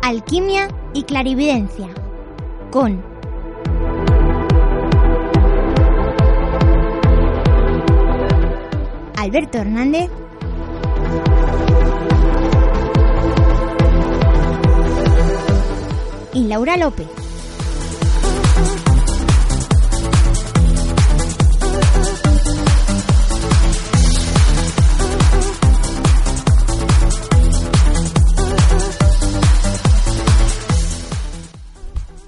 Alquimia 0.00 0.68
y 0.94 1.02
clarividencia 1.02 1.88
con 2.70 3.13
Alberto 9.34 9.58
Hernández 9.58 10.10
y 16.32 16.46
Laura 16.46 16.76
López. 16.76 17.08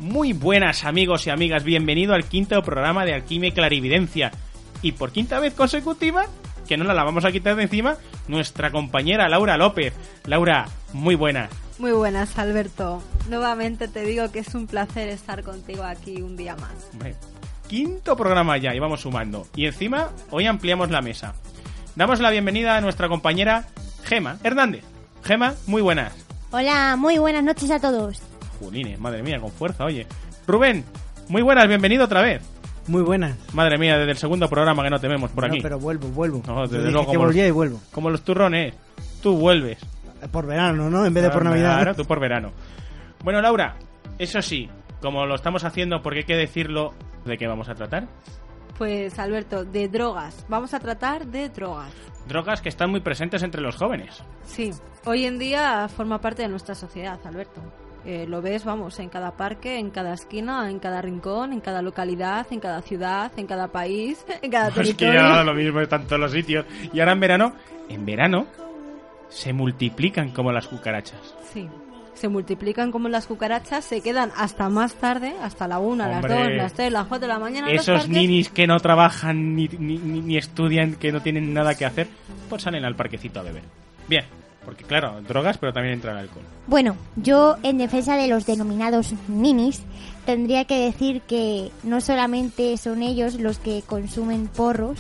Muy 0.01 0.33
buenas 0.33 0.85
amigos 0.85 1.29
y 1.29 1.31
amigas, 1.31 1.63
bienvenido 1.63 2.15
al 2.15 2.25
quinto 2.25 2.61
programa 2.65 3.05
de 3.05 3.15
Alquimia 3.15 3.55
Clarividencia. 3.55 4.33
Y 4.83 4.91
por 4.91 5.13
quinta 5.13 5.39
vez 5.39 5.55
consecutiva, 5.55 6.27
que 6.67 6.77
no 6.77 6.85
la 6.85 7.05
vamos 7.05 7.25
a 7.25 7.33
quitar 7.33 7.57
de 7.57 7.65
encima, 7.65 7.97
nuestra 8.29 8.71
compañera 8.71 9.29
Laura 9.29 9.57
López. 9.57 9.95
Laura, 10.25 10.67
muy 10.93 11.15
buena. 11.15 11.49
Muy 11.79 11.93
buenas, 11.93 12.39
Alberto. 12.39 13.03
Nuevamente 13.29 13.89
te 13.89 14.03
digo 14.03 14.31
que 14.33 14.41
es 14.41 14.55
un 14.55 14.67
placer 14.67 15.09
estar 15.09 15.43
contigo 15.43 15.83
aquí 15.83 16.23
un 16.23 16.37
día 16.37 16.57
más. 16.57 16.89
Hombre, 16.93 17.15
Quinto 17.69 18.17
programa 18.17 18.57
ya 18.59 18.75
y 18.75 18.79
vamos 18.79 19.01
sumando. 19.01 19.47
Y 19.57 19.67
encima, 19.67 20.11
hoy 20.31 20.47
ampliamos 20.47 20.91
la 20.91 21.03
mesa. 21.03 21.35
Damos 21.97 22.21
la 22.21 22.31
bienvenida 22.31 22.77
a 22.77 22.81
nuestra 22.81 23.09
compañera 23.09 23.67
Gema 24.05 24.39
Hernández. 24.45 24.85
Gema, 25.25 25.55
muy 25.67 25.83
buenas. 25.83 26.13
Hola, 26.53 26.95
muy 26.97 27.19
buenas 27.19 27.43
noches 27.43 27.71
a 27.73 27.81
todos. 27.81 28.23
Julines, 28.61 29.01
madre 29.01 29.23
mía, 29.23 29.41
con 29.41 29.51
fuerza, 29.51 29.85
oye. 29.85 30.07
Rubén, 30.47 30.85
muy 31.29 31.43
buenas, 31.43 31.67
bienvenido 31.67 32.05
otra 32.05 32.23
vez. 32.23 32.43
Muy 32.89 33.03
buenas. 33.03 33.37
Madre 33.53 33.79
mía, 33.79 33.99
desde 33.99 34.13
el 34.13 34.17
segundo 34.17 34.49
programa 34.49 34.83
que 34.85 34.91
no 34.91 34.99
te 35.01 35.09
vemos 35.09 35.31
por 35.31 35.45
No, 35.47 35.53
aquí. 35.53 35.61
pero 35.63 35.79
vuelvo, 35.79 36.09
vuelvo. 36.09 36.43
No, 36.47 36.63
desde 36.69 36.91
luego, 36.91 37.07
que 37.11 37.15
como 37.17 37.27
volvía 37.27 37.43
los- 37.45 37.49
y 37.49 37.53
vuelvo. 37.53 37.81
Como 37.93 38.11
los 38.11 38.23
turrones, 38.23 38.75
tú 39.23 39.37
vuelves. 39.37 39.79
Por 40.31 40.47
verano, 40.47 40.89
¿no? 40.89 41.05
En 41.05 41.13
vez 41.13 41.25
de 41.25 41.31
por 41.31 41.41
Claro, 41.43 41.57
Navidad. 41.57 41.77
Claro, 41.77 41.95
tú 41.95 42.05
por 42.05 42.21
verano. 42.21 42.53
Bueno, 43.25 43.41
Laura, 43.41 43.77
eso 44.19 44.41
sí, 44.41 44.69
como 45.03 45.27
lo 45.27 45.35
estamos 45.35 45.65
haciendo, 45.65 46.01
porque 46.03 46.21
hay 46.21 46.25
que 46.25 46.37
decirlo, 46.37 46.95
¿de 47.25 47.37
qué 47.37 47.47
vamos 47.47 47.69
a 47.69 47.75
tratar? 47.75 48.07
Pues, 48.79 49.19
Alberto, 49.19 49.65
de 49.65 49.89
drogas. 49.89 50.45
Vamos 50.49 50.73
a 50.75 50.81
tratar 50.81 51.27
de 51.27 51.49
drogas. 51.49 51.93
Drogas 52.29 52.61
que 52.61 52.69
están 52.69 52.91
muy 52.91 53.01
presentes 53.01 53.43
entre 53.43 53.61
los 53.63 53.77
jóvenes. 53.77 54.23
Sí, 54.45 54.71
hoy 55.05 55.25
en 55.27 55.39
día 55.39 55.89
forma 55.89 56.21
parte 56.21 56.43
de 56.43 56.49
nuestra 56.49 56.75
sociedad, 56.75 57.19
Alberto. 57.25 57.61
Eh, 58.07 58.25
lo 58.29 58.41
ves, 58.41 58.65
vamos, 58.65 58.99
en 59.01 59.09
cada 59.09 59.33
parque, 59.37 59.79
en 59.79 59.91
cada 59.91 60.15
esquina, 60.15 60.71
en 60.71 60.79
cada 60.79 61.03
rincón, 61.03 61.53
en 61.53 61.61
cada 61.61 61.83
localidad, 61.83 62.47
en 62.53 62.61
cada 62.61 62.81
ciudad, 62.81 63.33
en 63.37 63.47
cada 63.47 63.67
país, 63.69 64.25
en 64.43 64.51
cada 64.51 64.69
Es 64.81 64.95
que 64.95 65.07
ya 65.13 65.43
lo 65.43 65.55
mismo 65.55 65.81
está 65.81 65.97
en 65.97 66.07
todos 66.07 66.21
los 66.21 66.31
sitios. 66.33 66.65
Y 66.93 67.01
ahora 67.01 67.13
en 67.13 67.21
verano, 67.21 67.53
en 67.89 68.07
verano, 68.07 68.47
se 69.29 69.53
multiplican 69.53 70.31
como 70.31 70.53
las 70.53 70.69
cucarachas. 70.69 71.35
Sí. 71.53 71.69
Se 72.15 72.29
multiplican 72.29 72.93
como 72.93 73.09
las 73.11 73.27
cucarachas, 73.27 73.85
se 73.85 74.01
quedan 74.01 74.31
hasta 74.37 74.71
más 74.71 74.95
tarde, 74.95 75.35
hasta 75.43 75.69
la 75.69 75.79
una, 75.81 76.09
las 76.09 76.23
dos, 76.23 76.51
las 76.51 76.73
tres, 76.73 76.91
las 76.91 77.07
cuatro 77.09 77.27
de 77.27 77.35
la 77.35 77.39
mañana. 77.39 77.71
Esos 77.71 78.09
ninis 78.09 78.49
que 78.49 78.67
no 78.67 78.79
trabajan 78.81 79.55
ni, 79.55 79.69
ni- 79.69 79.99
ni 79.99 80.39
estudian, 80.39 80.95
que 80.95 81.13
no 81.13 81.21
tienen 81.21 81.53
nada 81.53 81.75
que 81.75 81.85
hacer, 81.85 82.07
pues 82.49 82.63
salen 82.63 82.87
al 82.87 82.95
parquecito 82.95 83.41
a 83.41 83.43
beber. 83.43 83.65
Bien, 84.09 84.25
porque 84.67 84.85
claro, 84.85 85.23
drogas, 85.23 85.57
pero 85.59 85.73
también 85.73 85.95
entra 85.95 86.11
el 86.11 86.19
alcohol. 86.19 86.43
Bueno, 86.67 86.97
yo 87.15 87.57
en 87.63 87.79
defensa 87.79 88.17
de 88.17 88.27
los 88.27 88.45
denominados 88.45 89.15
ninis 89.29 89.81
tendría 90.27 90.65
que 90.65 90.79
decir 90.81 91.23
que 91.23 91.71
no 91.85 92.01
solamente 92.01 92.77
son 92.77 93.03
ellos 93.03 93.37
los 93.37 93.59
que 93.59 93.83
consumen 93.87 94.49
porros 94.49 94.99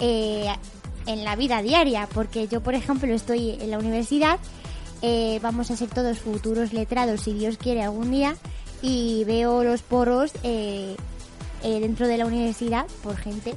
eh, 0.00 0.48
en 1.06 1.24
la 1.24 1.36
vida 1.36 1.62
diaria, 1.62 2.08
porque 2.12 2.48
yo 2.48 2.60
por 2.60 2.74
ejemplo 2.74 3.14
estoy 3.14 3.52
en 3.60 3.70
la 3.70 3.78
universidad, 3.78 4.40
eh, 5.02 5.38
vamos 5.40 5.70
a 5.70 5.76
ser 5.76 5.88
todos 5.88 6.18
futuros 6.18 6.72
letrados 6.72 7.20
si 7.20 7.32
Dios 7.32 7.58
quiere 7.58 7.84
algún 7.84 8.10
día 8.10 8.34
y 8.82 9.22
veo 9.24 9.62
los 9.62 9.82
porros 9.82 10.32
eh, 10.42 10.96
dentro 11.62 12.08
de 12.08 12.18
la 12.18 12.26
universidad 12.26 12.86
por 13.02 13.16
gente 13.16 13.54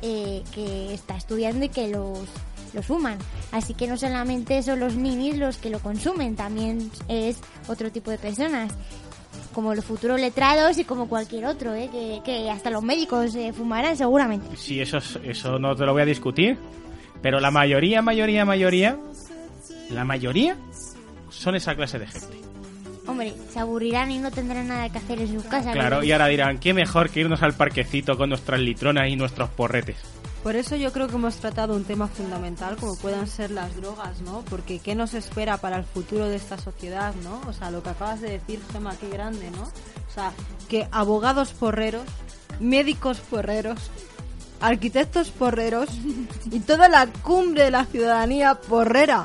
que 0.00 0.92
está 0.92 1.16
estudiando 1.16 1.64
y 1.64 1.70
que 1.70 1.88
los, 1.88 2.28
los 2.74 2.84
fuman. 2.86 3.16
Así 3.52 3.74
que 3.74 3.86
no 3.86 3.96
solamente 3.96 4.62
son 4.62 4.80
los 4.80 4.94
ninis 4.96 5.36
los 5.38 5.56
que 5.58 5.70
lo 5.70 5.78
consumen, 5.80 6.36
también 6.36 6.90
es 7.08 7.38
otro 7.68 7.90
tipo 7.92 8.10
de 8.10 8.18
personas, 8.18 8.72
como 9.52 9.74
los 9.74 9.84
futuros 9.84 10.20
letrados 10.20 10.76
y 10.78 10.84
como 10.84 11.08
cualquier 11.08 11.46
otro, 11.46 11.74
¿eh? 11.74 11.88
que, 11.92 12.20
que 12.24 12.50
hasta 12.50 12.70
los 12.70 12.82
médicos 12.82 13.34
eh, 13.36 13.52
fumarán 13.52 13.96
seguramente. 13.96 14.56
Sí, 14.56 14.80
eso, 14.80 14.98
es- 14.98 15.18
eso 15.22 15.58
no 15.58 15.74
te 15.76 15.84
lo 15.86 15.92
voy 15.92 16.02
a 16.02 16.06
discutir. 16.06 16.58
Pero 17.22 17.40
la 17.40 17.50
mayoría, 17.50 18.02
mayoría, 18.02 18.44
mayoría, 18.44 18.98
la 19.90 20.04
mayoría 20.04 20.56
son 21.30 21.54
esa 21.54 21.74
clase 21.74 21.98
de 21.98 22.06
gente. 22.06 22.40
Hombre, 23.06 23.34
se 23.50 23.60
aburrirán 23.60 24.10
y 24.10 24.18
no 24.18 24.30
tendrán 24.30 24.68
nada 24.68 24.88
que 24.90 24.98
hacer 24.98 25.20
en 25.20 25.28
sus 25.32 25.44
casas. 25.44 25.72
Claro, 25.72 26.02
y 26.02 26.10
ahora 26.12 26.26
dirán, 26.26 26.58
qué 26.58 26.74
mejor 26.74 27.10
que 27.10 27.20
irnos 27.20 27.42
al 27.42 27.54
parquecito 27.54 28.16
con 28.16 28.30
nuestras 28.30 28.60
litronas 28.60 29.08
y 29.08 29.16
nuestros 29.16 29.50
porretes. 29.50 29.96
Por 30.44 30.56
eso 30.56 30.76
yo 30.76 30.92
creo 30.92 31.08
que 31.08 31.14
hemos 31.14 31.36
tratado 31.36 31.74
un 31.74 31.84
tema 31.84 32.06
fundamental 32.06 32.76
como 32.76 32.96
puedan 32.96 33.26
ser 33.26 33.50
las 33.50 33.74
drogas, 33.76 34.20
¿no? 34.20 34.44
Porque 34.50 34.78
qué 34.78 34.94
nos 34.94 35.14
espera 35.14 35.56
para 35.56 35.78
el 35.78 35.84
futuro 35.84 36.28
de 36.28 36.36
esta 36.36 36.58
sociedad, 36.58 37.14
¿no? 37.24 37.40
O 37.48 37.54
sea, 37.54 37.70
lo 37.70 37.82
que 37.82 37.88
acabas 37.88 38.20
de 38.20 38.32
decir, 38.32 38.60
Gemma, 38.70 38.94
qué 38.94 39.08
grande, 39.08 39.50
¿no? 39.52 39.62
O 39.62 40.14
sea, 40.14 40.34
que 40.68 40.86
abogados 40.92 41.52
porreros, 41.52 42.04
médicos 42.60 43.20
porreros, 43.20 43.90
arquitectos 44.60 45.30
porreros 45.30 45.88
y 46.50 46.60
toda 46.60 46.90
la 46.90 47.06
cumbre 47.06 47.64
de 47.64 47.70
la 47.70 47.86
ciudadanía 47.86 48.54
porrera. 48.54 49.24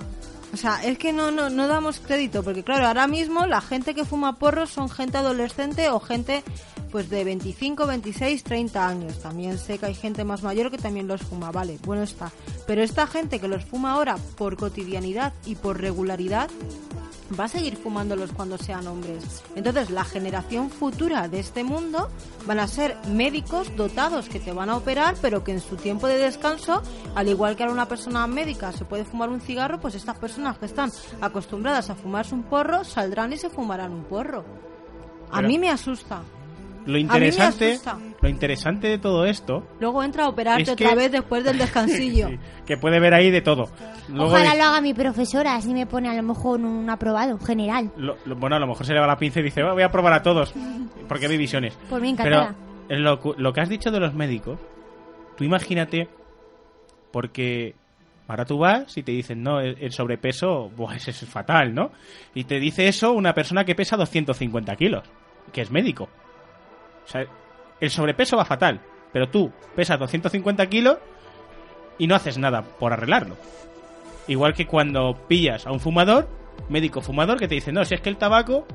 O 0.54 0.58
sea, 0.58 0.82
es 0.86 0.98
que 0.98 1.12
no, 1.12 1.32
no, 1.32 1.50
no 1.50 1.68
damos 1.68 2.00
crédito, 2.00 2.44
porque 2.44 2.64
claro, 2.64 2.88
ahora 2.88 3.08
mismo 3.08 3.46
la 3.46 3.60
gente 3.60 3.94
que 3.94 4.06
fuma 4.06 4.40
porros 4.40 4.70
son 4.70 4.90
gente 4.90 5.18
adolescente 5.18 5.90
o 5.90 6.00
gente 6.00 6.46
pues 6.92 7.10
de 7.10 7.24
25, 7.24 7.86
26, 7.88 8.44
30 8.44 8.88
años. 8.88 9.20
También 9.20 9.58
sé 9.58 9.78
que 9.78 9.86
hay 9.88 9.96
gente 9.96 10.24
más 10.24 10.44
mayor 10.44 10.72
que 10.72 10.78
también 10.78 11.08
los 11.08 11.22
fuma, 11.22 11.52
vale, 11.52 11.78
bueno 11.86 12.04
está. 12.04 12.32
Pero 12.68 12.82
esta 12.84 13.08
gente 13.08 13.40
que 13.40 13.48
los 13.48 13.66
fuma 13.66 13.94
ahora 13.94 14.18
por 14.38 14.58
cotidianidad 14.58 15.34
y 15.46 15.56
por 15.56 15.80
regularidad, 15.80 16.50
va 17.40 17.44
a 17.44 17.48
seguir 17.48 17.78
fumándolos 17.78 18.32
cuando 18.32 18.58
sean 18.58 18.88
hombres. 18.88 19.44
Entonces, 19.56 19.92
la 19.92 20.04
generación 20.04 20.72
futura 20.72 21.28
de 21.28 21.40
este 21.40 21.64
mundo 21.64 22.10
van 22.48 22.58
a 22.60 22.66
ser 22.68 22.98
médicos 23.08 23.76
dotados 23.76 24.28
que 24.30 24.40
te 24.40 24.52
van 24.52 24.72
a 24.72 24.78
operar, 24.78 25.16
pero 25.22 25.44
que 25.44 25.52
en 25.52 25.62
su 25.62 25.76
tiempo 25.76 26.08
de 26.08 26.18
descanso, 26.18 26.82
al 27.14 27.28
igual 27.28 27.56
que 27.56 27.62
ahora 27.62 27.74
una 27.74 27.88
persona 27.88 28.26
médica 28.26 28.72
se 28.72 28.84
puede 28.84 29.06
fumar 29.06 29.30
un 29.30 29.42
cigarro, 29.42 29.80
pues 29.80 29.94
estas 29.94 30.18
personas 30.18 30.58
que 30.58 30.66
están 30.66 30.92
acostumbradas 31.22 31.92
a 31.92 31.96
fumarse 31.96 32.34
un 32.34 32.42
porro 32.42 32.84
saldrán 32.84 33.32
y 33.32 33.38
se 33.38 33.52
fumarán 33.52 33.92
un 33.94 34.06
porro. 34.06 34.44
A 35.32 35.36
Pero- 35.36 35.48
mí 35.50 35.60
me 35.60 35.70
asusta. 35.70 36.24
Lo 36.86 36.98
interesante, 36.98 37.78
lo 38.22 38.30
interesante 38.30 38.88
de 38.88 38.98
todo 38.98 39.26
esto, 39.26 39.68
Luego 39.80 40.04
entra 40.04 40.26
a 40.26 40.30
operarte 40.30 40.64
Es 40.64 40.70
otra 40.70 40.96
vez 40.96 41.12
después 41.12 41.44
del 41.44 41.58
descansillo. 41.60 42.30
sí, 42.30 42.40
que 42.66 42.78
puede 42.78 43.00
ver 43.00 43.14
ahí 43.14 43.30
de 43.30 43.42
todo. 43.42 43.70
Luego 44.08 44.26
Ojalá 44.32 44.56
lo 44.56 44.64
haga 44.64 44.82
mi 44.82 44.94
profesora, 44.94 45.56
así 45.56 45.74
me 45.74 45.86
pone 45.86 46.10
a 46.10 46.14
lo 46.14 46.24
mejor 46.24 46.60
un 46.62 46.90
aprobado 46.90 47.38
general. 47.40 47.92
lo- 47.98 48.18
lo- 48.26 48.36
bueno, 48.36 48.56
a 48.56 48.60
lo 48.60 48.68
mejor 48.68 48.86
se 48.86 48.94
le 48.94 49.00
va 49.00 49.08
la 49.08 49.18
pinza 49.18 49.40
y 49.40 49.44
dice, 49.44 49.64
"Oh, 49.64 49.74
voy 49.74 49.84
a 49.84 49.92
probar 49.92 50.14
a 50.14 50.24
todos, 50.24 50.54
porque 51.08 51.28
hay 51.28 51.38
visiones. 51.38 51.76
Por 51.90 52.02
mí 52.02 52.16
Pero 52.18 52.36
encantada. 52.38 52.56
lo, 52.90 53.20
cu- 53.20 53.36
lo 53.38 53.54
que 53.54 53.62
has 53.62 53.70
dicho 53.70 53.92
de 53.92 54.00
los 54.00 54.14
médicos, 54.16 54.58
tú 55.38 55.44
imagínate, 55.44 56.08
porque 57.12 57.76
ahora 58.28 58.46
tú 58.46 58.58
vas 58.60 58.96
y 58.98 59.04
te 59.04 59.12
dicen, 59.12 59.42
no, 59.44 59.60
el, 59.60 59.78
el 59.80 59.92
sobrepeso, 59.92 60.70
buah, 60.76 60.96
ese 60.96 61.12
es 61.12 61.26
fatal, 61.26 61.74
¿no? 61.74 61.92
Y 62.34 62.44
te 62.46 62.60
dice 62.60 62.88
eso 62.88 63.12
una 63.14 63.34
persona 63.34 63.66
que 63.66 63.76
pesa 63.76 63.98
250 63.98 64.76
kilos, 64.76 65.04
que 65.52 65.62
es 65.62 65.72
médico. 65.72 66.10
O 67.10 67.12
sea, 67.12 67.26
el 67.80 67.90
sobrepeso 67.90 68.38
va 68.38 68.46
fatal, 68.46 68.80
pero 69.12 69.28
tú 69.30 69.52
pesas 69.76 69.98
250 69.98 70.68
kilos 70.68 71.00
y 71.98 72.06
no 72.06 72.14
haces 72.14 72.38
nada 72.38 72.62
por 72.62 72.94
arreglarlo. 72.94 73.36
Igual 74.28 74.54
que 74.54 74.68
cuando 74.68 75.18
pillas 75.28 75.66
a 75.66 75.72
un 75.72 75.80
fumador, 75.80 76.28
médico 76.70 77.02
fumador, 77.02 77.40
que 77.40 77.48
te 77.48 77.56
dice, 77.56 77.72
no, 77.72 77.84
si 77.84 77.96
es 77.96 78.02
que 78.02 78.10
el 78.10 78.18
tabaco 78.18 78.68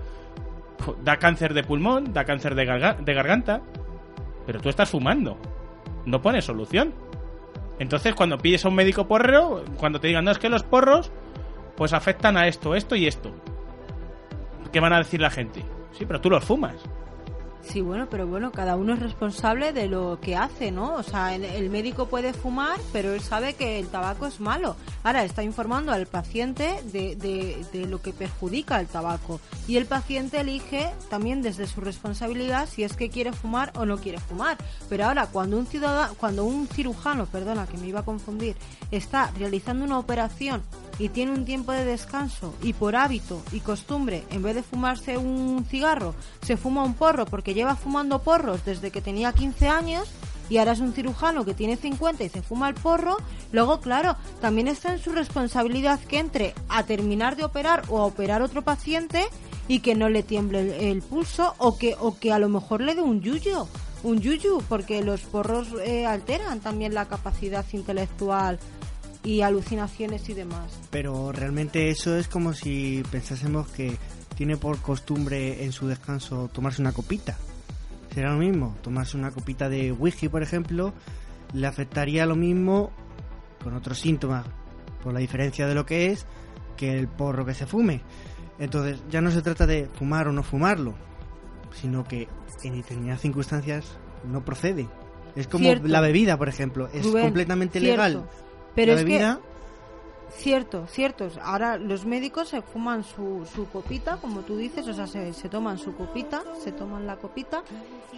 da 1.04 1.16
cáncer 1.18 1.54
de 1.54 1.62
pulmón, 1.62 2.12
da 2.12 2.24
cáncer 2.24 2.56
de, 2.56 2.66
garga- 2.66 2.96
de 2.98 3.14
garganta, 3.14 3.60
pero 4.46 4.60
tú 4.60 4.68
estás 4.68 4.90
fumando. 4.90 5.38
no 6.06 6.20
pone 6.20 6.42
solución. 6.42 6.92
Entonces, 7.78 8.14
cuando 8.14 8.36
pides 8.38 8.64
a 8.64 8.68
un 8.68 8.74
médico 8.74 9.06
porrero, 9.06 9.64
cuando 9.78 10.00
te 10.00 10.08
digan, 10.08 10.24
no, 10.24 10.32
es 10.32 10.38
que 10.38 10.48
los 10.48 10.64
porros, 10.64 11.10
pues 11.76 11.92
afectan 11.92 12.36
a 12.36 12.46
esto, 12.48 12.74
esto 12.74 12.96
y 12.96 13.06
esto. 13.06 13.30
¿Qué 14.72 14.80
van 14.80 14.92
a 14.92 14.98
decir 14.98 15.20
la 15.20 15.30
gente? 15.30 15.62
Sí, 15.92 16.04
pero 16.04 16.20
tú 16.20 16.30
los 16.30 16.44
fumas. 16.44 16.74
Sí, 17.68 17.80
bueno, 17.80 18.06
pero 18.10 18.26
bueno, 18.26 18.52
cada 18.52 18.76
uno 18.76 18.94
es 18.94 19.00
responsable 19.00 19.72
de 19.72 19.88
lo 19.88 20.18
que 20.20 20.36
hace, 20.36 20.70
¿no? 20.70 20.94
O 20.94 21.02
sea, 21.02 21.34
el, 21.34 21.70
médico 21.70 22.06
puede 22.06 22.32
fumar, 22.32 22.78
pero 22.92 23.14
él 23.14 23.20
sabe 23.20 23.54
que 23.54 23.80
el 23.80 23.88
tabaco 23.88 24.26
es 24.26 24.38
malo. 24.38 24.76
Ahora 25.02 25.24
está 25.24 25.42
informando 25.42 25.90
al 25.90 26.06
paciente 26.06 26.80
de, 26.92 27.16
de, 27.16 27.64
de 27.72 27.86
lo 27.86 28.00
que 28.00 28.12
perjudica 28.12 28.78
el 28.78 28.86
tabaco. 28.86 29.40
Y 29.66 29.76
el 29.76 29.86
paciente 29.86 30.40
elige 30.40 30.90
también 31.08 31.42
desde 31.42 31.66
su 31.66 31.80
responsabilidad 31.80 32.68
si 32.68 32.84
es 32.84 32.94
que 32.94 33.08
quiere 33.08 33.32
fumar 33.32 33.72
o 33.74 33.86
no 33.86 33.96
quiere 33.96 34.18
fumar. 34.20 34.56
Pero 34.88 35.06
ahora, 35.06 35.26
cuando 35.26 35.58
un 35.58 35.66
ciudadano, 35.66 36.14
cuando 36.14 36.44
un 36.44 36.68
cirujano, 36.68 37.26
perdona, 37.26 37.66
que 37.66 37.78
me 37.78 37.88
iba 37.88 38.00
a 38.00 38.04
confundir, 38.04 38.56
está 38.90 39.32
realizando 39.36 39.84
una 39.84 39.98
operación 39.98 40.62
y 40.98 41.08
tiene 41.08 41.32
un 41.32 41.44
tiempo 41.44 41.72
de 41.72 41.84
descanso 41.84 42.54
y 42.62 42.72
por 42.72 42.96
hábito 42.96 43.42
y 43.52 43.60
costumbre, 43.60 44.24
en 44.30 44.42
vez 44.42 44.54
de 44.54 44.62
fumarse 44.62 45.16
un 45.18 45.64
cigarro, 45.68 46.14
se 46.42 46.56
fuma 46.56 46.84
un 46.84 46.94
porro 46.94 47.26
porque 47.26 47.54
lleva 47.54 47.76
fumando 47.76 48.22
porros 48.22 48.64
desde 48.64 48.90
que 48.90 49.00
tenía 49.00 49.32
15 49.32 49.68
años 49.68 50.08
y 50.48 50.58
ahora 50.58 50.72
es 50.72 50.80
un 50.80 50.92
cirujano 50.92 51.44
que 51.44 51.54
tiene 51.54 51.76
50 51.76 52.24
y 52.24 52.28
se 52.28 52.42
fuma 52.42 52.68
el 52.68 52.74
porro, 52.74 53.16
luego 53.52 53.80
claro, 53.80 54.16
también 54.40 54.68
está 54.68 54.92
en 54.92 55.00
su 55.00 55.12
responsabilidad 55.12 56.00
que 56.00 56.18
entre 56.18 56.54
a 56.68 56.84
terminar 56.84 57.36
de 57.36 57.44
operar 57.44 57.82
o 57.88 57.98
a 57.98 58.04
operar 58.04 58.42
otro 58.42 58.62
paciente 58.62 59.24
y 59.68 59.80
que 59.80 59.94
no 59.94 60.08
le 60.08 60.22
tiemble 60.22 60.90
el, 60.90 61.02
pulso 61.02 61.54
o 61.58 61.78
que, 61.78 61.96
o 61.98 62.18
que 62.18 62.32
a 62.32 62.38
lo 62.38 62.48
mejor 62.48 62.80
le 62.80 62.94
dé 62.94 63.02
un 63.02 63.20
yuyo. 63.20 63.66
Un 64.02 64.20
yuyu, 64.20 64.62
porque 64.68 65.02
los 65.02 65.22
porros 65.22 65.68
eh, 65.82 66.04
alteran 66.04 66.60
también 66.60 66.92
la 66.92 67.06
capacidad 67.06 67.64
intelectual 67.72 68.58
y 69.24 69.40
alucinaciones 69.40 70.28
y 70.28 70.34
demás. 70.34 70.78
Pero 70.90 71.32
realmente 71.32 71.88
eso 71.88 72.16
es 72.16 72.28
como 72.28 72.52
si 72.52 73.02
pensásemos 73.10 73.68
que 73.68 73.96
tiene 74.36 74.56
por 74.56 74.78
costumbre 74.80 75.64
en 75.64 75.72
su 75.72 75.88
descanso 75.88 76.48
tomarse 76.52 76.82
una 76.82 76.92
copita. 76.92 77.36
Será 78.12 78.32
lo 78.32 78.38
mismo, 78.38 78.76
tomarse 78.82 79.16
una 79.16 79.30
copita 79.32 79.68
de 79.68 79.90
whisky, 79.90 80.28
por 80.28 80.42
ejemplo, 80.42 80.92
le 81.52 81.66
afectaría 81.66 82.26
lo 82.26 82.36
mismo 82.36 82.92
con 83.62 83.74
otros 83.74 83.98
síntomas, 83.98 84.44
por 85.02 85.12
la 85.12 85.20
diferencia 85.20 85.66
de 85.66 85.74
lo 85.74 85.86
que 85.86 86.12
es 86.12 86.26
que 86.76 86.96
el 86.98 87.08
porro 87.08 87.44
que 87.44 87.54
se 87.54 87.66
fume. 87.66 88.02
Entonces 88.58 89.02
ya 89.10 89.20
no 89.20 89.30
se 89.30 89.42
trata 89.42 89.66
de 89.66 89.88
fumar 89.94 90.28
o 90.28 90.32
no 90.32 90.42
fumarlo, 90.42 90.94
sino 91.80 92.04
que 92.04 92.28
en 92.62 92.76
determinadas 92.76 93.20
circunstancias 93.20 93.96
no 94.24 94.44
procede. 94.44 94.86
Es 95.34 95.48
como 95.48 95.64
Cierto. 95.64 95.88
la 95.88 96.00
bebida, 96.00 96.38
por 96.38 96.48
ejemplo, 96.48 96.88
es 96.92 97.04
Rubén, 97.04 97.24
completamente 97.24 97.80
cierto. 97.80 98.02
legal. 98.02 98.24
Pero 98.74 98.92
la 98.92 98.98
es 98.98 99.04
bebida, 99.04 99.36
que 99.36 99.54
Cierto, 100.36 100.86
cierto. 100.88 101.28
Ahora 101.42 101.78
los 101.78 102.04
médicos 102.04 102.48
se 102.48 102.60
fuman 102.60 103.04
su, 103.04 103.46
su 103.54 103.68
copita, 103.68 104.16
como 104.16 104.40
tú 104.40 104.56
dices, 104.56 104.86
o 104.88 104.92
sea, 104.92 105.06
se, 105.06 105.32
se 105.32 105.48
toman 105.48 105.78
su 105.78 105.94
copita, 105.94 106.42
se 106.62 106.72
toman 106.72 107.06
la 107.06 107.16
copita 107.16 107.62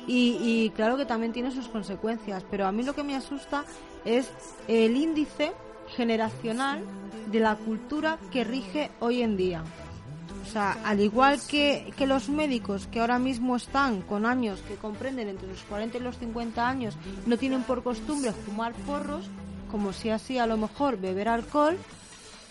y, 0.06 0.38
y 0.40 0.70
claro 0.70 0.96
que 0.96 1.04
también 1.04 1.32
tiene 1.32 1.50
sus 1.50 1.68
consecuencias, 1.68 2.42
pero 2.50 2.66
a 2.66 2.72
mí 2.72 2.82
lo 2.82 2.94
que 2.94 3.02
me 3.02 3.16
asusta 3.16 3.64
es 4.04 4.30
el 4.66 4.96
índice 4.96 5.52
generacional 5.94 6.82
de 7.30 7.40
la 7.40 7.56
cultura 7.56 8.18
que 8.32 8.44
rige 8.44 8.90
hoy 9.00 9.22
en 9.22 9.36
día. 9.36 9.62
O 10.42 10.48
sea, 10.48 10.78
al 10.84 11.00
igual 11.00 11.38
que, 11.48 11.92
que 11.96 12.06
los 12.06 12.28
médicos 12.28 12.86
que 12.86 13.00
ahora 13.00 13.18
mismo 13.18 13.56
están 13.56 14.00
con 14.02 14.24
años 14.24 14.62
que 14.66 14.76
comprenden 14.76 15.28
entre 15.28 15.48
los 15.48 15.62
40 15.64 15.98
y 15.98 16.00
los 16.00 16.18
50 16.18 16.66
años, 16.66 16.96
no 17.26 17.36
tienen 17.36 17.62
por 17.62 17.82
costumbre 17.82 18.32
fumar 18.32 18.72
porros, 18.86 19.28
como 19.66 19.92
si 19.92 20.10
así 20.10 20.38
a 20.38 20.46
lo 20.46 20.56
mejor 20.56 20.98
beber 20.98 21.28
alcohol, 21.28 21.76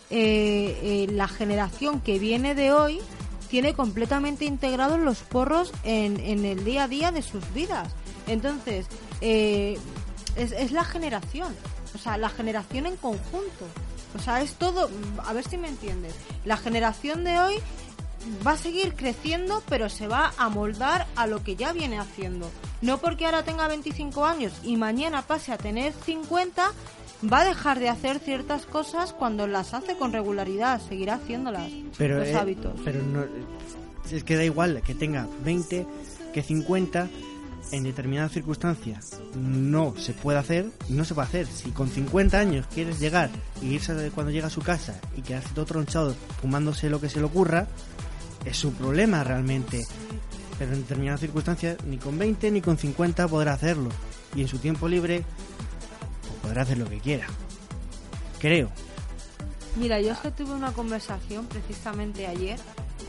eh, 0.09 0.79
eh, 0.83 1.07
la 1.11 1.27
generación 1.27 1.99
que 1.99 2.19
viene 2.19 2.55
de 2.55 2.71
hoy 2.71 2.99
tiene 3.49 3.73
completamente 3.73 4.45
integrados 4.45 4.99
los 4.99 5.19
porros 5.19 5.71
en, 5.83 6.19
en 6.19 6.45
el 6.45 6.63
día 6.63 6.83
a 6.83 6.87
día 6.87 7.11
de 7.11 7.21
sus 7.21 7.53
vidas. 7.53 7.93
Entonces, 8.27 8.87
eh, 9.21 9.77
es, 10.35 10.51
es 10.51 10.71
la 10.71 10.83
generación, 10.83 11.55
o 11.93 11.97
sea, 11.97 12.17
la 12.17 12.29
generación 12.29 12.85
en 12.85 12.97
conjunto. 12.97 13.65
O 14.15 14.19
sea, 14.19 14.41
es 14.41 14.53
todo, 14.53 14.89
a 15.25 15.33
ver 15.33 15.47
si 15.47 15.57
me 15.57 15.67
entiendes. 15.67 16.15
La 16.45 16.57
generación 16.57 17.23
de 17.23 17.37
hoy 17.39 17.55
va 18.45 18.51
a 18.51 18.57
seguir 18.57 18.93
creciendo, 18.95 19.61
pero 19.67 19.89
se 19.89 20.07
va 20.07 20.33
a 20.37 20.49
moldar 20.49 21.07
a 21.15 21.27
lo 21.27 21.43
que 21.43 21.55
ya 21.55 21.73
viene 21.73 21.99
haciendo. 21.99 22.49
No 22.81 22.97
porque 22.97 23.25
ahora 23.25 23.43
tenga 23.43 23.67
25 23.67 24.25
años 24.25 24.53
y 24.63 24.77
mañana 24.77 25.21
pase 25.21 25.51
a 25.51 25.57
tener 25.57 25.93
50, 26.05 26.71
va 27.31 27.41
a 27.41 27.45
dejar 27.45 27.79
de 27.79 27.89
hacer 27.89 28.19
ciertas 28.19 28.65
cosas 28.65 29.13
cuando 29.13 29.47
las 29.47 29.73
hace 29.73 29.95
con 29.95 30.11
regularidad, 30.11 30.81
seguirá 30.81 31.15
haciéndolas. 31.15 31.71
pero, 31.97 32.19
los 32.19 32.27
eh, 32.27 32.35
hábitos. 32.35 32.73
pero 32.83 33.01
no, 33.03 33.23
es 34.11 34.23
que 34.23 34.35
da 34.35 34.43
igual 34.43 34.81
que 34.85 34.95
tenga 34.95 35.27
20 35.43 35.85
que 36.33 36.43
50 36.43 37.09
en 37.71 37.83
determinadas 37.83 38.31
circunstancias 38.31 39.19
no 39.35 39.95
se 39.97 40.13
puede 40.13 40.37
hacer 40.37 40.67
no 40.89 41.03
se 41.03 41.15
puede 41.15 41.27
hacer 41.27 41.47
si 41.47 41.71
con 41.71 41.89
50 41.89 42.39
años 42.39 42.67
quieres 42.71 42.99
llegar 42.99 43.31
y 43.61 43.73
irse 43.73 44.11
cuando 44.13 44.31
llega 44.31 44.47
a 44.47 44.51
su 44.51 44.61
casa 44.61 44.99
y 45.17 45.21
quedarse 45.21 45.49
todo 45.55 45.65
tronchado 45.65 46.15
fumándose 46.41 46.89
lo 46.89 47.01
que 47.01 47.09
se 47.09 47.19
le 47.19 47.25
ocurra 47.25 47.67
es 48.45 48.57
su 48.57 48.71
problema 48.73 49.23
realmente 49.23 49.83
pero 50.59 50.73
en 50.73 50.81
determinadas 50.81 51.21
circunstancias 51.21 51.77
ni 51.87 51.97
con 51.97 52.19
20 52.19 52.51
ni 52.51 52.61
con 52.61 52.77
50 52.77 53.27
podrá 53.27 53.53
hacerlo 53.53 53.89
y 54.35 54.41
en 54.41 54.47
su 54.47 54.59
tiempo 54.59 54.87
libre 54.87 55.23
podrá 56.45 56.61
hacer 56.61 56.77
lo 56.77 56.87
que 56.87 56.99
quiera. 56.99 57.27
Creo. 58.39 58.69
Mira, 59.75 59.99
yo 59.99 60.11
es 60.11 60.19
que 60.19 60.31
tuve 60.31 60.53
una 60.53 60.71
conversación 60.71 61.47
precisamente 61.47 62.27
ayer 62.27 62.59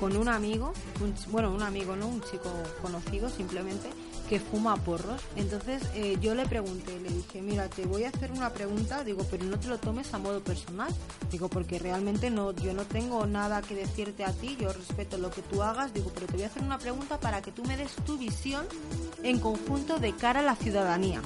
con 0.01 0.17
un 0.17 0.29
amigo, 0.29 0.73
un 1.01 1.15
bueno, 1.31 1.53
un 1.53 1.63
amigo, 1.63 1.97
no 1.97 2.09
un 2.09 2.23
chico 2.23 2.51
conocido 2.83 3.29
simplemente, 3.29 3.91
que 4.29 4.41
fuma 4.41 4.77
porros. 4.77 5.21
Entonces 5.37 5.83
eh, 5.95 6.17
yo 6.21 6.35
le 6.35 6.47
pregunté, 6.47 6.99
le 6.99 7.11
dije, 7.11 7.43
mira, 7.43 7.69
te 7.69 7.85
voy 7.87 8.05
a 8.05 8.09
hacer 8.09 8.33
una 8.33 8.51
pregunta, 8.51 9.05
digo, 9.05 9.25
pero 9.31 9.45
no 9.45 9.61
te 9.61 9.69
lo 9.69 9.79
tomes 9.79 10.13
a 10.15 10.19
modo 10.19 10.41
personal, 10.41 10.93
digo, 11.31 11.49
porque 11.49 11.79
realmente 11.79 12.31
no, 12.31 12.53
yo 12.53 12.73
no 12.73 12.85
tengo 12.85 13.27
nada 13.27 13.61
que 13.61 13.75
decirte 13.75 14.25
a 14.25 14.33
ti, 14.33 14.57
yo 14.59 14.73
respeto 14.73 15.19
lo 15.19 15.31
que 15.31 15.43
tú 15.43 15.63
hagas, 15.63 15.93
digo, 15.93 16.11
pero 16.15 16.27
te 16.27 16.33
voy 16.33 16.45
a 16.45 16.47
hacer 16.47 16.63
una 16.63 16.79
pregunta 16.79 17.21
para 17.21 17.43
que 17.43 17.53
tú 17.53 17.63
me 17.65 17.77
des 17.77 17.93
tu 18.07 18.17
visión 18.17 18.67
en 19.23 19.39
conjunto 19.39 19.99
de 19.99 20.15
cara 20.15 20.41
a 20.41 20.43
la 20.43 20.57
ciudadanía. 20.57 21.21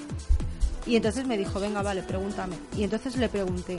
Y 0.87 0.97
entonces 0.97 1.27
me 1.27 1.37
dijo, 1.37 1.61
venga, 1.61 1.83
vale, 1.83 2.03
pregúntame. 2.03 2.57
Y 2.77 2.85
entonces 2.85 3.17
le 3.17 3.29
pregunté, 3.29 3.79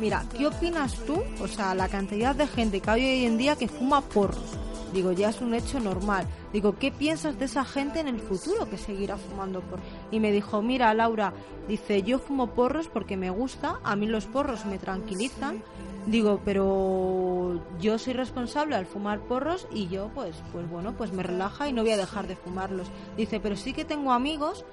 mira, 0.00 0.24
¿qué 0.36 0.46
opinas 0.46 0.94
tú? 1.06 1.22
O 1.40 1.48
sea, 1.48 1.74
la 1.74 1.88
cantidad 1.88 2.34
de 2.34 2.46
gente 2.46 2.80
que 2.80 2.90
hay 2.90 3.04
hoy 3.04 3.24
en 3.26 3.38
día 3.38 3.56
que 3.56 3.68
fuma 3.68 4.00
porros. 4.00 4.58
Digo, 4.92 5.12
ya 5.12 5.28
es 5.28 5.40
un 5.42 5.52
hecho 5.52 5.80
normal. 5.80 6.26
Digo, 6.52 6.78
¿qué 6.78 6.90
piensas 6.90 7.38
de 7.38 7.44
esa 7.44 7.64
gente 7.64 8.00
en 8.00 8.08
el 8.08 8.20
futuro 8.20 8.70
que 8.70 8.78
seguirá 8.78 9.18
fumando 9.18 9.60
porros? 9.60 9.84
Y 10.10 10.18
me 10.18 10.32
dijo, 10.32 10.62
mira, 10.62 10.94
Laura, 10.94 11.34
dice, 11.68 12.02
yo 12.02 12.18
fumo 12.18 12.54
porros 12.54 12.88
porque 12.88 13.18
me 13.18 13.28
gusta, 13.28 13.80
a 13.84 13.96
mí 13.96 14.06
los 14.06 14.24
porros 14.24 14.64
me 14.64 14.78
tranquilizan. 14.78 15.62
Digo, 16.06 16.40
pero 16.42 17.60
yo 17.80 17.98
soy 17.98 18.14
responsable 18.14 18.76
al 18.76 18.86
fumar 18.86 19.20
porros 19.20 19.68
y 19.70 19.88
yo, 19.88 20.10
pues, 20.14 20.36
pues 20.52 20.68
bueno, 20.70 20.94
pues 20.96 21.12
me 21.12 21.22
relaja 21.22 21.68
y 21.68 21.74
no 21.74 21.82
voy 21.82 21.90
a 21.90 21.98
dejar 21.98 22.26
de 22.26 22.36
fumarlos. 22.36 22.88
Dice, 23.18 23.40
pero 23.40 23.56
sí 23.56 23.74
que 23.74 23.84
tengo 23.84 24.12
amigos 24.12 24.64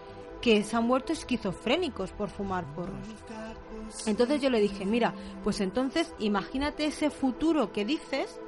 que 0.41 0.63
se 0.63 0.75
han 0.75 0.87
vuelto 0.87 1.13
esquizofrénicos 1.13 2.11
por 2.11 2.29
fumar 2.29 2.65
porros. 2.73 3.07
Entonces 4.05 4.41
yo 4.41 4.49
le 4.49 4.59
dije, 4.59 4.85
mira, 4.85 5.13
pues 5.43 5.61
entonces 5.61 6.13
imagínate 6.19 6.85
ese 6.85 7.09
futuro 7.09 7.71
que 7.71 7.85
dices, 7.85 8.39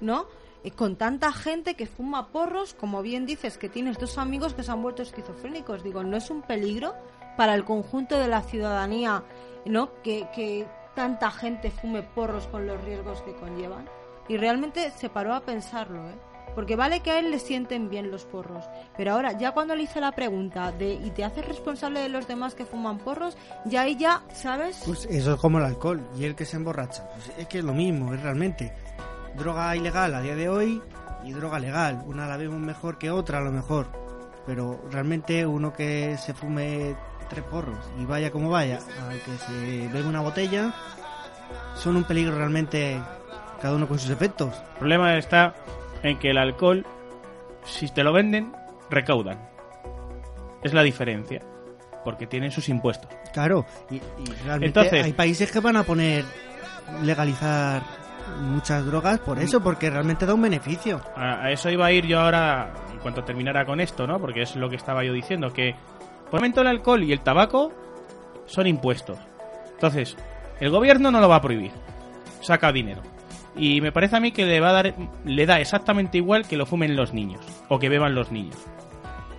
¿no? 0.00 0.26
Eh, 0.64 0.70
con 0.70 0.96
tanta 0.96 1.32
gente 1.32 1.74
que 1.74 1.86
fuma 1.86 2.28
porros, 2.28 2.74
como 2.74 3.02
bien 3.02 3.26
dices, 3.26 3.58
que 3.58 3.68
tienes 3.68 3.98
dos 3.98 4.18
amigos 4.18 4.54
que 4.54 4.62
se 4.62 4.70
han 4.70 4.82
vuelto 4.82 5.02
esquizofrénicos. 5.02 5.82
Digo, 5.82 6.04
¿no 6.04 6.16
es 6.16 6.30
un 6.30 6.42
peligro 6.42 6.94
para 7.36 7.54
el 7.54 7.64
conjunto 7.64 8.18
de 8.18 8.28
la 8.28 8.42
ciudadanía, 8.42 9.24
¿no? 9.64 9.90
Que, 10.02 10.28
que 10.34 10.66
tanta 10.94 11.30
gente 11.30 11.70
fume 11.70 12.02
porros 12.02 12.46
con 12.46 12.66
los 12.66 12.82
riesgos 12.84 13.22
que 13.22 13.34
conllevan. 13.34 13.88
Y 14.28 14.36
realmente 14.36 14.90
se 14.92 15.08
paró 15.08 15.34
a 15.34 15.40
pensarlo, 15.40 16.08
¿eh? 16.08 16.14
Porque 16.54 16.76
vale 16.76 17.00
que 17.00 17.10
a 17.10 17.18
él 17.18 17.30
le 17.30 17.38
sienten 17.38 17.88
bien 17.88 18.10
los 18.10 18.24
porros, 18.24 18.64
pero 18.96 19.12
ahora 19.12 19.32
ya 19.32 19.52
cuando 19.52 19.74
le 19.74 19.84
hice 19.84 20.00
la 20.00 20.12
pregunta 20.12 20.72
de 20.72 20.92
y 20.94 21.10
te 21.10 21.24
haces 21.24 21.46
responsable 21.46 22.00
de 22.00 22.08
los 22.08 22.28
demás 22.28 22.54
que 22.54 22.66
fuman 22.66 22.98
porros, 22.98 23.36
ya 23.64 23.82
ahí 23.82 23.96
ya, 23.96 24.22
¿sabes? 24.34 24.82
Pues 24.84 25.06
eso 25.06 25.34
es 25.34 25.40
como 25.40 25.58
el 25.58 25.64
alcohol 25.64 26.06
y 26.16 26.24
el 26.24 26.34
que 26.34 26.44
se 26.44 26.56
emborracha. 26.56 27.08
Pues 27.14 27.32
es 27.38 27.46
que 27.48 27.58
es 27.58 27.64
lo 27.64 27.72
mismo, 27.72 28.12
es 28.12 28.22
realmente. 28.22 28.74
Droga 29.34 29.74
ilegal 29.74 30.14
a 30.14 30.20
día 30.20 30.36
de 30.36 30.48
hoy 30.48 30.82
y 31.24 31.32
droga 31.32 31.58
legal. 31.58 32.02
Una 32.06 32.26
la 32.26 32.36
vemos 32.36 32.60
mejor 32.60 32.98
que 32.98 33.10
otra 33.10 33.38
a 33.38 33.42
lo 33.42 33.52
mejor. 33.52 33.86
Pero 34.46 34.80
realmente 34.90 35.46
uno 35.46 35.72
que 35.72 36.16
se 36.18 36.34
fume 36.34 36.96
tres 37.28 37.44
porros 37.44 37.78
y 37.98 38.04
vaya 38.04 38.30
como 38.30 38.50
vaya, 38.50 38.78
al 39.08 39.18
que 39.20 39.38
se 39.38 39.88
bebe 39.88 40.06
una 40.06 40.20
botella, 40.20 40.74
son 41.74 41.96
un 41.96 42.04
peligro 42.04 42.36
realmente 42.36 43.00
cada 43.60 43.76
uno 43.76 43.88
con 43.88 43.98
sus 43.98 44.10
efectos. 44.10 44.54
El 44.72 44.78
problema 44.78 45.16
está 45.16 45.54
en 46.02 46.18
que 46.18 46.30
el 46.30 46.38
alcohol, 46.38 46.84
si 47.64 47.88
te 47.88 48.02
lo 48.04 48.12
venden, 48.12 48.52
recaudan. 48.90 49.38
Es 50.62 50.72
la 50.74 50.82
diferencia. 50.82 51.40
porque 52.04 52.26
tienen 52.26 52.50
sus 52.50 52.68
impuestos. 52.68 53.08
Claro, 53.32 53.64
y, 53.88 53.94
y 53.96 54.00
realmente 54.44 54.66
Entonces- 54.80 55.04
hay 55.04 55.12
países 55.12 55.52
que 55.52 55.60
van 55.60 55.76
a 55.76 55.84
poner 55.84 56.24
legalizar 57.04 57.80
muchas 58.40 58.84
drogas 58.84 59.20
por 59.20 59.38
eso, 59.38 59.60
porque 59.62 59.88
realmente 59.88 60.26
da 60.26 60.34
un 60.34 60.42
beneficio. 60.42 61.00
A, 61.16 61.44
a 61.44 61.50
eso 61.52 61.70
iba 61.70 61.86
a 61.86 61.92
ir 61.92 62.06
yo 62.06 62.18
ahora, 62.20 62.72
en 62.92 62.98
cuanto 62.98 63.22
terminara 63.22 63.64
con 63.64 63.80
esto, 63.80 64.06
¿no? 64.08 64.18
Porque 64.18 64.42
es 64.42 64.56
lo 64.56 64.68
que 64.68 64.74
estaba 64.76 65.04
yo 65.04 65.12
diciendo, 65.12 65.52
que 65.52 65.74
por 66.24 66.38
el 66.38 66.40
momento 66.40 66.60
el 66.62 66.66
alcohol 66.66 67.04
y 67.04 67.12
el 67.12 67.20
tabaco 67.20 67.72
son 68.46 68.66
impuestos. 68.66 69.18
Entonces, 69.74 70.16
el 70.58 70.70
gobierno 70.70 71.12
no 71.12 71.20
lo 71.20 71.28
va 71.28 71.36
a 71.36 71.40
prohibir. 71.40 71.70
Saca 72.40 72.72
dinero. 72.72 73.02
Y 73.56 73.80
me 73.80 73.92
parece 73.92 74.16
a 74.16 74.20
mí 74.20 74.32
que 74.32 74.46
le 74.46 74.60
va 74.60 74.70
a 74.70 74.72
dar, 74.72 74.94
le 75.24 75.46
da 75.46 75.60
exactamente 75.60 76.18
igual 76.18 76.46
que 76.46 76.56
lo 76.56 76.66
fumen 76.66 76.96
los 76.96 77.12
niños, 77.12 77.44
o 77.68 77.78
que 77.78 77.88
beban 77.88 78.14
los 78.14 78.32
niños. 78.32 78.56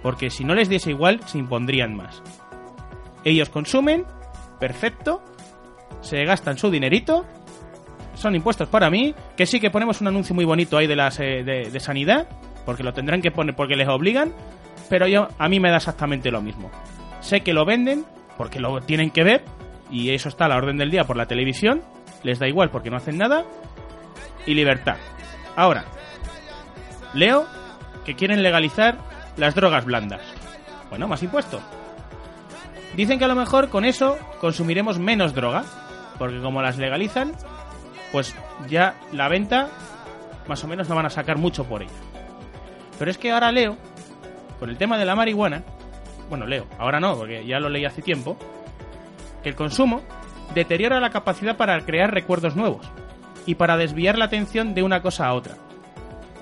Porque 0.01 0.29
si 0.29 0.43
no 0.43 0.53
les 0.53 0.69
diese 0.69 0.91
igual, 0.91 1.21
se 1.25 1.39
impondrían 1.39 1.95
más. 1.95 2.21
Ellos 3.23 3.49
consumen, 3.49 4.05
perfecto, 4.59 5.21
se 6.01 6.23
gastan 6.25 6.57
su 6.57 6.69
dinerito, 6.69 7.25
son 8.13 8.35
impuestos 8.35 8.67
para 8.67 8.89
mí, 8.89 9.15
que 9.35 9.45
sí 9.45 9.59
que 9.59 9.71
ponemos 9.71 10.01
un 10.01 10.07
anuncio 10.07 10.35
muy 10.35 10.45
bonito 10.45 10.77
ahí 10.77 10.87
de 10.87 10.95
las 10.95 11.19
eh, 11.19 11.43
de, 11.43 11.71
de 11.71 11.79
sanidad, 11.79 12.27
porque 12.65 12.83
lo 12.83 12.93
tendrán 12.93 13.21
que 13.21 13.31
poner 13.31 13.55
porque 13.55 13.75
les 13.75 13.87
obligan, 13.87 14.33
pero 14.89 15.07
yo 15.07 15.27
a 15.37 15.49
mí 15.49 15.59
me 15.59 15.69
da 15.69 15.77
exactamente 15.77 16.29
lo 16.29 16.41
mismo. 16.41 16.69
Sé 17.21 17.41
que 17.41 17.53
lo 17.53 17.65
venden 17.65 18.05
porque 18.37 18.59
lo 18.59 18.81
tienen 18.81 19.09
que 19.09 19.23
ver 19.23 19.43
y 19.89 20.11
eso 20.11 20.29
está 20.29 20.45
a 20.45 20.49
la 20.49 20.57
orden 20.57 20.77
del 20.77 20.91
día 20.91 21.05
por 21.05 21.17
la 21.17 21.25
televisión, 21.25 21.81
les 22.23 22.39
da 22.39 22.47
igual 22.47 22.69
porque 22.69 22.89
no 22.89 22.97
hacen 22.97 23.17
nada 23.17 23.45
y 24.45 24.53
libertad. 24.53 24.97
Ahora, 25.55 25.85
leo 27.13 27.45
que 28.05 28.15
quieren 28.15 28.43
legalizar 28.43 28.97
las 29.37 29.55
drogas 29.55 29.85
blandas. 29.85 30.21
Bueno, 30.89 31.07
más 31.07 31.23
impuestos. 31.23 31.61
Dicen 32.95 33.17
que 33.17 33.25
a 33.25 33.27
lo 33.27 33.35
mejor 33.35 33.69
con 33.69 33.85
eso 33.85 34.17
consumiremos 34.39 34.99
menos 34.99 35.33
droga, 35.33 35.63
porque 36.19 36.39
como 36.41 36.61
las 36.61 36.77
legalizan, 36.77 37.33
pues 38.11 38.35
ya 38.67 38.95
la 39.11 39.27
venta 39.27 39.69
más 40.47 40.63
o 40.63 40.67
menos 40.67 40.89
no 40.89 40.95
van 40.95 41.05
a 41.05 41.09
sacar 41.09 41.37
mucho 41.37 41.63
por 41.63 41.81
ella. 41.81 41.91
Pero 42.99 43.09
es 43.09 43.17
que 43.17 43.31
ahora 43.31 43.51
leo, 43.51 43.77
con 44.59 44.69
el 44.69 44.77
tema 44.77 44.97
de 44.97 45.05
la 45.05 45.15
marihuana, 45.15 45.63
bueno, 46.29 46.45
leo, 46.45 46.67
ahora 46.77 46.99
no, 46.99 47.15
porque 47.17 47.45
ya 47.45 47.59
lo 47.59 47.69
leí 47.69 47.85
hace 47.85 48.01
tiempo, 48.01 48.37
que 49.41 49.49
el 49.49 49.55
consumo 49.55 50.01
deteriora 50.53 50.99
la 50.99 51.09
capacidad 51.09 51.57
para 51.57 51.79
crear 51.85 52.13
recuerdos 52.13 52.55
nuevos 52.55 52.85
y 53.45 53.55
para 53.55 53.77
desviar 53.77 54.17
la 54.17 54.25
atención 54.25 54.73
de 54.73 54.83
una 54.83 55.01
cosa 55.01 55.27
a 55.27 55.33
otra. 55.33 55.55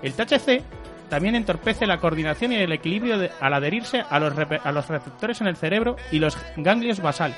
El 0.01 0.13
THC 0.13 0.63
también 1.09 1.35
entorpece 1.35 1.85
la 1.85 1.97
coordinación 1.97 2.53
y 2.53 2.55
el 2.55 2.71
equilibrio 2.71 3.29
al 3.41 3.53
adherirse 3.53 4.01
a 4.09 4.19
los, 4.19 4.33
receptores 4.33 5.41
en 5.41 5.47
el 5.47 5.57
cerebro 5.57 5.97
y 6.09 6.19
los 6.19 6.37
ganglios 6.55 7.01
basales, 7.01 7.37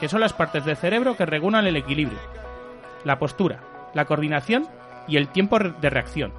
que 0.00 0.08
son 0.08 0.20
las 0.20 0.32
partes 0.32 0.64
del 0.64 0.76
cerebro 0.76 1.14
que 1.14 1.26
regulan 1.26 1.66
el 1.66 1.76
equilibrio, 1.76 2.18
la 3.04 3.18
postura, 3.18 3.60
la 3.92 4.06
coordinación 4.06 4.66
y 5.06 5.18
el 5.18 5.28
tiempo 5.28 5.58
de 5.58 5.90
reacción. 5.90 6.32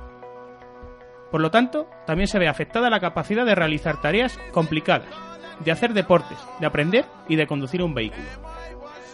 Por 1.30 1.42
lo 1.42 1.52
tanto, 1.52 1.88
también 2.08 2.28
se 2.28 2.40
ve 2.40 2.48
afectada 2.48 2.90
la 2.90 3.00
capacidad 3.00 3.46
de 3.46 3.56
realizar 3.56 4.02
tareas 4.02 4.38
complicadas, 4.52 5.08
de 5.60 5.72
hacer 5.72 5.94
deportes, 5.94 6.40
de 6.60 6.66
aprender 6.66 7.06
y 7.28 7.36
de 7.36 7.46
conducir 7.46 7.84
un 7.84 7.94
vehículo. 7.94 8.26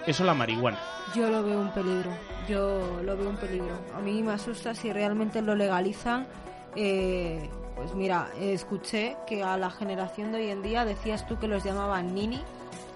Eso 0.08 0.24
es 0.24 0.28
la 0.28 0.34
marihuana. 0.34 0.80
Yo 1.14 1.30
lo 1.30 1.44
veo 1.44 1.60
un 1.60 1.72
peligro. 1.72 2.12
Yo 2.48 3.02
lo 3.04 3.18
veo 3.18 3.30
un 3.30 3.36
peligro. 3.36 3.78
A 3.96 4.00
mí 4.00 4.24
me 4.24 4.32
asusta 4.32 4.74
si 4.74 4.92
realmente 4.92 5.42
lo 5.42 5.54
legalizan. 5.54 6.28
eh, 6.76 7.50
pues 7.76 7.94
mira, 7.94 8.30
escuché 8.40 9.18
que 9.28 9.44
a 9.44 9.56
la 9.56 9.70
generación 9.70 10.32
de 10.32 10.40
hoy 10.40 10.50
en 10.50 10.64
día 10.64 10.84
decías 10.84 11.28
tú 11.28 11.38
que 11.38 11.48
los 11.48 11.64
llamaban 11.64 12.16
nini, 12.16 12.42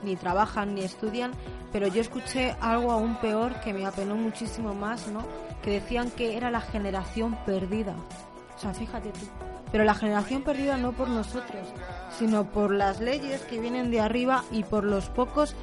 ni 0.04 0.16
trabajan 0.16 0.74
ni 0.74 0.82
estudian, 0.82 1.34
pero 1.72 1.86
yo 1.86 2.02
escuché 2.02 2.56
algo 2.60 2.92
aún 2.92 3.16
peor 3.18 3.54
que 3.62 3.74
me 3.74 3.86
apenó 3.86 4.16
muchísimo 4.16 4.74
más, 4.74 5.08
¿no? 5.08 5.24
Que 5.62 5.70
decían 5.72 6.10
que 6.10 6.36
era 6.36 6.50
la 6.50 6.62
generación 6.62 7.38
perdida. 7.46 7.96
O 8.56 8.60
sea, 8.60 8.74
fíjate 8.74 9.10
tú. 9.10 9.28
Pero 9.72 9.84
la 9.84 9.94
generación 9.94 10.42
perdida 10.42 10.78
no 10.78 10.94
por 10.94 11.10
nosotros, 11.10 11.68
sino 12.18 12.46
por 12.46 12.74
las 12.74 13.00
leyes 13.00 13.42
que 13.44 13.60
vienen 13.60 13.92
de 13.92 14.02
arriba 14.02 14.44
y 14.52 14.64
por 14.64 14.84
los 14.84 15.10
pocos 15.10 15.56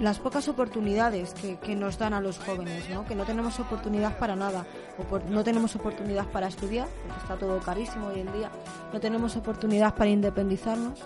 las 0.00 0.18
pocas 0.18 0.48
oportunidades 0.48 1.34
que, 1.34 1.56
que 1.58 1.74
nos 1.74 1.98
dan 1.98 2.14
a 2.14 2.20
los 2.20 2.38
jóvenes, 2.38 2.88
¿no? 2.90 3.04
Que 3.04 3.14
no 3.14 3.24
tenemos 3.24 3.58
oportunidad 3.60 4.16
para 4.18 4.36
nada, 4.36 4.64
o 4.98 5.02
por- 5.02 5.24
no 5.24 5.42
tenemos 5.44 5.74
oportunidad 5.76 6.26
para 6.26 6.46
estudiar, 6.48 6.86
porque 7.06 7.20
está 7.22 7.36
todo 7.36 7.58
carísimo 7.60 8.08
hoy 8.08 8.20
en 8.20 8.32
día, 8.32 8.50
no 8.92 9.00
tenemos 9.00 9.36
oportunidad 9.36 9.94
para 9.94 10.10
independizarnos. 10.10 11.00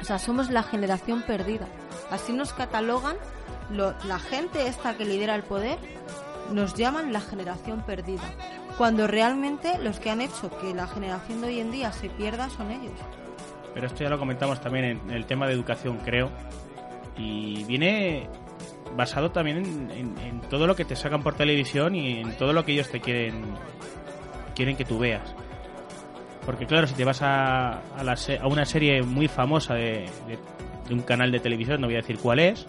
O 0.00 0.04
sea, 0.04 0.18
somos 0.18 0.50
la 0.50 0.62
generación 0.62 1.22
perdida. 1.22 1.66
Así 2.10 2.32
nos 2.32 2.52
catalogan 2.52 3.16
lo- 3.70 3.94
la 4.06 4.18
gente 4.18 4.66
esta 4.66 4.96
que 4.96 5.04
lidera 5.04 5.34
el 5.36 5.44
poder, 5.44 5.78
nos 6.52 6.74
llaman 6.74 7.12
la 7.12 7.20
generación 7.20 7.82
perdida. 7.82 8.22
Cuando 8.76 9.06
realmente 9.06 9.78
los 9.78 10.00
que 10.00 10.10
han 10.10 10.20
hecho 10.20 10.50
que 10.60 10.74
la 10.74 10.86
generación 10.88 11.40
de 11.40 11.46
hoy 11.48 11.60
en 11.60 11.70
día 11.70 11.92
se 11.92 12.08
pierda 12.10 12.50
son 12.50 12.70
ellos. 12.70 12.92
Pero 13.74 13.86
esto 13.86 14.02
ya 14.02 14.10
lo 14.10 14.18
comentamos 14.18 14.60
también 14.60 14.84
en 14.84 15.10
el 15.10 15.24
tema 15.24 15.46
de 15.46 15.52
educación, 15.54 15.98
creo. 16.04 16.30
Y 17.16 17.64
viene 17.64 18.28
basado 18.96 19.30
también 19.30 19.90
en, 19.90 20.40
todo 20.50 20.66
lo 20.66 20.76
que 20.76 20.84
te 20.84 20.96
sacan 20.96 21.22
por 21.22 21.34
televisión 21.34 21.94
y 21.94 22.18
en 22.20 22.36
todo 22.36 22.52
lo 22.52 22.64
que 22.64 22.72
ellos 22.72 22.90
te 22.90 23.00
quieren 23.00 23.42
quieren 24.54 24.76
que 24.76 24.84
tú 24.84 24.98
veas. 24.98 25.34
Porque 26.44 26.66
claro, 26.66 26.86
si 26.86 26.94
te 26.94 27.04
vas 27.04 27.22
a, 27.22 27.78
a, 27.96 28.04
la 28.04 28.16
a 28.40 28.46
una 28.48 28.64
serie 28.66 29.02
muy 29.02 29.28
famosa 29.28 29.74
de, 29.74 30.08
de- 30.26 30.38
de 30.88 30.94
un 30.94 31.02
canal 31.02 31.30
de 31.30 31.38
televisión, 31.38 31.80
no 31.80 31.86
voy 31.86 31.94
a 31.94 31.98
decir 32.00 32.18
cuál 32.18 32.40
es, 32.40 32.66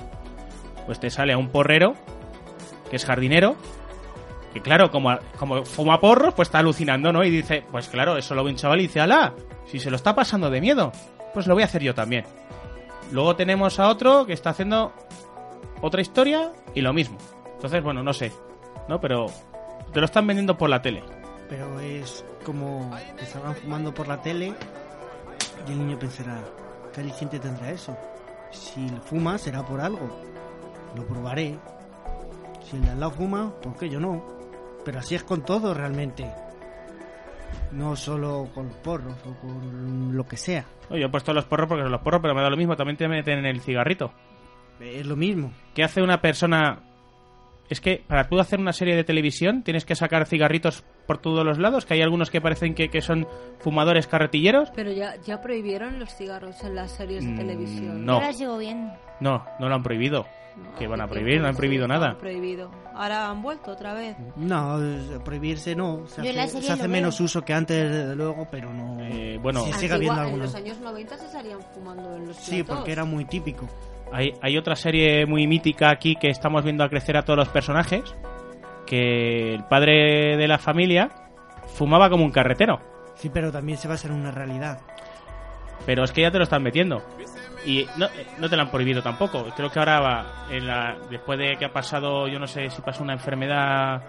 pues 0.85 0.99
te 0.99 1.09
sale 1.09 1.33
a 1.33 1.37
un 1.37 1.49
porrero, 1.49 1.95
que 2.89 2.95
es 2.95 3.05
jardinero, 3.05 3.55
que 4.53 4.61
claro, 4.61 4.91
como, 4.91 5.17
como 5.39 5.65
fuma 5.65 5.99
porros, 5.99 6.35
pues 6.35 6.47
está 6.47 6.59
alucinando, 6.59 7.11
¿no? 7.11 7.23
Y 7.23 7.31
dice, 7.31 7.63
pues 7.71 7.89
claro, 7.89 8.15
eso 8.17 8.35
lo 8.35 8.43
ve 8.43 8.51
un 8.51 8.55
chaval 8.55 8.79
y 8.79 8.83
dice, 8.83 9.01
ala, 9.01 9.33
si 9.65 9.79
se 9.79 9.89
lo 9.89 9.95
está 9.95 10.13
pasando 10.13 10.49
de 10.51 10.61
miedo, 10.61 10.91
pues 11.33 11.47
lo 11.47 11.55
voy 11.55 11.63
a 11.63 11.65
hacer 11.65 11.81
yo 11.81 11.95
también. 11.95 12.23
Luego 13.13 13.35
tenemos 13.35 13.79
a 13.79 13.89
otro 13.89 14.25
que 14.25 14.33
está 14.33 14.49
haciendo 14.49 14.91
otra 15.81 16.01
historia 16.01 16.51
y 16.73 16.81
lo 16.81 16.93
mismo. 16.93 17.19
Entonces, 17.53 17.83
bueno, 17.83 18.01
no 18.01 18.11
sé, 18.11 18.31
¿no? 18.89 18.99
Pero 18.99 19.27
te 19.93 19.99
lo 19.99 20.05
están 20.07 20.25
vendiendo 20.25 20.57
por 20.57 20.67
la 20.67 20.81
tele. 20.81 21.03
Pero 21.47 21.79
es 21.79 22.25
como 22.43 22.89
que 23.15 23.23
salgan 23.27 23.55
fumando 23.55 23.93
por 23.93 24.07
la 24.07 24.19
tele 24.19 24.55
y 25.67 25.71
el 25.71 25.77
niño 25.77 25.99
pensará, 25.99 26.43
¿qué 26.91 27.01
aliciente 27.01 27.39
tendrá 27.39 27.69
eso? 27.69 27.95
Si 28.49 28.89
fuma 29.05 29.37
será 29.37 29.63
por 29.63 29.79
algo. 29.79 30.09
Lo 30.95 31.05
probaré. 31.05 31.59
Si 32.63 32.77
el 32.77 32.81
de 32.81 32.89
al 32.89 32.99
lado 32.99 33.11
fuma, 33.11 33.53
¿por 33.61 33.75
qué 33.75 33.89
yo 33.89 33.99
no? 33.99 34.25
Pero 34.83 34.97
así 34.97 35.13
es 35.13 35.23
con 35.23 35.43
todo 35.43 35.75
realmente. 35.75 36.33
No 37.71 37.95
solo 37.95 38.49
con 38.53 38.67
los 38.67 38.75
porros 38.77 39.15
o 39.25 39.33
con 39.41 40.15
lo 40.15 40.25
que 40.25 40.37
sea. 40.37 40.65
No, 40.89 40.97
Yo 40.97 41.07
he 41.07 41.09
puesto 41.09 41.33
los 41.33 41.45
porros 41.45 41.67
porque 41.67 41.83
son 41.83 41.91
los 41.91 42.01
porros, 42.01 42.21
pero 42.21 42.35
me 42.35 42.41
da 42.41 42.49
lo 42.49 42.57
mismo. 42.57 42.75
También 42.75 42.97
te 42.97 43.07
meten 43.07 43.39
en 43.39 43.45
el 43.45 43.61
cigarrito. 43.61 44.11
Es 44.79 45.05
lo 45.05 45.15
mismo. 45.15 45.51
¿Qué 45.73 45.83
hace 45.83 46.01
una 46.01 46.21
persona? 46.21 46.79
Es 47.69 47.79
que 47.79 48.03
para 48.05 48.27
tú 48.27 48.39
hacer 48.39 48.59
una 48.59 48.73
serie 48.73 48.95
de 48.95 49.03
televisión 49.05 49.63
tienes 49.63 49.85
que 49.85 49.95
sacar 49.95 50.25
cigarritos 50.25 50.83
por 51.07 51.17
todos 51.19 51.45
los 51.45 51.57
lados, 51.57 51.85
que 51.85 51.93
hay 51.95 52.01
algunos 52.01 52.29
que 52.29 52.41
parecen 52.41 52.75
que, 52.75 52.89
que 52.89 53.01
son 53.01 53.25
fumadores 53.59 54.05
carretilleros. 54.05 54.69
Pero 54.75 54.91
ya, 54.91 55.15
ya 55.25 55.41
prohibieron 55.41 55.99
los 55.99 56.13
cigarros 56.15 56.61
en 56.63 56.75
las 56.75 56.91
series 56.91 57.23
de 57.25 57.31
Mm, 57.31 57.37
televisión. 57.37 58.05
no. 58.05 58.21
Sigo. 58.33 58.59
No, 59.21 59.45
no 59.59 59.69
lo 59.69 59.75
han 59.75 59.83
prohibido. 59.83 60.25
No, 60.55 60.75
que 60.75 60.87
van 60.87 61.01
a 61.01 61.07
prohibir, 61.07 61.41
no 61.41 61.47
han 61.47 61.55
prohibido 61.55 61.87
nada. 61.87 62.11
han 62.11 62.17
prohibido. 62.17 62.69
Ahora 62.93 63.29
han 63.29 63.41
vuelto 63.41 63.71
otra 63.71 63.93
vez. 63.93 64.15
No, 64.35 64.81
es- 64.83 65.19
prohibirse 65.25 65.75
no. 65.75 66.05
Se 66.07 66.23
Yo 66.23 66.41
hace, 66.41 66.61
se 66.61 66.71
hace 66.71 66.87
menos 66.87 67.17
veo. 67.17 67.25
uso 67.25 67.41
que 67.41 67.53
antes, 67.53 67.89
desde 67.91 68.15
luego, 68.15 68.47
pero 68.51 68.71
no. 68.73 68.99
Eh, 69.01 69.39
bueno, 69.41 69.61
Sí, 69.65 69.73
sigue 69.73 69.93
habiendo 69.95 70.19
en 70.21 70.25
algunos. 70.27 70.45
los 70.47 70.55
años 70.55 70.79
90 70.79 71.17
se 71.17 71.27
salían 71.29 71.59
fumando 71.73 72.15
en 72.15 72.27
los 72.27 72.37
Sí, 72.37 72.57
platós. 72.63 72.77
porque 72.77 72.91
era 72.91 73.03
muy 73.05 73.25
típico. 73.25 73.67
hay, 74.11 74.31
hay 74.41 74.57
otra 74.59 74.75
serie 74.75 75.25
muy 75.25 75.47
mítica 75.47 75.89
aquí 75.89 76.15
que 76.15 76.29
estamos 76.29 76.63
viendo 76.63 76.83
a 76.83 76.89
crecer 76.89 77.17
a 77.17 77.23
todos 77.23 77.37
los 77.37 77.49
personajes, 77.49 78.03
que 78.85 79.55
el 79.55 79.63
padre 79.65 80.37
de 80.37 80.47
la 80.47 80.59
familia 80.59 81.09
fumaba 81.73 82.09
como 82.09 82.23
un 82.23 82.31
carretero. 82.31 82.79
Sí, 83.15 83.29
pero 83.33 83.51
también 83.51 83.77
se 83.77 83.87
basa 83.87 84.07
en 84.07 84.13
una 84.13 84.31
realidad. 84.31 84.81
Pero 85.85 86.03
es 86.03 86.11
que 86.11 86.21
ya 86.21 86.31
te 86.31 86.37
lo 86.37 86.43
están 86.43 86.63
metiendo. 86.63 87.03
Y 87.65 87.85
no, 87.97 88.05
eh, 88.05 88.27
no 88.39 88.49
te 88.49 88.55
lo 88.55 88.61
han 88.63 88.71
prohibido 88.71 89.01
tampoco. 89.01 89.45
Creo 89.55 89.69
que 89.69 89.79
ahora, 89.79 89.99
va, 89.99 90.45
en 90.49 90.67
la, 90.67 90.97
después 91.09 91.39
de 91.39 91.55
que 91.57 91.65
ha 91.65 91.73
pasado, 91.73 92.27
yo 92.27 92.39
no 92.39 92.47
sé 92.47 92.69
si 92.69 92.81
pasó 92.81 93.03
una 93.03 93.13
enfermedad, 93.13 94.01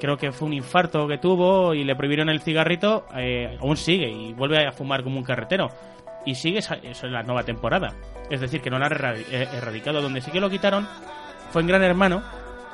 creo 0.00 0.16
que 0.16 0.32
fue 0.32 0.48
un 0.48 0.54
infarto 0.54 1.06
que 1.06 1.18
tuvo 1.18 1.74
y 1.74 1.84
le 1.84 1.94
prohibieron 1.94 2.28
el 2.28 2.40
cigarrito, 2.40 3.06
eh, 3.16 3.56
aún 3.60 3.76
sigue 3.76 4.10
y 4.10 4.32
vuelve 4.32 4.66
a 4.66 4.72
fumar 4.72 5.02
como 5.02 5.18
un 5.18 5.24
carretero. 5.24 5.68
Y 6.24 6.34
sigue 6.34 6.58
eso 6.58 7.06
en 7.06 7.12
la 7.12 7.22
nueva 7.22 7.42
temporada. 7.42 7.94
Es 8.30 8.40
decir, 8.40 8.60
que 8.60 8.70
no 8.70 8.78
lo 8.78 8.86
han 8.86 8.92
eh, 8.92 9.48
erradicado. 9.52 10.00
Donde 10.00 10.20
sí 10.20 10.30
que 10.30 10.40
lo 10.40 10.50
quitaron 10.50 10.86
fue 11.50 11.62
en 11.62 11.68
Gran 11.68 11.82
Hermano, 11.82 12.22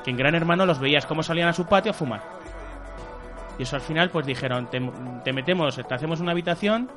que 0.05 0.11
en 0.11 0.17
Gran 0.17 0.35
Hermano 0.35 0.67
los 0.67 0.81
veías 0.81 1.07
cómo 1.07 1.23
salían 1.23 1.49
a 1.49 1.53
su 1.53 1.67
patio 1.67 1.93
a 1.93 1.95
fumar. 1.95 2.23
Y 3.59 3.63
eso 3.63 3.77
al 3.77 3.83
final, 3.83 4.11
pues 4.11 4.27
dijeron, 4.27 4.69
te, 4.71 4.81
te 5.25 5.33
metemos, 5.33 5.77
te 5.77 5.95
hacemos 5.95 6.21
una 6.21 6.33
habitación 6.33 6.91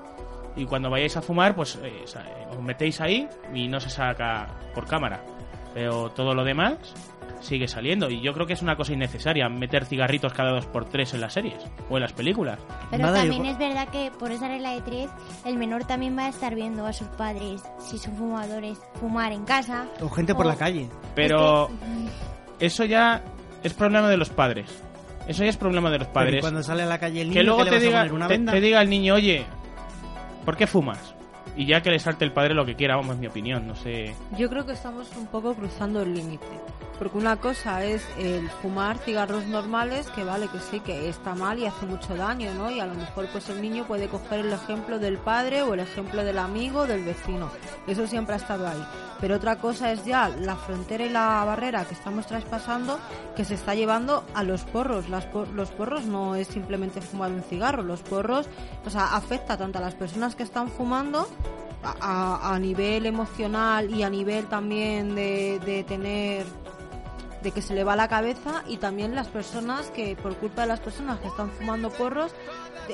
y 0.55 0.65
cuando 0.65 0.89
vayáis 0.89 1.15
a 1.17 1.21
fumar, 1.21 1.55
pues 1.55 1.75
eh, 1.83 2.03
eh, 2.05 2.45
os 2.51 2.61
metéis 2.61 2.99
ahí 3.01 3.27
y 3.53 3.67
no 3.67 3.79
se 3.79 3.89
saca 3.89 4.47
por 4.73 4.85
cámara. 4.87 5.21
Pero 5.73 6.09
todo 6.11 6.33
lo 6.33 6.43
demás 6.43 6.75
sigue 7.39 7.67
saliendo 7.67 8.07
y 8.09 8.21
yo 8.21 8.33
creo 8.33 8.45
que 8.45 8.53
es 8.53 8.61
una 8.61 8.75
cosa 8.75 8.93
innecesaria 8.93 9.49
meter 9.49 9.85
cigarritos 9.85 10.31
cada 10.33 10.51
dos 10.51 10.67
por 10.67 10.85
tres 10.85 11.13
en 11.15 11.21
las 11.21 11.33
series 11.33 11.55
o 11.89 11.95
en 11.97 12.01
las 12.03 12.13
películas. 12.13 12.59
Pero 12.91 13.03
Nada, 13.03 13.19
también 13.19 13.45
igual- 13.45 13.51
es 13.53 13.57
verdad 13.57 13.87
que 13.87 14.11
por 14.19 14.31
esa 14.31 14.47
regla 14.47 14.71
de 14.73 14.81
tres, 14.81 15.09
el 15.45 15.57
menor 15.57 15.85
también 15.85 16.15
va 16.15 16.25
a 16.25 16.29
estar 16.29 16.53
viendo 16.53 16.85
a 16.85 16.93
sus 16.93 17.07
padres, 17.07 17.63
si 17.79 17.97
son 17.97 18.15
fumadores, 18.15 18.77
fumar 18.99 19.31
en 19.31 19.43
casa. 19.45 19.87
O 20.01 20.09
gente 20.09 20.35
por 20.35 20.45
O- 20.45 20.49
la 20.49 20.55
calle. 20.55 20.87
Pero 21.15 21.67
Es 21.69 21.73
que- 22.59 22.65
eso 22.67 22.85
ya 22.85 23.23
es 23.63 23.73
problema 23.73 24.07
de 24.09 24.17
los 24.17 24.29
padres. 24.29 24.69
Eso 25.27 25.43
ya 25.43 25.49
es 25.49 25.57
problema 25.57 25.89
de 25.89 25.99
los 25.99 26.07
Pero 26.09 26.19
¿y 26.21 26.25
padres. 26.25 26.41
cuando 26.41 26.61
sale 26.63 26.83
a 26.83 26.87
la 26.87 26.99
calle 26.99 27.21
el 27.21 27.29
niño, 27.29 27.39
que 27.39 27.43
luego 27.43 27.59
¿qué 27.59 27.63
le 27.65 27.69
te 27.71 27.75
vas 27.77 27.83
a 27.83 27.87
diga, 27.87 27.99
poner? 28.01 28.13
¿Una 28.13 28.27
te, 28.27 28.33
venda? 28.33 28.51
te 28.51 28.61
diga 28.61 28.81
el 28.81 28.89
niño, 28.89 29.15
oye, 29.15 29.45
¿por 30.45 30.57
qué 30.57 30.67
fumas? 30.67 31.15
Y 31.55 31.65
ya 31.65 31.81
que 31.81 31.89
le 31.89 31.99
salte 31.99 32.23
el 32.23 32.31
padre 32.31 32.53
lo 32.53 32.65
que 32.65 32.75
quiera, 32.75 32.95
vamos, 32.95 33.15
es 33.15 33.21
mi 33.21 33.27
opinión, 33.27 33.67
no 33.67 33.75
sé. 33.75 34.15
Yo 34.37 34.49
creo 34.49 34.65
que 34.65 34.73
estamos 34.73 35.09
un 35.17 35.27
poco 35.27 35.53
cruzando 35.53 36.01
el 36.01 36.13
límite. 36.13 36.45
Porque 37.01 37.17
una 37.17 37.37
cosa 37.37 37.83
es 37.83 38.03
el 38.19 38.47
fumar 38.61 38.99
cigarros 38.99 39.47
normales, 39.47 40.05
que 40.11 40.23
vale 40.23 40.47
que 40.49 40.59
sí, 40.59 40.81
que 40.81 41.09
está 41.09 41.33
mal 41.33 41.57
y 41.57 41.65
hace 41.65 41.87
mucho 41.87 42.15
daño, 42.15 42.53
¿no? 42.53 42.69
Y 42.69 42.79
a 42.79 42.85
lo 42.85 42.93
mejor 42.93 43.27
pues 43.31 43.49
el 43.49 43.59
niño 43.59 43.87
puede 43.87 44.07
coger 44.07 44.41
el 44.41 44.53
ejemplo 44.53 44.99
del 44.99 45.17
padre 45.17 45.63
o 45.63 45.73
el 45.73 45.79
ejemplo 45.79 46.23
del 46.23 46.37
amigo 46.37 46.85
del 46.85 47.03
vecino. 47.03 47.49
Eso 47.87 48.05
siempre 48.05 48.35
ha 48.35 48.37
estado 48.37 48.67
ahí. 48.67 48.85
Pero 49.19 49.37
otra 49.37 49.55
cosa 49.55 49.91
es 49.91 50.05
ya 50.05 50.29
la 50.29 50.55
frontera 50.55 51.03
y 51.03 51.09
la 51.09 51.43
barrera 51.43 51.85
que 51.85 51.95
estamos 51.95 52.27
traspasando 52.27 52.99
que 53.35 53.45
se 53.45 53.55
está 53.55 53.73
llevando 53.73 54.23
a 54.35 54.43
los 54.43 54.61
porros. 54.65 55.09
Los 55.09 55.71
porros 55.71 56.05
no 56.05 56.35
es 56.35 56.49
simplemente 56.49 57.01
fumar 57.01 57.31
un 57.31 57.41
cigarro. 57.41 57.81
Los 57.81 58.03
porros, 58.03 58.47
o 58.85 58.91
sea, 58.91 59.15
afecta 59.15 59.57
tanto 59.57 59.79
a 59.79 59.81
las 59.81 59.95
personas 59.95 60.35
que 60.35 60.43
están 60.43 60.69
fumando 60.69 61.27
a, 61.81 62.59
nivel 62.61 63.07
emocional 63.07 63.89
y 63.89 64.03
a 64.03 64.09
nivel 64.11 64.45
también 64.45 65.15
de 65.15 65.83
tener 65.87 66.60
de 67.41 67.51
que 67.51 67.61
se 67.61 67.73
le 67.73 67.83
va 67.83 67.95
la 67.95 68.07
cabeza 68.07 68.63
y 68.67 68.77
también 68.77 69.15
las 69.15 69.27
personas 69.27 69.89
que 69.91 70.15
por 70.15 70.35
culpa 70.37 70.61
de 70.61 70.67
las 70.67 70.79
personas 70.79 71.19
que 71.19 71.27
están 71.27 71.51
fumando 71.51 71.89
porros 71.89 72.31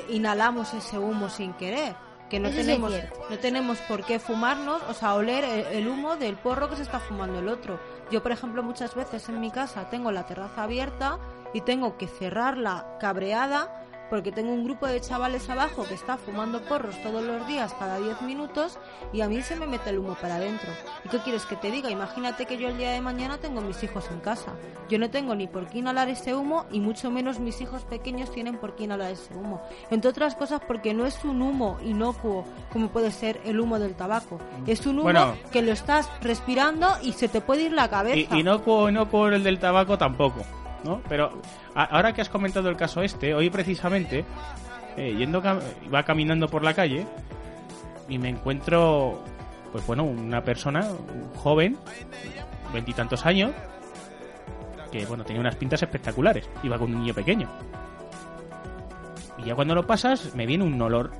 inhalamos 0.08 0.74
ese 0.74 0.98
humo 0.98 1.28
sin 1.28 1.52
querer 1.54 1.94
que 2.28 2.40
no 2.40 2.48
Eso 2.48 2.58
tenemos 2.58 2.92
no 3.30 3.38
tenemos 3.38 3.78
por 3.80 4.04
qué 4.04 4.18
fumarnos 4.18 4.82
o 4.88 4.94
sea 4.94 5.14
oler 5.14 5.44
el, 5.44 5.78
el 5.78 5.88
humo 5.88 6.16
del 6.16 6.36
porro 6.36 6.68
que 6.68 6.76
se 6.76 6.82
está 6.82 7.00
fumando 7.00 7.38
el 7.38 7.48
otro. 7.48 7.80
Yo 8.10 8.22
por 8.22 8.32
ejemplo 8.32 8.62
muchas 8.62 8.94
veces 8.94 9.28
en 9.28 9.40
mi 9.40 9.50
casa 9.50 9.88
tengo 9.88 10.12
la 10.12 10.26
terraza 10.26 10.64
abierta 10.64 11.18
y 11.54 11.62
tengo 11.62 11.96
que 11.96 12.06
cerrarla 12.06 12.98
cabreada 13.00 13.87
porque 14.10 14.32
tengo 14.32 14.52
un 14.52 14.64
grupo 14.64 14.86
de 14.86 15.00
chavales 15.00 15.48
abajo 15.50 15.84
que 15.86 15.94
está 15.94 16.16
fumando 16.16 16.60
porros 16.62 17.00
todos 17.02 17.22
los 17.22 17.46
días 17.46 17.74
cada 17.78 17.98
10 17.98 18.22
minutos 18.22 18.78
y 19.12 19.20
a 19.20 19.28
mí 19.28 19.42
se 19.42 19.56
me 19.56 19.66
mete 19.66 19.90
el 19.90 19.98
humo 19.98 20.14
para 20.20 20.36
adentro. 20.36 20.68
¿Y 21.04 21.08
qué 21.08 21.18
quieres 21.18 21.44
que 21.46 21.56
te 21.56 21.70
diga? 21.70 21.90
Imagínate 21.90 22.46
que 22.46 22.56
yo 22.58 22.68
el 22.68 22.78
día 22.78 22.90
de 22.92 23.00
mañana 23.00 23.38
tengo 23.38 23.60
mis 23.60 23.82
hijos 23.82 24.06
en 24.10 24.20
casa. 24.20 24.52
Yo 24.88 24.98
no 24.98 25.10
tengo 25.10 25.34
ni 25.34 25.46
por 25.46 25.66
qué 25.66 25.78
inhalar 25.78 26.08
ese 26.08 26.34
humo 26.34 26.64
y 26.70 26.80
mucho 26.80 27.10
menos 27.10 27.38
mis 27.38 27.60
hijos 27.60 27.82
pequeños 27.84 28.30
tienen 28.32 28.56
por 28.58 28.74
qué 28.76 28.84
inhalar 28.84 29.10
ese 29.12 29.34
humo. 29.34 29.60
Entre 29.90 30.10
otras 30.10 30.34
cosas 30.34 30.60
porque 30.66 30.94
no 30.94 31.04
es 31.06 31.22
un 31.24 31.42
humo 31.42 31.78
inocuo 31.84 32.44
como 32.72 32.88
puede 32.88 33.10
ser 33.10 33.40
el 33.44 33.60
humo 33.60 33.78
del 33.78 33.94
tabaco. 33.94 34.38
Es 34.66 34.86
un 34.86 34.94
humo 34.96 35.02
Bueno. 35.04 35.34
que 35.52 35.62
lo 35.62 35.72
estás 35.72 36.08
respirando 36.20 36.86
y 37.02 37.12
se 37.12 37.28
te 37.28 37.40
puede 37.40 37.62
ir 37.64 37.72
la 37.72 37.86
Y, 37.86 37.88
cabeza. 37.88 38.36
inocuo, 38.38 38.88
inocuo 38.88 39.28
el 39.28 39.42
del 39.44 39.58
tabaco 39.58 39.98
tampoco, 39.98 40.40
¿no? 40.84 41.00
Pero 41.08 41.40
ahora 41.74 42.12
que 42.12 42.20
has 42.20 42.28
comentado 42.28 42.68
el 42.68 42.76
caso 42.76 43.02
este, 43.02 43.34
hoy 43.34 43.50
precisamente, 43.50 44.24
eh, 44.96 45.14
yendo 45.16 45.42
cam- 45.42 45.60
iba 45.84 46.02
caminando 46.02 46.48
por 46.48 46.62
la 46.64 46.74
calle 46.74 47.06
y 48.08 48.18
me 48.18 48.28
encuentro, 48.28 49.22
pues 49.72 49.86
bueno, 49.86 50.04
una 50.04 50.42
persona, 50.42 50.80
un 50.90 51.30
joven, 51.34 51.76
veintitantos 52.72 53.26
años, 53.26 53.52
que 54.90 55.04
bueno, 55.06 55.24
tenía 55.24 55.40
unas 55.40 55.56
pintas 55.56 55.82
espectaculares, 55.82 56.48
iba 56.62 56.78
con 56.78 56.94
un 56.94 57.00
niño 57.00 57.14
pequeño. 57.14 57.48
Y 59.38 59.44
ya 59.44 59.54
cuando 59.54 59.74
lo 59.74 59.86
pasas, 59.86 60.34
me 60.34 60.46
viene 60.46 60.64
un 60.64 60.80
olor 60.80 61.12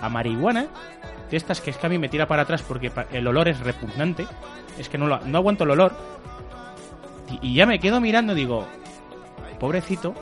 a 0.00 0.08
marihuana, 0.08 0.66
de 1.30 1.36
estas 1.36 1.60
que 1.60 1.70
es 1.70 1.76
que 1.76 1.86
a 1.86 1.90
mí 1.90 1.98
me 1.98 2.08
tira 2.08 2.26
para 2.26 2.42
atrás 2.42 2.62
porque 2.62 2.90
el 3.12 3.26
olor 3.26 3.48
es 3.48 3.60
repugnante, 3.60 4.26
es 4.78 4.88
que 4.88 4.98
no, 4.98 5.06
no 5.06 5.38
aguanto 5.38 5.64
el 5.64 5.70
olor. 5.70 5.92
Y 7.42 7.54
ya 7.54 7.66
me 7.66 7.78
quedo 7.78 8.00
mirando, 8.00 8.34
digo, 8.34 8.66
pobrecito, 9.60 10.14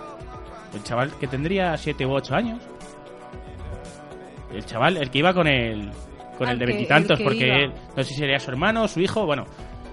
el 0.74 0.82
chaval 0.82 1.12
que 1.18 1.26
tendría 1.26 1.74
7 1.76 2.04
u 2.04 2.12
8 2.12 2.34
años. 2.34 2.58
El 4.52 4.64
chaval, 4.64 4.96
el 4.96 5.10
que 5.10 5.18
iba 5.18 5.32
con 5.34 5.46
el, 5.46 5.90
con 6.36 6.48
Al 6.48 6.54
el 6.54 6.58
de 6.60 6.66
veintitantos, 6.66 7.20
porque 7.20 7.64
él, 7.64 7.72
no 7.96 8.02
sé 8.02 8.10
si 8.10 8.14
sería 8.14 8.38
su 8.40 8.50
hermano, 8.50 8.88
su 8.88 9.00
hijo, 9.00 9.26
bueno, 9.26 9.44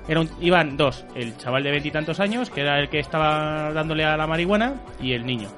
era 0.08 0.22
un- 0.22 0.30
iban 0.40 0.78
dos, 0.78 1.06
el 1.16 1.36
chaval 1.38 1.64
de 1.64 1.72
veintitantos 1.72 2.20
años, 2.20 2.50
que 2.50 2.62
era 2.62 2.80
el 2.80 2.90
que 2.90 3.00
estaba 3.00 3.72
dándole 3.74 4.06
a 4.06 4.16
la 4.16 4.28
marihuana, 4.28 4.76
y 5.02 5.14
el 5.14 5.26
niño. 5.26 5.50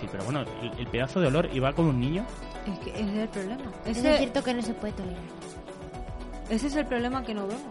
Sí, 0.00 0.06
pero 0.10 0.24
bueno, 0.24 0.40
el, 0.62 0.72
el 0.78 0.86
pedazo 0.86 1.20
de 1.20 1.26
olor 1.26 1.48
iba 1.52 1.72
con 1.72 1.86
un 1.86 2.00
niño. 2.00 2.24
Es 2.66 2.78
que 2.78 2.90
ese 2.90 3.02
es 3.02 3.16
el 3.18 3.28
problema. 3.28 3.62
Ese- 3.84 4.10
es 4.12 4.18
cierto 4.18 4.42
que 4.44 4.54
no 4.54 4.62
se 4.62 4.74
puede 4.74 4.92
tolerar. 4.94 5.22
Ese 6.48 6.66
es 6.68 6.76
el 6.76 6.86
problema 6.86 7.22
que 7.22 7.34
no 7.34 7.46
vemos. 7.46 7.62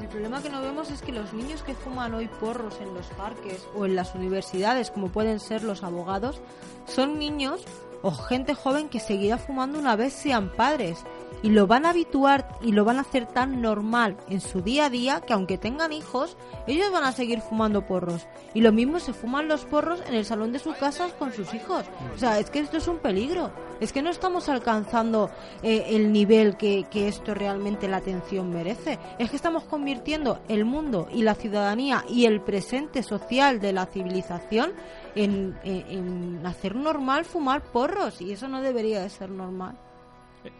El 0.00 0.08
problema 0.08 0.42
que 0.42 0.50
no 0.50 0.60
vemos 0.60 0.90
es 0.90 1.02
que 1.02 1.12
los 1.12 1.32
niños 1.32 1.62
que 1.62 1.74
fuman 1.74 2.14
hoy 2.14 2.26
porros 2.26 2.80
en 2.80 2.92
los 2.94 3.06
parques 3.08 3.66
o 3.76 3.86
en 3.86 3.94
las 3.94 4.14
universidades, 4.14 4.90
como 4.90 5.08
pueden 5.08 5.38
ser 5.38 5.62
los 5.62 5.84
abogados, 5.84 6.40
son 6.86 7.18
niños 7.18 7.62
o 8.02 8.10
gente 8.10 8.54
joven 8.54 8.88
que 8.88 8.98
seguirá 8.98 9.38
fumando 9.38 9.78
una 9.78 9.94
vez 9.94 10.12
sean 10.12 10.50
padres. 10.50 10.98
Y 11.42 11.50
lo 11.50 11.66
van 11.66 11.84
a 11.84 11.90
habituar 11.90 12.48
y 12.62 12.72
lo 12.72 12.84
van 12.86 12.96
a 12.96 13.02
hacer 13.02 13.26
tan 13.26 13.60
normal 13.60 14.16
en 14.30 14.40
su 14.40 14.62
día 14.62 14.86
a 14.86 14.90
día 14.90 15.20
que 15.20 15.34
aunque 15.34 15.58
tengan 15.58 15.92
hijos, 15.92 16.36
ellos 16.66 16.90
van 16.90 17.04
a 17.04 17.12
seguir 17.12 17.40
fumando 17.42 17.86
porros. 17.86 18.26
Y 18.54 18.62
lo 18.62 18.72
mismo 18.72 18.98
se 18.98 19.12
fuman 19.12 19.46
los 19.46 19.64
porros 19.66 20.02
en 20.06 20.14
el 20.14 20.24
salón 20.24 20.52
de 20.52 20.58
sus 20.58 20.74
casas 20.76 21.12
con 21.12 21.32
sus 21.32 21.52
hijos. 21.52 21.84
O 22.14 22.18
sea, 22.18 22.38
es 22.38 22.48
que 22.48 22.60
esto 22.60 22.78
es 22.78 22.88
un 22.88 22.98
peligro. 22.98 23.50
Es 23.80 23.92
que 23.92 24.00
no 24.02 24.08
estamos 24.08 24.48
alcanzando 24.48 25.28
eh, 25.62 25.84
el 25.90 26.12
nivel 26.12 26.56
que, 26.56 26.84
que 26.90 27.08
esto 27.08 27.34
realmente 27.34 27.88
la 27.88 27.98
atención 27.98 28.50
merece. 28.50 28.98
Es 29.18 29.28
que 29.28 29.36
estamos 29.36 29.64
convirtiendo 29.64 30.40
el 30.48 30.64
mundo 30.64 31.08
y 31.12 31.22
la 31.22 31.34
ciudadanía 31.34 32.04
y 32.08 32.24
el 32.24 32.40
presente 32.40 33.02
social 33.02 33.60
de 33.60 33.72
la 33.74 33.84
civilización 33.86 34.72
en- 35.14 35.58
en 35.64 36.40
hacer 36.46 36.74
normal 36.74 37.24
fumar 37.26 37.62
porros. 37.64 38.20
Y 38.22 38.32
eso 38.32 38.48
no 38.48 38.62
debería 38.62 39.02
de 39.02 39.10
ser 39.10 39.28
normal. 39.30 39.76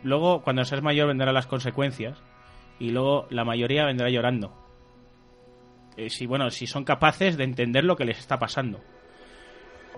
Luego, 0.03 0.42
cuando 0.42 0.64
seas 0.64 0.83
mayor, 0.83 1.09
vendrán 1.09 1.35
las 1.35 1.47
consecuencias. 1.47 2.23
Y 2.79 2.90
luego 2.90 3.27
la 3.31 3.44
mayoría 3.44 3.85
vendrá 3.85 4.09
llorando. 4.11 4.53
Eh, 5.97 6.11
si, 6.11 6.27
bueno, 6.27 6.51
si 6.51 6.66
son 6.66 6.85
capaces 6.85 7.37
de 7.37 7.44
entender 7.44 7.85
lo 7.85 7.97
que 7.97 8.05
les 8.05 8.18
está 8.18 8.38
pasando. 8.38 8.81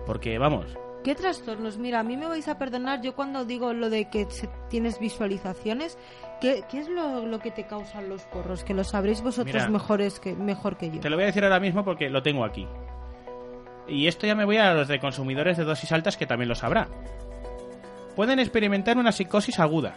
Porque, 0.05 0.37
vamos, 0.37 0.77
¿Qué 1.03 1.15
trastornos? 1.15 1.77
Mira, 1.77 2.01
a 2.01 2.03
mí 2.03 2.17
me 2.17 2.27
vais 2.27 2.47
a 2.49 2.57
perdonar, 2.57 3.01
yo 3.01 3.15
cuando 3.15 3.45
digo 3.45 3.71
lo 3.71 3.89
de 3.89 4.09
que 4.09 4.27
tienes 4.69 4.99
visualizaciones, 4.99 5.97
¿qué, 6.41 6.63
qué 6.69 6.79
es 6.79 6.89
lo, 6.89 7.25
lo 7.25 7.39
que 7.39 7.49
te 7.51 7.65
causan 7.65 8.09
los 8.09 8.23
porros? 8.23 8.63
Que 8.63 8.73
lo 8.73 8.83
sabréis 8.83 9.21
vosotros 9.21 9.53
Mira, 9.55 9.69
mejores 9.69 10.19
que, 10.19 10.35
mejor 10.35 10.75
que 10.77 10.91
yo. 10.91 10.99
te 10.99 11.09
lo 11.09 11.15
voy 11.15 11.23
a 11.23 11.27
decir 11.27 11.43
ahora 11.45 11.59
mismo 11.61 11.85
porque 11.85 12.09
lo 12.09 12.21
tengo 12.23 12.43
aquí. 12.43 12.67
Y 13.87 14.07
esto 14.07 14.27
ya 14.27 14.35
me 14.35 14.43
voy 14.43 14.57
a 14.57 14.73
los 14.73 14.89
de 14.89 14.99
consumidores 14.99 15.55
de 15.55 15.63
dosis 15.63 15.91
altas 15.93 16.17
que 16.17 16.25
también 16.27 16.49
lo 16.49 16.55
sabrá. 16.55 16.89
Pueden 18.17 18.39
experimentar 18.39 18.97
una 18.97 19.11
psicosis 19.11 19.59
aguda, 19.59 19.93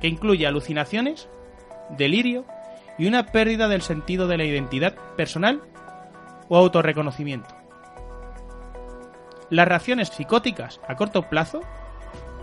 que 0.00 0.08
incluye 0.08 0.46
alucinaciones, 0.46 1.28
delirio 1.90 2.46
y 2.96 3.06
una 3.06 3.26
pérdida 3.26 3.68
del 3.68 3.82
sentido 3.82 4.26
de 4.28 4.38
la 4.38 4.44
identidad 4.44 4.94
personal 5.14 5.60
o 6.48 6.56
autorreconocimiento. 6.56 7.54
Las 9.50 9.68
reacciones 9.68 10.08
psicóticas 10.08 10.80
a 10.88 10.94
corto 10.94 11.28
plazo 11.28 11.60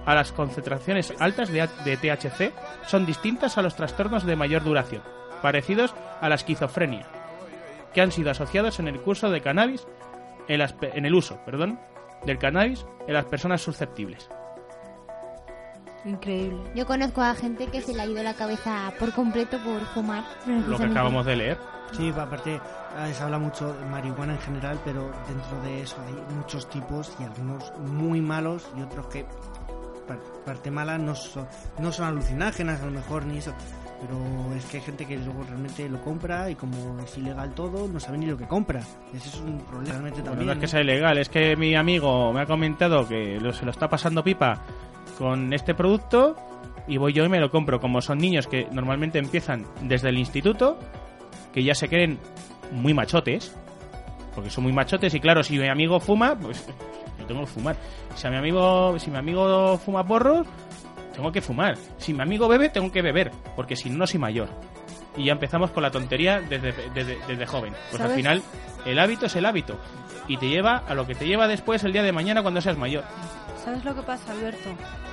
a 0.05 0.13
las 0.13 0.31
concentraciones 0.31 1.11
altas 1.17 1.49
de, 1.49 1.97
THC 1.97 2.53
son 2.85 3.07
distintas 3.07 3.57
a 3.57 3.63
los 3.63 3.75
trastornos 3.75 4.23
de 4.23 4.35
mayor 4.35 4.63
duración, 4.63 5.01
parecidos 5.41 5.95
a 6.21 6.29
la 6.29 6.35
esquizofrenia, 6.35 7.07
que 7.91 8.01
han 8.01 8.11
sido 8.11 8.29
asociados 8.29 8.79
en 8.79 8.87
el 8.87 9.01
curso 9.01 9.31
de 9.31 9.41
cannabis 9.41 9.87
en, 10.47 10.61
en 10.61 11.05
el 11.07 11.15
uso, 11.15 11.39
perdón, 11.43 11.79
del 12.23 12.37
cannabis 12.37 12.85
en 13.07 13.15
las 13.15 13.25
personas 13.25 13.59
susceptibles. 13.59 14.29
Increíble. 16.05 16.59
Yo 16.75 16.85
conozco 16.85 17.21
a 17.21 17.33
gente 17.35 17.67
que 17.67 17.81
se 17.81 17.93
le 17.93 18.01
ha 18.01 18.05
ido 18.05 18.21
la 18.23 18.33
cabeza 18.33 18.91
por 18.99 19.13
completo 19.13 19.57
por 19.63 19.81
fumar. 19.93 20.23
Lo 20.67 20.77
que 20.77 20.85
acabamos 20.85 21.25
de 21.25 21.35
leer. 21.35 21.57
Sí, 21.93 22.11
aparte 22.17 22.55
eh, 22.55 23.13
se 23.13 23.23
habla 23.23 23.37
mucho 23.39 23.73
de 23.73 23.85
marihuana 23.85 24.33
en 24.33 24.39
general, 24.39 24.79
pero 24.83 25.11
dentro 25.27 25.61
de 25.63 25.81
eso 25.83 25.95
hay 26.05 26.35
muchos 26.35 26.67
tipos 26.69 27.15
y 27.19 27.23
algunos 27.23 27.71
muy 27.79 28.19
malos 28.19 28.67
y 28.77 28.81
otros 28.81 29.05
que 29.07 29.25
par- 30.07 30.19
parte 30.45 30.71
mala 30.71 30.97
no 30.97 31.13
son, 31.15 31.47
no 31.79 31.91
son 31.91 32.05
alucinágenas 32.07 32.81
a 32.81 32.85
lo 32.85 32.91
mejor 32.91 33.25
ni 33.25 33.37
eso. 33.37 33.53
Pero 34.01 34.17
es 34.57 34.65
que 34.65 34.77
hay 34.77 34.83
gente 34.83 35.05
que 35.05 35.17
luego 35.17 35.43
realmente 35.43 35.87
lo 35.87 36.01
compra 36.01 36.49
y 36.49 36.55
como 36.55 36.99
es 36.99 37.17
ilegal 37.17 37.53
todo, 37.53 37.87
no 37.87 37.99
sabe 37.99 38.17
ni 38.17 38.25
lo 38.25 38.37
que 38.37 38.45
compra. 38.47 38.81
Ese 39.13 39.29
es 39.29 39.35
un 39.39 39.59
problema 39.59 39.91
realmente 39.91 40.19
Bueno, 40.19 40.31
también. 40.31 40.47
no 40.47 40.53
es 40.53 40.59
que 40.59 40.67
sea 40.67 40.81
ilegal, 40.81 41.17
es 41.19 41.29
que 41.29 41.55
mi 41.55 41.75
amigo 41.75 42.33
me 42.33 42.41
ha 42.41 42.45
comentado 42.45 43.07
que 43.07 43.39
lo- 43.39 43.53
se 43.53 43.63
lo 43.63 43.71
está 43.71 43.87
pasando 43.87 44.21
pipa 44.23 44.61
con 45.17 45.53
este 45.53 45.73
producto 45.73 46.35
y 46.87 46.97
voy 46.97 47.13
yo 47.13 47.23
y 47.23 47.29
me 47.29 47.39
lo 47.39 47.49
compro. 47.49 47.79
Como 47.79 48.01
son 48.01 48.17
niños 48.17 48.47
que 48.47 48.67
normalmente 48.71 49.19
empiezan 49.19 49.65
desde 49.81 50.09
el 50.09 50.17
instituto, 50.17 50.77
que 51.53 51.63
ya 51.63 51.75
se 51.75 51.87
creen 51.87 52.19
muy 52.71 52.93
machotes, 52.93 53.55
porque 54.33 54.49
son 54.49 54.63
muy 54.63 54.73
machotes 54.73 55.13
y 55.13 55.19
claro, 55.19 55.43
si 55.43 55.57
mi 55.57 55.67
amigo 55.67 55.99
fuma, 55.99 56.35
pues 56.37 56.65
yo 57.19 57.25
tengo 57.25 57.41
que 57.41 57.47
fumar. 57.47 57.77
Si 58.15 58.27
a 58.27 58.29
mi 58.29 58.37
amigo, 58.37 58.97
si 58.99 59.11
mi 59.11 59.17
amigo 59.17 59.77
fuma 59.77 60.05
porros, 60.05 60.47
tengo 61.15 61.31
que 61.31 61.41
fumar. 61.41 61.77
Si 61.97 62.13
mi 62.13 62.21
amigo 62.21 62.47
bebe, 62.47 62.69
tengo 62.69 62.91
que 62.91 63.01
beber, 63.01 63.31
porque 63.55 63.75
si 63.75 63.89
no, 63.89 63.99
no 63.99 64.07
soy 64.07 64.19
mayor. 64.19 64.49
Y 65.15 65.25
ya 65.25 65.33
empezamos 65.33 65.69
con 65.69 65.83
la 65.83 65.91
tontería 65.91 66.41
desde, 66.41 66.73
desde, 66.93 67.19
desde 67.27 67.45
joven. 67.45 67.73
Pues 67.91 68.01
al 68.01 68.11
final, 68.11 68.41
el 68.85 68.97
hábito 68.97 69.27
es 69.27 69.35
el 69.35 69.45
hábito. 69.45 69.77
Y 70.27 70.37
te 70.37 70.49
lleva 70.49 70.77
a 70.77 70.95
lo 70.95 71.05
que 71.05 71.13
te 71.13 71.27
lleva 71.27 71.47
después 71.47 71.83
el 71.83 71.93
día 71.93 72.01
de 72.01 72.11
mañana 72.11 72.41
cuando 72.41 72.61
seas 72.61 72.77
mayor. 72.77 73.03
¿Sabes 73.63 73.85
lo 73.85 73.95
que 73.95 74.01
pasa, 74.01 74.33
Alberto? 74.33 74.69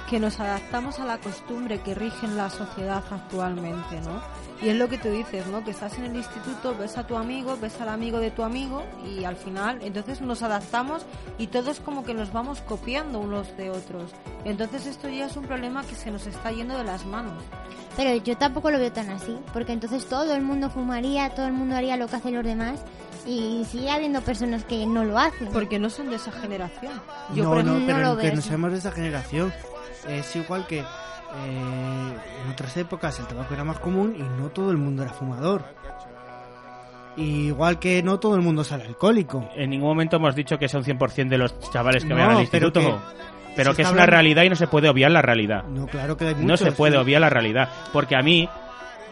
Que 0.09 0.19
nos 0.19 0.41
adaptamos 0.41 0.99
a 0.99 1.05
la 1.05 1.19
costumbre 1.19 1.81
que 1.83 1.95
rige 1.95 2.27
en 2.27 2.37
la 2.37 2.51
sociedad 2.51 3.05
actualmente, 3.09 4.01
¿no? 4.01 4.21
Y 4.61 4.71
es 4.71 4.77
lo 4.77 4.89
que 4.89 4.99
tú 4.99 5.09
dices, 5.09 5.47
¿no? 5.47 5.63
Que 5.63 5.71
estás 5.71 5.97
en 5.99 6.07
el 6.07 6.17
instituto, 6.17 6.77
ves 6.77 6.99
a 6.99 7.07
tu 7.07 7.17
amigo, 7.17 7.57
ves 7.61 7.81
al 7.81 7.91
amigo 7.91 8.19
de 8.19 8.33
tu 8.33 8.43
amigo 8.43 8.83
y 9.07 9.23
al 9.25 9.37
final, 9.37 9.79
entonces 9.83 10.21
nos 10.21 10.43
adaptamos 10.43 11.07
y 11.39 11.47
todos 11.47 11.79
como 11.79 12.03
que 12.03 12.13
nos 12.13 12.33
vamos 12.33 12.61
copiando 12.63 13.21
unos 13.21 13.57
de 13.57 13.71
otros. 13.71 14.11
Entonces 14.45 14.85
esto 14.87 15.09
ya 15.09 15.27
es 15.27 15.37
un 15.37 15.45
problema 15.45 15.85
que 15.85 15.95
se 15.95 16.11
nos 16.11 16.27
está 16.27 16.51
yendo 16.51 16.77
de 16.77 16.85
las 16.85 17.07
manos. 17.07 17.45
Pero 17.97 18.17
yo 18.17 18.37
tampoco 18.37 18.73
lo 18.73 18.79
veo 18.79 18.93
tan 18.93 19.11
así, 19.11 19.39
porque 19.53 19.73
entonces 19.73 20.07
todo 20.07 20.35
el 20.35 20.43
mundo 20.43 20.71
fumaría, 20.71 21.31
todo 21.31 21.47
el 21.47 21.53
mundo 21.53 21.77
haría 21.77 21.97
lo 21.97 22.09
que 22.09 22.17
hacen 22.17 22.35
los 22.35 22.45
demás 22.45 22.81
y 23.27 23.65
sigue 23.65 23.91
habiendo 23.91 24.21
personas 24.23 24.65
que 24.65 24.87
no 24.87 25.05
lo 25.05 25.19
hacen. 25.19 25.49
Porque 25.53 25.79
no 25.79 25.91
son 25.91 26.11
de 26.11 26.17
esa 26.17 26.33
generación. 26.33 26.93
Yo, 27.35 27.45
no, 27.45 27.51
por 27.51 27.65
no, 27.65 27.73
ejemplo, 27.73 27.95
no 27.95 27.99
pero 27.99 28.15
lo 28.15 28.21
que 28.21 28.33
no 28.33 28.43
seamos 28.43 28.73
de 28.73 28.79
esa 28.79 28.93
generación. 28.93 29.53
Es 30.09 30.35
igual 30.37 30.67
que 30.67 30.79
eh, 30.81 30.85
en 32.45 32.51
otras 32.51 32.77
épocas 32.77 33.19
el 33.21 33.27
tabaco 33.27 33.53
era 33.55 33.65
más 33.65 33.79
común 33.79 34.15
y 34.17 34.23
no 34.23 34.49
todo 34.51 34.71
el 34.71 34.79
mundo 34.79 35.03
era 35.03 35.13
fumador. 35.13 35.65
Igual 37.17 37.79
que 37.79 38.03
no 38.03 38.19
todo 38.19 38.37
el 38.37 38.41
mundo 38.41 38.63
es 38.63 38.73
alcohólico. 38.73 39.49
En 39.57 39.71
ningún 39.71 39.89
momento 39.89 40.17
hemos 40.17 40.35
dicho 40.35 40.59
que 40.59 40.69
son 40.69 40.85
100% 40.85 41.29
de 41.29 41.39
los 41.39 41.59
chavales 41.71 42.05
que 42.05 42.11
No, 42.11 42.17
vayan 42.17 42.31
al 42.39 42.49
pero 42.51 42.67
instituto. 42.69 42.81
que 43.47 43.53
Pero 43.57 43.75
que 43.75 43.83
es 43.83 43.91
una 43.91 44.07
realidad 44.07 44.45
y 44.45 44.49
no 44.49 44.57
se 44.57 44.69
puede 44.69 44.89
obviar 44.89 45.11
la 45.11 45.21
realidad. 45.21 45.65
No, 45.65 45.87
claro 45.87 46.17
que 46.17 46.29
hay 46.29 46.35
No 46.37 46.43
muchos, 46.43 46.61
se 46.61 46.73
puede 46.73 46.93
sí. 46.95 46.99
obviar 46.99 47.21
la 47.21 47.29
realidad. 47.29 47.69
Porque 47.93 48.15
a 48.17 48.23
mí, 48.23 48.49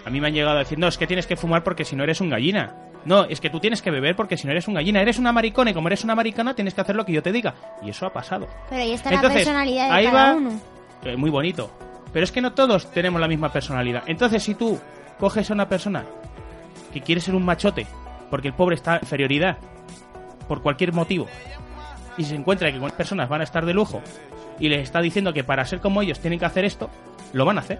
a 0.06 0.10
mí 0.10 0.20
me 0.20 0.28
han 0.28 0.32
llegado 0.32 0.56
a 0.56 0.60
decir, 0.60 0.78
no, 0.78 0.86
es 0.88 0.96
que 0.96 1.06
tienes 1.06 1.26
que 1.26 1.36
fumar 1.36 1.62
porque 1.64 1.84
si 1.84 1.96
no 1.96 2.04
eres 2.04 2.20
un 2.20 2.30
gallina. 2.30 2.72
No, 3.08 3.24
es 3.24 3.40
que 3.40 3.48
tú 3.48 3.58
tienes 3.58 3.80
que 3.80 3.90
beber 3.90 4.14
porque 4.14 4.36
si 4.36 4.46
no 4.46 4.50
eres 4.52 4.68
un 4.68 4.74
gallina. 4.74 5.00
Eres 5.00 5.18
una 5.18 5.32
maricona 5.32 5.70
y 5.70 5.74
como 5.74 5.88
eres 5.88 6.04
una 6.04 6.14
maricona 6.14 6.52
tienes 6.54 6.74
que 6.74 6.82
hacer 6.82 6.94
lo 6.94 7.06
que 7.06 7.12
yo 7.12 7.22
te 7.22 7.32
diga. 7.32 7.54
Y 7.82 7.88
eso 7.88 8.04
ha 8.04 8.12
pasado. 8.12 8.46
Pero 8.68 8.82
ahí 8.82 8.92
está 8.92 9.08
Entonces, 9.08 9.30
la 9.30 9.44
personalidad 9.44 9.86
de 9.88 9.92
ahí 9.94 10.04
cada 10.04 10.30
va- 10.32 10.36
uno. 10.36 10.60
Eh, 11.04 11.16
muy 11.16 11.30
bonito. 11.30 11.70
Pero 12.12 12.24
es 12.24 12.30
que 12.32 12.42
no 12.42 12.52
todos 12.52 12.90
tenemos 12.90 13.18
la 13.18 13.26
misma 13.26 13.50
personalidad. 13.50 14.02
Entonces, 14.06 14.42
si 14.42 14.54
tú 14.54 14.78
coges 15.18 15.50
a 15.50 15.54
una 15.54 15.68
persona 15.70 16.04
que 16.92 17.00
quiere 17.00 17.22
ser 17.22 17.34
un 17.34 17.44
machote, 17.46 17.86
porque 18.30 18.48
el 18.48 18.54
pobre 18.54 18.74
está 18.74 18.96
en 18.96 19.00
inferioridad, 19.04 19.56
por 20.46 20.60
cualquier 20.62 20.92
motivo, 20.92 21.26
y 22.18 22.24
se 22.24 22.34
encuentra 22.34 22.70
que 22.70 22.78
con 22.78 22.90
personas 22.90 23.28
van 23.30 23.40
a 23.40 23.44
estar 23.44 23.64
de 23.64 23.72
lujo, 23.72 24.02
y 24.58 24.68
les 24.68 24.82
está 24.82 25.00
diciendo 25.00 25.32
que 25.32 25.44
para 25.44 25.64
ser 25.64 25.80
como 25.80 26.02
ellos 26.02 26.18
tienen 26.20 26.38
que 26.38 26.44
hacer 26.44 26.64
esto, 26.66 26.90
lo 27.32 27.44
van 27.46 27.56
a 27.56 27.60
hacer. 27.62 27.78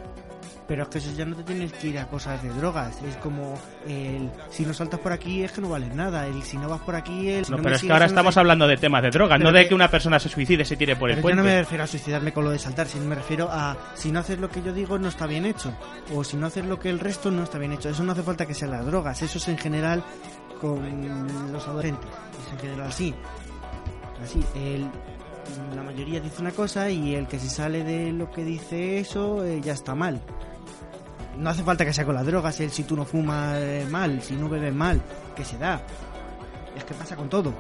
Pero 0.69 0.83
es 0.83 0.89
que 0.91 0.99
eso 0.99 1.11
ya 1.17 1.25
no 1.25 1.35
te 1.35 1.45
tienes 1.45 1.73
que 1.73 1.87
ir 1.89 1.99
a 1.99 2.07
cosas 2.09 2.43
de 2.43 2.51
drogas. 2.51 3.01
Es 3.03 3.17
como 3.17 3.55
el 3.87 4.31
si 4.51 4.67
no 4.67 4.75
saltas 4.75 5.01
por 5.01 5.13
aquí 5.13 5.43
es 5.43 5.51
que 5.53 5.63
no 5.63 5.71
vales 5.71 5.95
nada. 5.95 6.27
El 6.27 6.43
si 6.43 6.59
no 6.59 6.69
vas 6.69 6.83
por 6.83 6.95
aquí, 6.95 7.31
el 7.31 7.47
si 7.47 7.51
No, 7.51 7.57
no, 7.57 7.63
pero 7.63 7.77
es 7.77 7.83
que 7.83 7.91
ahora 7.91 8.05
estamos 8.05 8.37
hablando 8.37 8.69
de 8.69 8.77
temas 8.77 9.03
de 9.03 9.09
drogas, 9.11 9.39
Pero 9.39 9.51
no 9.51 9.57
de 9.57 9.63
que- 9.63 9.69
que 9.71 9.75
una 9.75 9.91
persona 9.91 10.19
se 10.21 10.29
suicide, 10.29 10.67
se 10.67 10.77
tire 10.77 10.95
por 10.95 11.09
el 11.09 11.17
Pero 11.17 11.23
yo 11.31 11.35
puente. 11.35 11.37
no 11.43 11.43
me 11.49 11.59
refiero 11.61 11.85
a 11.85 11.87
suicidarme 11.87 12.35
con 12.35 12.45
lo 12.45 12.51
de 12.51 12.59
saltar, 12.59 12.87
sino 12.87 13.07
me 13.07 13.15
refiero 13.15 13.49
a 13.51 13.79
si 13.95 14.13
no 14.13 14.21
haces 14.21 14.39
lo 14.39 14.51
que 14.51 14.61
yo 14.63 14.75
digo 14.75 14.99
no 14.99 15.09
está 15.09 15.27
bien 15.27 15.47
hecho. 15.47 15.73
O 16.15 16.23
si 16.23 16.37
no 16.37 16.47
haces 16.49 16.67
lo 16.67 16.79
que 16.79 16.91
el 16.91 17.01
resto 17.01 17.31
no 17.31 17.45
está 17.45 17.57
bien 17.57 17.73
hecho. 17.73 17.89
Eso 17.89 18.05
no 18.05 18.13
hace 18.13 18.23
falta 18.23 18.45
que 18.45 18.53
sean 18.53 18.71
las 18.73 18.85
drogas. 18.85 19.23
Eso 19.23 19.39
es 19.39 19.49
en 19.49 19.57
general 19.57 20.05
con 20.61 21.51
los 21.51 21.67
adolescentes. 21.67 22.11
Es 22.47 22.53
en 22.53 22.59
general 22.59 22.89
así. 22.89 23.15
Así, 24.23 24.45
el, 24.55 24.87
la 25.75 25.83
mayoría 25.83 26.21
dice 26.21 26.43
una 26.43 26.51
cosa 26.51 26.91
y 26.91 27.15
el 27.15 27.27
que 27.27 27.39
se 27.39 27.49
sale 27.49 27.85
de 27.85 28.13
lo 28.13 28.31
que 28.31 28.45
dice 28.45 28.99
eso 28.99 29.45
eh, 29.47 29.61
ya 29.63 29.73
está 29.73 29.95
mal. 29.95 30.21
No 31.39 31.51
hace 31.51 31.63
falta 31.63 31.85
que 31.85 31.93
sea 31.93 32.05
con 32.05 32.17
las 32.17 32.27
drogas, 32.27 32.59
el 32.59 32.73
si 32.73 32.83
tú 32.83 32.97
no 32.97 33.05
fumas 33.05 33.57
eh, 33.59 33.87
mal, 33.89 34.21
si 34.23 34.35
no 34.35 34.49
bebes 34.49 34.75
mal, 34.75 35.01
que 35.37 35.45
se 35.45 35.57
da. 35.57 35.81
Es 36.77 36.83
que 36.83 36.95
pasa 36.95 37.15
con 37.15 37.29
todo. 37.29 37.55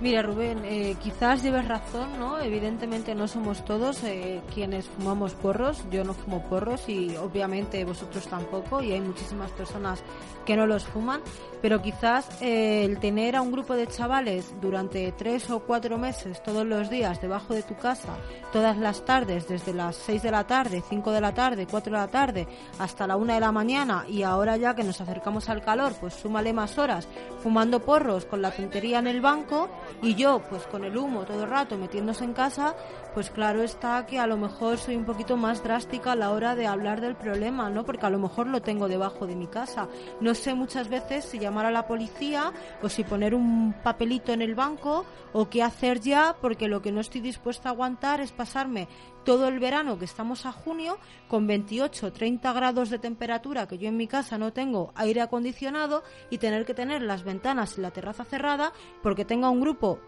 Mira, 0.00 0.22
Rubén, 0.22 0.62
eh, 0.64 0.96
quizás 1.02 1.42
lleves 1.42 1.68
razón, 1.68 2.18
¿no? 2.18 2.40
Evidentemente 2.40 3.14
no 3.14 3.28
somos 3.28 3.64
todos 3.64 4.02
eh, 4.04 4.40
quienes 4.54 4.86
fumamos 4.86 5.34
porros. 5.34 5.84
Yo 5.90 6.04
no 6.04 6.14
fumo 6.14 6.42
porros 6.42 6.88
y 6.88 7.16
obviamente 7.16 7.84
vosotros 7.84 8.26
tampoco 8.26 8.82
y 8.82 8.92
hay 8.92 9.00
muchísimas 9.00 9.50
personas 9.50 10.02
que 10.46 10.56
no 10.56 10.66
los 10.66 10.84
fuman. 10.84 11.20
Pero 11.60 11.82
quizás 11.82 12.40
eh, 12.40 12.84
el 12.84 12.98
tener 12.98 13.36
a 13.36 13.42
un 13.42 13.52
grupo 13.52 13.74
de 13.74 13.86
chavales 13.86 14.54
durante 14.60 15.12
tres 15.12 15.50
o 15.50 15.60
cuatro 15.60 15.98
meses, 15.98 16.42
todos 16.42 16.66
los 16.66 16.88
días, 16.88 17.20
debajo 17.20 17.52
de 17.52 17.62
tu 17.62 17.76
casa, 17.76 18.16
todas 18.52 18.78
las 18.78 19.04
tardes, 19.04 19.46
desde 19.46 19.74
las 19.74 19.96
6 19.96 20.22
de 20.22 20.30
la 20.30 20.46
tarde, 20.46 20.82
5 20.88 21.12
de 21.12 21.20
la 21.20 21.34
tarde, 21.34 21.66
4 21.70 21.92
de 21.92 21.98
la 21.98 22.08
tarde, 22.08 22.48
hasta 22.78 23.06
la 23.06 23.16
1 23.16 23.34
de 23.34 23.40
la 23.40 23.52
mañana 23.52 24.04
y 24.08 24.22
ahora 24.22 24.56
ya 24.56 24.74
que 24.74 24.84
nos 24.84 25.00
acercamos 25.00 25.50
al 25.50 25.62
calor, 25.62 25.92
pues 26.00 26.14
súmale 26.14 26.54
más 26.54 26.78
horas 26.78 27.06
fumando 27.42 27.80
porros 27.80 28.24
con 28.24 28.42
la 28.42 28.50
tontería 28.50 28.98
en 28.98 29.06
el 29.06 29.20
banco 29.20 29.68
y 30.02 30.14
yo 30.14 30.40
pues 30.48 30.66
con 30.66 30.84
el 30.84 30.96
humo 30.96 31.24
todo 31.24 31.44
el 31.44 31.50
rato 31.50 31.76
metiéndose 31.76 32.24
en 32.24 32.32
casa, 32.32 32.74
pues 33.14 33.30
claro 33.30 33.62
está 33.62 34.06
que 34.06 34.18
a 34.18 34.26
lo 34.26 34.36
mejor 34.36 34.78
soy 34.78 34.96
un 34.96 35.04
poquito 35.04 35.36
más 35.36 35.62
drástica 35.62 36.12
a 36.12 36.16
la 36.16 36.30
hora 36.30 36.54
de 36.54 36.66
hablar 36.66 37.00
del 37.00 37.16
problema, 37.16 37.68
¿no? 37.70 37.84
Porque 37.84 38.06
a 38.06 38.10
lo 38.10 38.18
mejor 38.18 38.46
lo 38.46 38.62
tengo 38.62 38.88
debajo 38.88 39.26
de 39.26 39.36
mi 39.36 39.46
casa. 39.46 39.88
No 40.20 40.34
sé 40.34 40.54
muchas 40.54 40.88
veces 40.88 41.24
si 41.24 41.38
llamar 41.38 41.66
a 41.66 41.70
la 41.70 41.86
policía 41.86 42.52
o 42.82 42.88
si 42.88 43.04
poner 43.04 43.34
un 43.34 43.74
papelito 43.82 44.32
en 44.32 44.42
el 44.42 44.54
banco 44.54 45.04
o 45.32 45.48
qué 45.48 45.62
hacer 45.62 46.00
ya, 46.00 46.36
porque 46.40 46.68
lo 46.68 46.82
que 46.82 46.92
no 46.92 47.00
estoy 47.00 47.20
dispuesta 47.20 47.68
a 47.68 47.72
aguantar 47.72 48.20
es 48.20 48.32
pasarme 48.32 48.88
todo 49.24 49.48
el 49.48 49.58
verano, 49.58 49.98
que 49.98 50.04
estamos 50.04 50.46
a 50.46 50.52
junio, 50.52 50.98
con 51.28 51.46
28, 51.46 52.12
30 52.12 52.52
grados 52.52 52.90
de 52.90 52.98
temperatura, 52.98 53.68
que 53.68 53.78
yo 53.78 53.88
en 53.88 53.96
mi 53.96 54.06
casa 54.06 54.38
no 54.38 54.52
tengo 54.52 54.92
aire 54.94 55.20
acondicionado, 55.20 56.02
y 56.30 56.38
tener 56.38 56.64
que 56.64 56.74
tener 56.74 57.02
las 57.02 57.22
ventanas 57.22 57.76
y 57.76 57.80
la 57.80 57.90
terraza 57.90 58.24
cerrada, 58.24 58.72
porque 59.02 59.24
tenga 59.24 59.50
un 59.50 59.60
grupo 59.60 60.00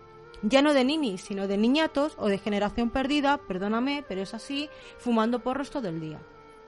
ya 0.43 0.63
no 0.63 0.75
de 0.75 0.85
ninis, 0.85 1.23
sino 1.23 1.47
de 1.47 1.57
niñatos 1.57 2.15
o 2.19 2.29
de 2.29 2.39
generación 2.39 2.91
perdida, 2.91 3.39
perdóname, 3.39 4.05
pero 4.09 4.23
es 4.23 4.35
así, 4.35 4.69
fumando 4.99 5.39
porros 5.41 5.71
todo 5.71 5.89
el 5.89 6.01
día. 6.01 6.19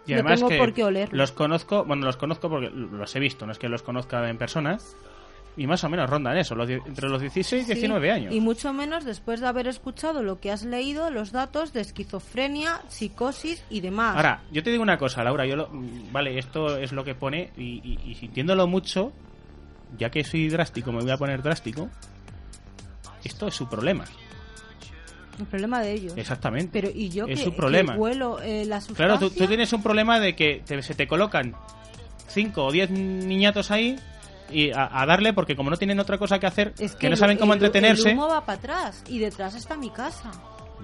Y 0.07 0.11
no 0.13 0.17
además 0.17 0.37
tengo 0.37 0.49
que 0.51 0.59
por 0.59 0.73
qué 0.75 0.85
olerlo. 0.85 1.17
los 1.17 1.33
conozco, 1.33 1.85
bueno, 1.85 2.05
los 2.07 2.17
conozco 2.17 2.49
porque 2.51 2.71
los 2.71 3.15
he 3.17 3.21
visto, 3.21 3.47
no 3.47 3.53
es 3.53 3.59
que 3.59 3.69
los 3.69 3.83
conozca 3.83 4.29
en 4.29 4.37
persona, 4.39 4.79
y 5.57 5.67
más 5.69 5.83
o 5.85 5.89
menos 5.89 6.11
rondan 6.11 6.37
eso, 6.37 6.55
los 6.57 6.69
entre 6.69 7.09
los 7.09 7.21
16 7.21 7.63
y 7.63 7.67
Sí, 7.67 7.73
19 7.75 8.11
años. 8.11 8.35
Y 8.35 8.41
mucho 8.41 8.73
menos 8.73 9.05
después 9.05 9.41
de 9.41 9.47
haber 9.47 9.69
escuchado 9.69 10.23
lo 10.23 10.41
que 10.41 10.51
has 10.51 10.65
leído, 10.65 11.11
los 11.11 11.31
datos 11.33 11.73
de 11.73 11.81
esquizofrenia, 11.81 12.81
psicosis 12.89 13.65
y 13.71 13.81
demás. 13.81 14.17
Ahora, 14.17 14.43
yo 14.53 14.63
te 14.63 14.71
digo 14.71 14.83
una 14.83 14.99
cosa, 14.99 15.23
Laura, 15.25 15.47
yo 15.47 15.57
lo- 15.57 15.69
vale, 16.13 16.39
esto 16.39 16.77
es 16.77 16.93
lo 16.93 17.05
que 17.05 17.15
pone 17.15 17.51
y, 17.57 17.81
y- 17.85 18.11
y 18.11 18.15
sintiéndolo 18.17 18.67
mucho, 18.67 19.13
ya 19.97 20.11
que 20.11 20.23
soy 20.25 20.49
drástico, 20.49 20.91
me 20.93 21.01
voy 21.03 21.11
a 21.13 21.17
poner 21.17 21.41
drástico. 21.43 21.89
Esto 23.25 23.49
es 23.49 23.55
su 23.55 23.69
problema, 23.69 24.05
el 25.39 25.47
problema 25.47 25.81
de 25.81 25.93
ellos. 25.93 26.13
exactamente. 26.17 26.71
Pero 26.73 26.91
y 26.95 27.09
yo 27.09 27.27
es 27.27 27.39
que, 27.41 27.45
su 27.45 27.55
problema. 27.57 27.95
que 27.95 27.99
huelo 27.99 28.41
eh, 28.41 28.65
la 28.67 28.81
Claro, 28.95 29.19
tú, 29.19 29.31
tienes 29.31 29.73
un 29.73 29.83
problema 29.83 30.21
de 30.21 30.37
que 30.37 30.63
te- 30.65 30.81
se 30.83 30.95
te 30.95 31.09
colocan 31.09 31.55
5 32.29 32.65
o 32.67 32.71
10 32.73 32.91
niñatos 32.91 33.71
ahí 33.71 33.97
y 34.51 34.71
a, 34.71 34.89
a 35.01 35.07
darle 35.07 35.33
porque 35.33 35.57
como 35.57 35.71
no 35.71 35.77
tienen 35.77 35.99
otra 35.99 36.19
cosa 36.19 36.39
que 36.39 36.47
hacer, 36.47 36.75
es 36.79 36.93
que, 36.93 36.99
que 36.99 37.07
no 37.09 37.15
el- 37.15 37.19
saben 37.19 37.37
cómo 37.39 37.53
el- 37.55 37.59
entretenerse. 37.59 38.11
El 38.11 38.17
humo 38.19 38.29
va 38.29 38.45
para 38.45 38.59
atrás 38.59 39.03
y 39.09 39.19
detrás 39.19 39.55
está 39.57 39.77
mi 39.77 39.91
casa. 39.91 40.31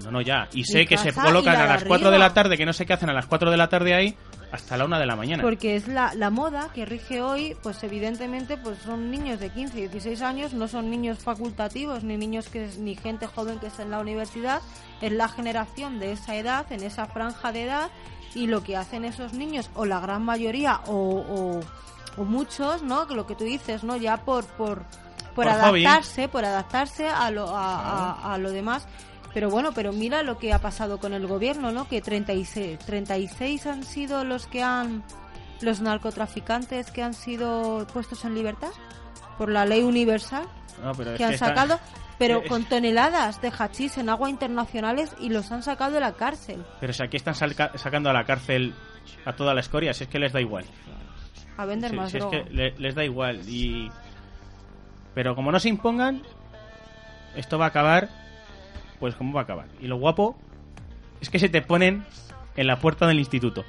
No, 0.03 0.11
no, 0.11 0.21
ya. 0.21 0.47
Y 0.53 0.63
sé 0.65 0.79
Mi 0.79 0.87
que 0.87 0.97
se 0.97 1.13
colocan 1.13 1.55
a 1.55 1.65
las 1.67 1.83
4 1.83 2.11
de 2.11 2.17
la 2.19 2.33
tarde, 2.33 2.57
que 2.57 2.65
no 2.65 2.73
sé 2.73 2.85
qué 2.85 2.93
hacen 2.93 3.09
a 3.09 3.13
las 3.13 3.27
4 3.27 3.51
de 3.51 3.57
la 3.57 3.69
tarde 3.69 3.93
ahí, 3.93 4.15
hasta 4.51 4.75
la 4.77 4.85
1 4.85 4.99
de 4.99 5.05
la 5.05 5.15
mañana. 5.15 5.41
Porque 5.43 5.75
es 5.75 5.87
la, 5.87 6.13
la 6.15 6.29
moda 6.29 6.69
que 6.73 6.85
rige 6.85 7.21
hoy, 7.21 7.55
pues 7.63 7.81
evidentemente 7.83 8.57
pues 8.57 8.79
son 8.79 9.09
niños 9.09 9.39
de 9.39 9.49
15 9.49 9.77
y 9.77 9.81
16 9.87 10.21
años, 10.21 10.53
no 10.53 10.67
son 10.67 10.89
niños 10.89 11.19
facultativos, 11.19 12.03
ni 12.03 12.17
niños 12.17 12.49
que 12.49 12.69
ni 12.79 12.95
gente 12.95 13.27
joven 13.27 13.59
que 13.59 13.67
está 13.67 13.83
en 13.83 13.91
la 13.91 13.99
universidad, 13.99 14.61
es 15.01 15.11
la 15.11 15.27
generación 15.29 15.99
de 15.99 16.11
esa 16.11 16.35
edad, 16.35 16.65
en 16.71 16.83
esa 16.83 17.05
franja 17.05 17.51
de 17.51 17.63
edad, 17.63 17.89
y 18.35 18.47
lo 18.47 18.63
que 18.63 18.77
hacen 18.77 19.05
esos 19.05 19.33
niños, 19.33 19.69
o 19.75 19.85
la 19.85 19.99
gran 19.99 20.23
mayoría, 20.23 20.81
o, 20.87 20.93
o, 20.95 21.59
o 22.21 22.23
muchos, 22.25 22.81
¿no? 22.83 23.07
Que 23.07 23.15
lo 23.15 23.25
que 23.27 23.35
tú 23.35 23.43
dices, 23.43 23.83
¿no? 23.83 23.95
Ya 23.97 24.17
por, 24.17 24.45
por, 24.45 24.83
por, 25.35 25.45
Por 25.45 25.45
hobby. 25.47 25.85
adaptarse, 25.85 26.27
por 26.27 26.43
adaptarse 26.45 27.07
a 27.07 27.29
lo, 27.31 27.49
a, 27.55 28.11
a- 28.11 28.33
a 28.33 28.37
lo 28.37 28.51
demás. 28.51 28.85
Pero 29.33 29.49
bueno, 29.49 29.71
pero 29.73 29.93
mira 29.93 30.23
lo 30.23 30.37
que 30.37 30.51
ha 30.53 30.59
pasado 30.59 30.99
con 30.99 31.13
el 31.13 31.25
gobierno, 31.27 31.71
¿no? 31.71 31.87
Que 31.87 32.01
36, 32.01 32.79
36 32.79 33.65
han 33.65 33.83
sido 33.83 34.23
los 34.23 34.47
que 34.47 34.61
han 34.63 35.03
los 35.61 35.79
narcotraficantes 35.79 36.89
que 36.91 37.03
han 37.03 37.13
sido 37.13 37.85
puestos 37.93 38.25
en 38.25 38.33
libertad 38.33 38.71
por 39.37 39.49
la 39.51 39.63
ley 39.63 39.83
universal 39.83 40.43
No, 40.83 40.91
pero 40.95 41.11
es 41.11 41.17
que 41.19 41.23
han 41.23 41.37
sacado 41.37 41.79
pero 42.17 42.41
Es- 42.41 42.49
con 42.49 42.65
toneladas 42.65 43.41
de 43.41 43.51
hachís 43.57 43.97
en 43.99 44.09
agua 44.09 44.29
internacionales 44.29 45.15
y 45.19 45.29
los 45.29 45.51
han 45.51 45.61
sacado 45.63 45.91
de 45.93 45.99
la 45.99 46.13
cárcel. 46.13 46.63
Pero 46.79 46.93
si 46.93 47.01
aquí 47.03 47.17
están 47.17 47.33
salca- 47.35 47.71
sacando 47.77 48.09
a 48.09 48.13
la 48.13 48.25
cárcel 48.25 48.73
a 49.25 49.33
toda 49.33 49.53
la 49.55 49.61
escoria, 49.61 49.93
si 49.93 50.03
es 50.03 50.09
que 50.09 50.19
les 50.19 50.31
da 50.33 50.39
igual. 50.41 50.65
A 51.57 51.65
vender 51.65 51.89
Si- 51.91 51.95
más 51.95 52.11
si 52.11 52.17
es 52.17 52.21
droga. 52.23 52.43
que 52.43 52.49
le- 52.51 52.77
les 52.77 52.93
da 52.95 53.03
igual. 53.03 53.47
Y... 53.49 53.89
Pero 55.15 55.35
como 55.35 55.51
no 55.51 55.59
se 55.59 55.69
impongan, 55.69 56.21
esto 57.35 57.57
va 57.57 57.65
a 57.65 57.67
acabar, 57.69 58.09
pues 59.01 59.15
como 59.15 59.33
va 59.33 59.41
a 59.41 59.43
acabar. 59.43 59.67
Y 59.81 59.87
lo 59.87 59.97
guapo 59.97 60.37
es 61.19 61.29
que 61.29 61.39
se 61.39 61.49
te 61.49 61.61
ponen 61.61 62.05
en 62.55 62.67
la 62.67 62.79
puerta 62.79 63.07
del 63.07 63.19
instituto. 63.19 63.65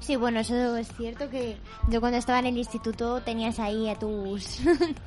Sí, 0.00 0.16
bueno, 0.16 0.40
eso 0.40 0.76
es 0.76 0.88
cierto 0.96 1.28
que 1.28 1.56
yo 1.88 2.00
cuando 2.00 2.18
estaba 2.18 2.38
en 2.38 2.46
el 2.46 2.56
instituto 2.56 3.20
tenías 3.20 3.58
ahí 3.58 3.88
a 3.88 3.96
tus... 3.96 4.60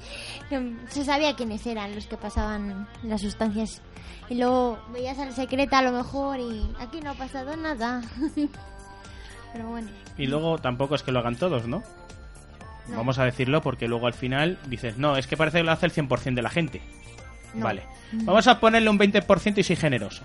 Se 0.89 1.05
sabía 1.05 1.35
quiénes 1.35 1.65
eran 1.65 1.95
los 1.95 2.05
que 2.05 2.17
pasaban 2.17 2.87
las 3.03 3.21
sustancias. 3.21 3.81
Y 4.29 4.35
luego 4.35 4.77
veías 4.93 5.17
al 5.17 5.33
secreta 5.33 5.79
a 5.79 5.83
lo 5.83 5.93
mejor 5.93 6.39
y 6.39 6.69
aquí 6.79 7.01
no 7.01 7.11
ha 7.11 7.15
pasado 7.15 7.55
nada. 7.57 8.01
Pero 9.53 9.67
bueno. 9.67 9.89
Y 10.17 10.27
luego 10.27 10.59
tampoco 10.59 10.93
es 10.93 11.01
que 11.01 11.11
lo 11.11 11.19
hagan 11.19 11.37
todos, 11.37 11.67
¿no? 11.67 11.81
No. 12.87 12.97
Vamos 12.97 13.17
a 13.17 13.25
decirlo 13.25 13.61
porque 13.61 13.87
luego 13.87 14.05
al 14.05 14.13
final 14.13 14.59
dices, 14.67 14.97
no, 14.97 15.17
es 15.17 15.25
que 15.25 15.37
parece 15.37 15.59
que 15.59 15.63
lo 15.63 15.71
hace 15.71 15.87
el 15.87 15.93
100% 15.93 16.35
de 16.35 16.41
la 16.41 16.49
gente. 16.49 16.81
No. 17.53 17.65
Vale. 17.65 17.83
Vamos 18.11 18.47
a 18.47 18.59
ponerle 18.59 18.89
un 18.89 18.97
20% 18.99 19.57
y 19.57 19.63
soy 19.63 19.75
generoso. 19.75 20.23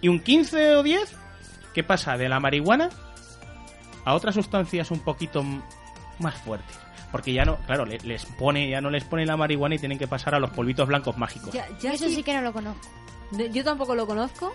¿Y 0.00 0.08
un 0.08 0.20
15 0.20 0.76
o 0.76 0.82
10? 0.82 1.14
¿Qué 1.74 1.82
pasa? 1.84 2.16
De 2.16 2.28
la 2.28 2.40
marihuana 2.40 2.90
a 4.04 4.14
otras 4.14 4.34
sustancias 4.34 4.90
un 4.90 5.00
poquito 5.00 5.44
más 6.18 6.34
fuertes. 6.42 6.76
Porque 7.12 7.32
ya 7.32 7.44
no, 7.44 7.56
claro, 7.66 7.84
le- 7.84 7.98
les 7.98 8.24
pone, 8.24 8.68
ya 8.70 8.80
no 8.80 8.88
les 8.90 9.04
pone 9.04 9.26
la 9.26 9.36
marihuana 9.36 9.74
y 9.74 9.78
tienen 9.78 9.98
que 9.98 10.06
pasar 10.08 10.34
a 10.34 10.38
los 10.38 10.50
polvitos 10.50 10.86
blancos 10.88 11.16
mágicos. 11.18 11.52
Ya, 11.52 11.66
ya 11.80 11.92
Eso 11.92 12.08
sí- 12.08 12.16
sí 12.16 12.22
que 12.22 12.34
no 12.34 12.42
lo 12.42 12.52
conozco. 12.52 12.88
yo 13.52 13.64
tampoco 13.64 13.94
lo 13.94 14.06
conozco. 14.06 14.52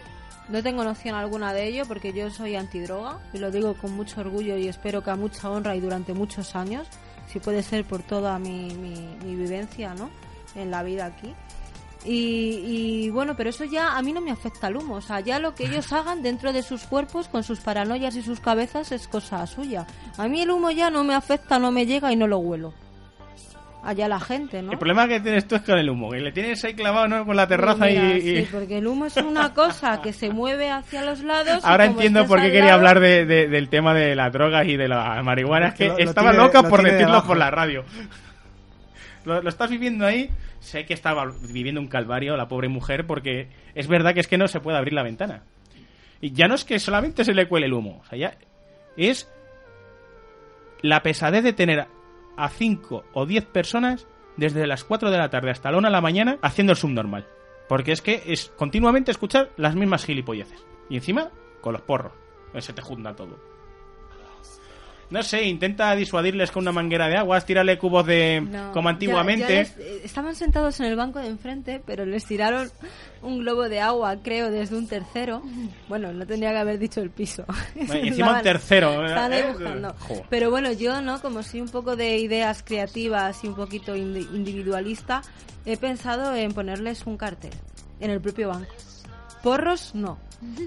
No 0.48 0.62
tengo 0.62 0.84
noción 0.84 1.15
alguna 1.15 1.54
de 1.54 1.68
ello 1.68 1.86
porque 1.88 2.13
yo 2.13 2.30
soy 2.30 2.56
antidroga 2.56 3.20
y 3.34 3.39
lo 3.39 3.50
digo 3.50 3.74
con 3.76 3.91
mucho 3.94 4.22
orgullo 4.22 4.56
y 4.58 4.68
espero 4.68 5.04
que 5.04 5.10
a 5.10 5.15
mucha 5.15 5.50
honra 5.50 5.76
y 5.76 5.80
durante 5.82 6.13
muchos 6.13 6.56
años, 6.56 6.88
si 7.28 7.39
puede 7.39 7.63
ser 7.63 7.84
por 7.84 8.04
toda 8.04 8.38
mi, 8.38 8.70
mi- 8.76 9.18
mi 9.24 9.36
vivencia 9.36 9.94
¿no? 9.96 10.10
en 10.56 10.70
la 10.72 10.84
vida 10.84 11.06
aquí. 11.08 11.34
Y, 12.08 12.62
y, 13.06 13.10
bueno, 13.10 13.36
pero 13.36 13.50
eso 13.50 13.63
ya 13.65 13.98
a 13.98 14.02
mí 14.02 14.13
no 14.13 14.22
me 14.22 14.32
afecta 14.32 14.68
al 14.68 14.78
humo. 14.78 14.96
O 14.96 15.02
sea, 15.02 15.20
ya 15.22 15.39
lo 15.39 15.56
que 15.56 15.65
ellos 15.65 15.91
hagan 15.94 16.22
dentro 16.22 16.54
de 16.54 16.62
sus 16.63 16.84
cuerpos, 16.84 17.28
con 17.28 17.44
sus 17.44 17.60
paranoias 17.60 18.15
y 18.15 18.22
sus 18.22 18.39
cabezas, 18.39 18.91
es 18.91 19.08
cosa 19.08 19.46
suya. 19.48 19.88
A 20.18 20.28
mí 20.28 20.41
el 20.41 20.52
humo 20.52 20.70
ya 20.72 20.89
no 20.89 21.04
me 21.04 21.15
afecta, 21.15 21.58
no 21.60 21.72
me 21.72 21.86
llega 21.86 22.12
y 22.12 22.15
no 22.15 22.28
lo 22.28 22.38
huelo. 22.38 22.74
Allá 23.84 24.08
la 24.08 24.20
gente, 24.20 24.63
¿no? 24.63 24.72
El 24.72 24.80
problema 24.80 25.08
que 25.08 25.20
tienes 25.20 25.48
tú 25.48 25.54
es 25.56 25.62
con 25.62 25.78
el 25.78 25.88
humo, 25.88 26.10
que 26.10 26.20
le 26.20 26.32
tienes 26.32 26.63
ahí 26.65 26.74
clavado 26.74 27.08
¿no? 27.08 27.24
con 27.24 27.36
la 27.36 27.46
terraza 27.48 27.86
Mira, 27.86 28.13
y, 28.13 28.18
y- 28.18 28.38
Sí, 28.44 28.50
porque 28.52 28.80
el 28.80 28.88
humo 28.88 29.06
es 29.06 29.15
una 29.18 29.54
cosa 29.54 30.02
que 30.02 30.12
se 30.12 30.32
mueve 30.32 30.72
hacia 30.72 31.04
los 31.04 31.20
lados. 31.22 31.62
y 31.63 31.68
Ahora 31.68 31.86
entiendo 31.86 32.26
por 32.26 32.39
qué 32.39 32.48
quería 32.48 32.62
lado- 32.65 32.78
hablar 32.78 33.00
de- 33.00 33.26
de- 33.28 33.48
del 33.48 33.70
tema 33.70 33.94
de 33.94 34.15
las 34.15 34.34
drogas 34.34 34.65
y 34.68 34.76
de 34.76 34.88
la 34.88 35.22
marihuana. 35.22 35.68
Es 35.68 35.74
que 35.76 35.88
lo- 35.89 35.98
lo 36.00 36.04
estaba 36.04 36.32
tiene- 36.32 36.46
loca 36.48 36.62
lo 36.63 36.70
por 36.70 36.82
decirlo 36.82 37.08
debajo. 37.08 37.28
por 37.28 37.38
la 37.38 37.52
radio. 37.52 37.84
Lo, 39.26 39.41
lo 39.41 39.50
estás 39.50 39.70
viviendo 39.72 40.06
ahí. 40.06 40.30
Sé 40.65 40.88
que 40.88 40.95
estaba 40.95 41.32
viviendo 41.47 41.80
un 41.80 41.88
calvario 41.88 42.36
la 42.36 42.47
pobre 42.47 42.69
mujer 42.69 43.06
porque 43.06 43.49
es 43.75 43.88
verdad 43.88 44.15
que 44.15 44.19
es 44.19 44.28
que 44.28 44.39
no 44.39 44.47
se 44.47 44.60
puede 44.60 44.80
abrir 44.80 44.93
la 44.93 45.04
ventana. 45.04 45.43
Y 46.21 46.32
ya 46.32 46.47
no 46.47 46.56
es 46.56 46.65
que 46.65 46.80
solamente 46.80 47.23
se 47.23 47.36
le 47.36 47.47
cuele 47.47 47.67
el 47.67 47.73
humo. 47.73 48.01
O 48.01 48.06
sea, 48.06 48.17
ya 48.17 48.38
es 48.97 49.32
la 50.82 51.04
pesadez 51.04 51.43
de 51.43 51.54
tener 51.54 51.86
a 52.36 52.49
5 52.49 53.06
o 53.13 53.25
10 53.28 53.45
personas 53.45 54.08
desde 54.38 54.65
las 54.65 54.84
4 54.84 55.12
de 55.12 55.19
la 55.19 55.30
tarde 55.30 55.51
hasta 55.51 55.69
la 55.69 55.78
1 55.78 55.88
de 55.88 55.91
la 55.91 56.01
mañana 56.01 56.39
haciendo 56.41 56.71
el 56.71 56.78
subnormal. 56.78 57.28
Porque 57.69 57.91
es 57.91 58.01
que 58.01 58.23
es 58.25 58.51
continuamente 58.58 59.12
escuchar 59.12 59.51
las 59.58 59.75
mismas 59.75 60.04
gilipolleces. 60.04 60.65
Y 60.89 60.95
encima, 60.95 61.30
con 61.62 61.73
los 61.73 61.84
porros. 61.84 62.13
Se 62.58 62.73
te 62.73 62.82
junta 62.82 63.15
todo. 63.15 63.55
No 65.10 65.22
sé, 65.22 65.44
intenta 65.44 65.96
disuadirles 65.96 66.50
con 66.52 66.63
una 66.63 66.72
manguera 66.72 67.08
de 67.08 67.15
agua, 67.18 67.39
tírale 67.41 67.78
cubos 67.78 68.06
de... 68.08 68.41
No, 68.41 68.72
como 68.72 68.89
antiguamente. 68.89 69.41
ya 69.48 69.60
les- 69.60 69.78
eh, 69.78 70.02
estaban 70.04 70.34
sentados 70.36 70.80
en 70.80 70.88
el 70.88 70.96
banco 70.96 71.20
de 71.20 71.28
enfrente, 71.28 71.80
pero 71.86 72.06
les 72.06 72.26
tiraron 72.26 72.72
un 73.22 73.39
globo 73.39 73.70
de 73.70 73.80
agua, 73.82 74.15
creo, 74.24 74.50
desde 74.50 74.76
un 74.76 74.88
tercero. 74.88 75.44
Bueno, 75.88 76.12
no 76.12 76.26
tendría 76.26 76.52
que 76.52 76.58
haber 76.58 76.80
dicho 76.80 77.02
el 77.02 77.12
piso. 77.12 77.46
Bueno, 77.76 78.04
y 78.04 78.08
encima 78.08 78.38
un 78.38 78.41
tercero. 78.41 79.06
Estaban 79.06 79.34
eh. 79.34 79.46
Pero 80.30 80.50
bueno, 80.50 80.72
yo, 80.72 81.00
¿no? 81.02 81.22
Como 81.22 81.44
soy 81.44 81.62
un 81.62 81.70
poco 81.70 81.96
de 81.96 82.18
ideas 82.18 82.63
creativas 82.63 83.44
y 83.44 83.48
un 83.48 83.56
poquito 83.56 83.96
indi- 83.96 84.28
individualista, 84.34 85.22
he 85.68 85.78
pensado 85.78 86.36
en 86.36 86.52
ponerles 86.54 87.06
un 87.06 87.15
cartel 87.18 87.52
en 88.00 88.10
el 88.10 88.22
propio 88.22 88.50
banco. 88.50 88.74
Porros, 89.44 89.94
no. 89.94 90.18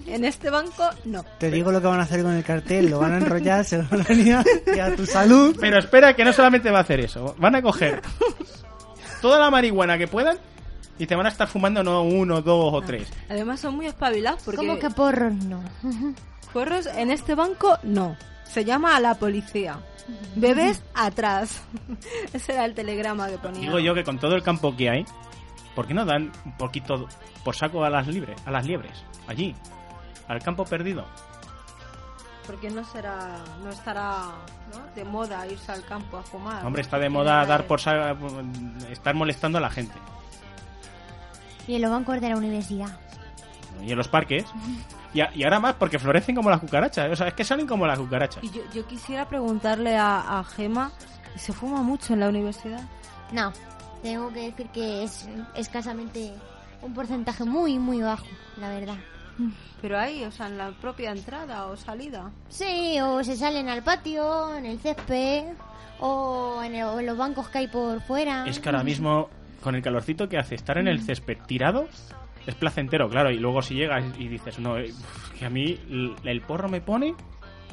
En 0.06 0.24
este 0.24 0.50
banco, 0.50 0.88
no. 1.04 1.24
Te 1.38 1.50
digo 1.50 1.70
lo 1.70 1.80
que 1.80 1.86
van 1.86 2.00
a 2.00 2.02
hacer 2.02 2.22
con 2.22 2.32
el 2.32 2.44
cartel, 2.44 2.90
lo 2.90 2.98
van 2.98 3.12
a 3.12 3.16
enrollar, 3.18 3.64
se 3.64 3.78
lo 3.78 3.84
van 3.88 4.06
a 4.08 4.12
liar 4.12 4.46
y 4.74 4.78
a 4.78 4.96
tu 4.96 5.06
salud. 5.06 5.56
Pero 5.60 5.78
espera, 5.78 6.14
que 6.14 6.24
no 6.24 6.32
solamente 6.32 6.70
va 6.70 6.78
a 6.78 6.82
hacer 6.82 7.00
eso. 7.00 7.34
Van 7.38 7.54
a 7.54 7.62
coger 7.62 8.02
toda 9.20 9.38
la 9.38 9.50
marihuana 9.50 9.98
que 9.98 10.08
puedan 10.08 10.38
y 10.98 11.06
te 11.06 11.14
van 11.14 11.26
a 11.26 11.28
estar 11.28 11.48
fumando 11.48 11.82
no 11.82 12.02
uno, 12.02 12.42
dos 12.42 12.74
o 12.74 12.80
tres. 12.82 13.08
Además 13.28 13.60
son 13.60 13.76
muy 13.76 13.86
espabilados 13.86 14.42
porque... 14.44 14.58
¿Cómo 14.58 14.78
que 14.78 14.90
porros 14.90 15.34
no? 15.34 15.62
Porros 16.52 16.86
en 16.86 17.10
este 17.10 17.34
banco, 17.34 17.78
no. 17.82 18.16
Se 18.44 18.64
llama 18.64 18.96
a 18.96 19.00
la 19.00 19.14
policía. 19.14 19.78
Bebés 20.36 20.82
atrás. 20.94 21.60
Ese 22.32 22.54
era 22.54 22.64
el 22.64 22.74
telegrama 22.74 23.28
que 23.28 23.38
ponía. 23.38 23.60
Digo 23.60 23.78
yo 23.78 23.94
que 23.94 24.04
con 24.04 24.18
todo 24.18 24.34
el 24.34 24.42
campo 24.42 24.74
que 24.76 24.88
hay, 24.88 25.04
¿por 25.78 25.86
qué 25.86 25.94
no 25.94 26.04
dan 26.04 26.32
un 26.44 26.52
poquito 26.56 27.06
por 27.44 27.54
saco 27.54 27.84
a 27.84 27.88
las 27.88 28.08
libres, 28.08 28.36
a 28.44 28.50
las 28.50 28.66
liebres? 28.66 29.04
Allí, 29.28 29.54
al 30.26 30.42
campo 30.42 30.64
perdido. 30.64 31.04
Porque 32.48 32.68
no 32.68 32.82
será, 32.84 33.36
no 33.62 33.70
estará 33.70 34.22
¿no? 34.72 34.92
de 34.96 35.04
moda 35.04 35.46
irse 35.46 35.70
al 35.70 35.84
campo 35.84 36.16
a 36.16 36.24
fumar. 36.24 36.66
Hombre, 36.66 36.82
está 36.82 36.98
de 36.98 37.08
moda 37.08 37.46
dar 37.46 37.64
por 37.68 37.80
sa- 37.80 38.16
estar 38.90 39.14
molestando 39.14 39.58
a 39.58 39.60
la 39.60 39.70
gente. 39.70 39.94
Y 41.68 41.76
en 41.76 41.82
los 41.82 41.92
bancos 41.92 42.20
de 42.20 42.28
la 42.28 42.36
universidad. 42.36 42.98
Y 43.80 43.92
en 43.92 43.98
los 43.98 44.08
parques. 44.08 44.44
Y, 45.14 45.22
a- 45.22 45.30
y 45.34 45.42
ahora 45.42 45.58
más 45.58 45.74
porque 45.74 45.98
florecen 45.98 46.34
como 46.36 46.50
las 46.50 46.60
cucarachas. 46.60 47.10
O 47.10 47.16
sea, 47.16 47.28
es 47.28 47.34
que 47.34 47.42
salen 47.42 47.66
como 47.66 47.86
las 47.86 47.98
cucarachas. 47.98 48.44
Y 48.44 48.50
yo, 48.50 48.60
yo 48.74 48.86
quisiera 48.86 49.26
preguntarle 49.26 49.96
a, 49.96 50.38
a 50.38 50.44
Gema, 50.44 50.90
¿se 51.34 51.54
fuma 51.54 51.82
mucho 51.82 52.12
en 52.12 52.20
la 52.20 52.28
universidad? 52.28 52.82
No, 53.32 53.50
tengo 54.02 54.32
que 54.32 54.40
decir 54.50 54.66
que 54.68 55.04
es 55.04 55.28
escasamente 55.54 56.32
un 56.82 56.94
porcentaje 56.94 57.44
muy, 57.44 57.78
muy 57.78 58.00
bajo, 58.00 58.26
la 58.60 58.68
verdad. 58.70 58.96
Pero 59.80 59.98
ahí, 59.98 60.24
o 60.24 60.32
sea, 60.32 60.46
en 60.48 60.58
la 60.58 60.70
propia 60.72 61.12
entrada 61.12 61.66
o 61.66 61.76
salida. 61.76 62.30
Sí, 62.48 62.98
o 63.00 63.22
se 63.22 63.36
salen 63.36 63.68
al 63.68 63.82
patio, 63.84 64.54
en 64.56 64.66
el 64.66 64.78
césped, 64.80 65.44
o 66.00 66.60
en, 66.64 66.74
el- 66.74 66.84
o 66.84 66.98
en 67.00 67.06
los 67.06 67.16
bancos 67.16 67.48
que 67.48 67.58
hay 67.58 67.68
por 67.68 68.00
fuera. 68.02 68.44
Es 68.46 68.58
que 68.58 68.68
ahora 68.68 68.82
mismo, 68.82 69.28
con 69.62 69.74
el 69.76 69.82
calorcito 69.82 70.28
que 70.28 70.38
hace, 70.38 70.54
estar 70.56 70.78
en 70.78 70.88
el 70.88 71.00
césped 71.02 71.38
tirado 71.46 71.88
es 72.46 72.54
placentero, 72.56 73.08
claro. 73.08 73.30
Y 73.30 73.38
luego 73.38 73.62
si 73.62 73.74
llegas 73.74 74.04
y 74.18 74.26
dices, 74.28 74.58
no, 74.58 74.78
eh, 74.78 74.92
que 75.38 75.44
a 75.46 75.50
mí 75.50 75.78
el 76.24 76.40
porro 76.40 76.68
me 76.68 76.80
pone, 76.80 77.14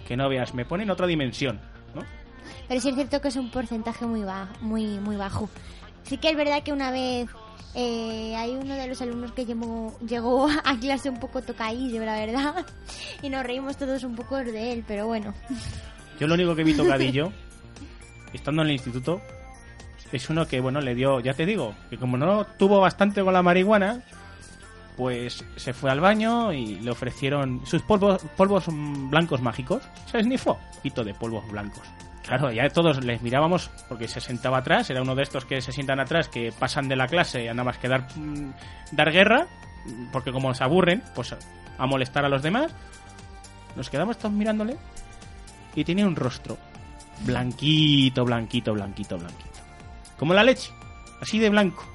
que 0.07 0.15
no 0.17 0.29
veas, 0.29 0.53
me 0.53 0.65
pone 0.65 0.83
en 0.83 0.91
otra 0.91 1.07
dimensión, 1.07 1.59
¿no? 1.95 2.01
Pero 2.67 2.79
sí 2.81 2.89
es 2.89 2.95
cierto 2.95 3.21
que 3.21 3.29
es 3.29 3.35
un 3.38 3.49
porcentaje 3.49 4.05
muy, 4.05 4.23
ba- 4.23 4.49
muy, 4.61 4.99
muy 4.99 5.15
bajo. 5.15 5.49
Sí 6.08 6.18
que 6.18 6.30
es 6.30 6.38
verdad 6.38 6.63
que 6.63 6.72
una 6.72 6.91
vez 6.91 7.30
eh, 7.74 8.36
hay 8.38 8.52
uno 8.52 8.74
de 8.76 8.88
los 8.88 9.02
alumnos 9.02 9.34
que 9.34 9.46
llegó, 9.46 9.98
llegó 10.00 10.48
a 10.63 10.80
clase 10.80 11.10
un 11.10 11.20
poco 11.20 11.41
tocadillo, 11.41 12.04
la 12.06 12.15
verdad. 12.15 12.65
Y 13.22 13.30
nos 13.30 13.44
reímos 13.44 13.78
todos 13.78 14.04
un 14.04 14.15
poco 14.15 14.38
de 14.38 14.74
él, 14.74 14.84
pero 14.88 15.08
bueno. 15.08 15.34
Yo 16.20 16.28
lo 16.28 16.36
único 16.36 16.56
que 16.56 16.63
vi 16.63 16.74
tocadillo, 16.78 17.32
estando 18.34 18.62
en 18.62 18.70
el 18.70 18.74
instituto, 18.74 19.22
es 20.12 20.30
uno 20.30 20.48
que, 20.48 20.60
bueno, 20.60 20.80
le 20.80 20.96
dio, 20.96 21.20
ya 21.20 21.34
te 21.34 21.46
digo, 21.46 21.76
que 21.89 21.98
como 21.98 22.18
no 22.18 22.46
tuvo 22.46 22.80
bastante 22.80 23.24
con 23.24 23.34
la 23.34 23.41
marihuana, 23.41 24.04
pues 24.96 25.44
se 25.56 25.74
fue 25.74 25.91
al 25.91 26.00
baño 26.00 26.54
y 26.54 26.80
le 26.80 26.91
ofrecieron 26.91 27.65
sus 27.65 27.82
polvos, 27.82 28.22
polvos 28.38 28.65
blancos 29.10 29.41
mágicos. 29.41 29.84
Se 30.10 30.20
esnifó 30.20 30.54
un 30.54 30.76
poquito 30.78 31.04
de 31.04 31.13
polvos 31.13 31.50
blancos. 31.52 31.84
Claro, 32.25 32.51
ya 32.51 32.67
todos 32.69 33.03
les 33.03 33.21
mirábamos 33.21 33.69
porque 33.88 34.07
se 34.07 34.19
sentaba 34.19 34.57
atrás, 34.57 34.89
era 34.89 35.01
uno 35.01 35.13
de 35.13 35.23
estos 35.23 35.45
que 35.45 35.61
se 35.61 35.71
sientan 35.71 35.99
atrás, 35.99 36.27
que 36.27 36.51
pasan 36.51 36.88
de 36.88 36.95
la 36.95 37.07
clase 37.07 37.43
y 37.43 37.47
nada 37.47 37.63
más 37.63 37.77
que 37.77 37.88
dar, 37.88 38.07
mm, 38.15 38.51
dar 38.93 39.11
guerra, 39.11 39.47
porque 40.11 40.31
como 40.31 40.53
se 40.53 40.63
aburren, 40.63 41.03
pues 41.13 41.35
a 41.77 41.85
molestar 41.85 42.25
a 42.25 42.29
los 42.29 42.41
demás. 42.41 42.73
Nos 43.75 43.89
quedamos 43.89 44.17
todos 44.17 44.33
mirándole 44.33 44.75
y 45.75 45.83
tenía 45.83 46.07
un 46.07 46.15
rostro 46.15 46.57
blanquito, 47.21 48.25
blanquito, 48.25 48.73
blanquito, 48.73 49.17
blanquito. 49.17 49.59
Como 50.17 50.33
la 50.33 50.43
leche, 50.43 50.71
así 51.21 51.38
de 51.39 51.49
blanco. 51.49 51.85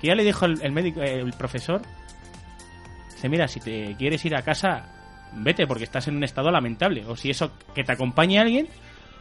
Que 0.00 0.06
ya 0.06 0.14
le 0.14 0.24
dijo 0.24 0.46
el, 0.46 0.62
el 0.62 0.72
médico, 0.72 1.02
eh, 1.02 1.20
el 1.20 1.32
profesor, 1.34 1.82
dice, 3.12 3.28
mira, 3.28 3.48
si 3.48 3.60
te 3.60 3.94
quieres 3.96 4.24
ir 4.24 4.34
a 4.34 4.42
casa, 4.42 4.88
vete 5.34 5.66
porque 5.66 5.84
estás 5.84 6.08
en 6.08 6.16
un 6.16 6.24
estado 6.24 6.50
lamentable. 6.50 7.04
O 7.06 7.16
si 7.16 7.30
eso, 7.30 7.52
que 7.74 7.84
te 7.84 7.92
acompañe 7.92 8.38
alguien, 8.38 8.68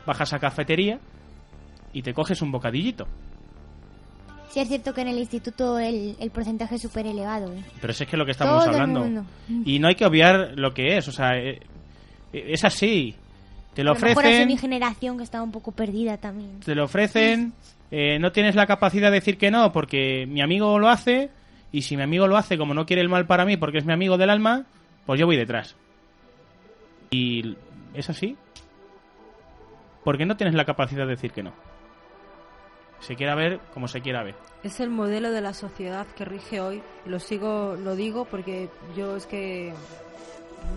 bajas 0.05 0.33
a 0.33 0.39
cafetería 0.39 0.99
y 1.93 2.01
te 2.01 2.13
coges 2.13 2.41
un 2.41 2.51
bocadillito. 2.51 3.07
Sí 4.49 4.59
es 4.59 4.67
cierto 4.67 4.93
que 4.93 5.01
en 5.01 5.09
el 5.09 5.19
instituto 5.19 5.77
el, 5.77 6.15
el 6.19 6.31
porcentaje 6.31 6.75
es 6.75 6.81
súper 6.81 7.05
elevado. 7.05 7.53
¿eh? 7.53 7.63
Pero 7.79 7.93
si 7.93 8.03
es 8.03 8.09
que 8.09 8.17
lo 8.17 8.25
que 8.25 8.31
estamos 8.31 8.63
Todo 8.63 8.73
hablando. 8.73 9.23
Y 9.63 9.77
no 9.79 9.87
hay 9.87 9.95
que 9.95 10.05
obviar 10.05 10.53
lo 10.55 10.73
que 10.73 10.97
es, 10.97 11.07
o 11.07 11.11
sea, 11.11 11.37
eh, 11.37 11.59
eh, 12.33 12.45
es 12.47 12.63
así. 12.65 13.15
Te 13.73 13.83
lo 13.83 13.93
lo 13.93 13.99
mejor 13.99 14.25
es 14.25 14.45
mi 14.47 14.53
ofrecen, 14.53 14.57
generación 14.57 15.17
que 15.17 15.23
estaba 15.23 15.43
un 15.43 15.51
poco 15.51 15.71
perdida 15.71 16.17
también. 16.17 16.59
te 16.61 16.73
lo 16.73 16.85
ofrecen, 16.85 17.53
eh, 17.91 18.17
no 18.19 18.31
tienes 18.31 18.55
la 18.55 18.65
capacidad 18.65 19.09
de 19.09 19.15
decir 19.15 19.37
que 19.37 19.51
no 19.51 19.71
porque 19.71 20.25
mi 20.27 20.41
amigo 20.41 20.79
lo 20.79 20.89
hace 20.89 21.29
y 21.71 21.83
si 21.83 21.95
mi 21.95 22.03
amigo 22.03 22.27
lo 22.27 22.35
hace 22.35 22.57
como 22.57 22.73
no 22.73 22.85
quiere 22.85 23.01
el 23.01 23.09
mal 23.09 23.27
para 23.27 23.45
mí 23.45 23.57
porque 23.57 23.77
es 23.77 23.85
mi 23.85 23.93
amigo 23.93 24.17
del 24.17 24.31
alma, 24.31 24.65
pues 25.05 25.19
yo 25.19 25.27
voy 25.27 25.37
detrás. 25.37 25.75
Y 27.11 27.55
es 27.93 28.09
así. 28.09 28.35
Porque 30.09 30.25
no 30.25 30.35
tienes 30.35 30.55
la 30.55 30.65
capacidad 30.65 31.03
de 31.03 31.11
decir 31.11 31.31
que 31.31 31.43
no. 31.43 31.51
Se 32.99 33.15
quiera 33.15 33.35
ver 33.35 33.59
como 33.75 33.87
se 33.87 34.01
quiera 34.01 34.23
ver. 34.23 34.33
Es 34.63 34.79
el 34.79 34.89
modelo 34.89 35.29
de 35.29 35.39
la 35.39 35.53
sociedad 35.53 36.07
que 36.17 36.25
rige 36.25 36.59
hoy. 36.61 36.81
Lo 37.05 37.19
sigo, 37.19 37.75
lo 37.75 37.95
digo 37.95 38.25
porque 38.25 38.69
yo 38.97 39.17
es 39.17 39.27
que 39.27 39.71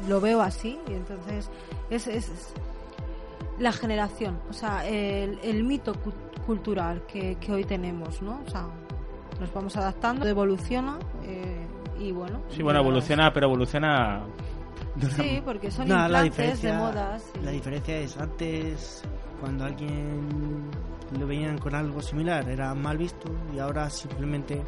lo 0.07 0.21
veo 0.21 0.43
así 0.43 0.79
y 0.87 0.93
entonces 0.93 1.49
es, 1.89 2.07
es- 2.09 2.29
es 2.29 2.53
la 3.59 3.73
generación, 3.73 4.39
o 4.51 4.53
sea, 4.53 4.87
el, 4.87 5.39
el 5.43 5.65
mito 5.65 5.95
cu- 5.95 6.13
cultural 6.45 7.03
que, 7.11 7.37
que 7.37 7.53
hoy 7.53 7.65
tenemos, 7.65 8.21
¿no? 8.21 8.43
O 8.47 8.51
sea, 8.51 8.67
nos 9.41 9.51
vamos 9.55 9.75
adaptando, 9.79 10.29
evoluciona 10.29 10.99
eh, 11.25 11.67
y 11.99 12.13
bueno. 12.13 12.43
Sí, 12.51 12.63
bueno, 12.63 12.81
evoluciona, 12.81 13.33
pero 13.33 13.47
evoluciona... 13.47 14.25
Sí, 15.17 15.41
porque 15.43 15.71
son 15.71 15.89
No, 15.89 16.07
la 16.07 16.27
implantes 16.27 16.61
de 16.61 16.73
modas. 16.75 17.25
y- 17.41 17.45
la 17.47 17.51
diferencia 17.51 17.97
es 17.99 18.15
antes 18.19 19.03
cuando 19.43 19.65
alguien 19.65 20.71
lo 21.19 21.27
veían 21.27 21.59
con 21.59 21.75
algo 21.75 22.01
similar 22.01 22.49
era 22.49 22.73
mal 22.75 22.97
visto 22.97 23.29
y 23.55 23.59
ahora 23.59 23.91
simplemente 23.91 24.63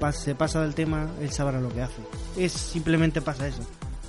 pas- 0.00 0.12
se 0.12 0.34
pasa 0.36 0.62
del 0.62 0.74
tema, 0.76 1.08
él 1.20 1.30
sabrá 1.32 1.60
lo 1.60 1.68
que 1.70 1.82
hace. 1.82 2.00
Es 2.36 2.52
simplemente 2.52 3.20
pasa 3.20 3.48
eso. 3.48 3.62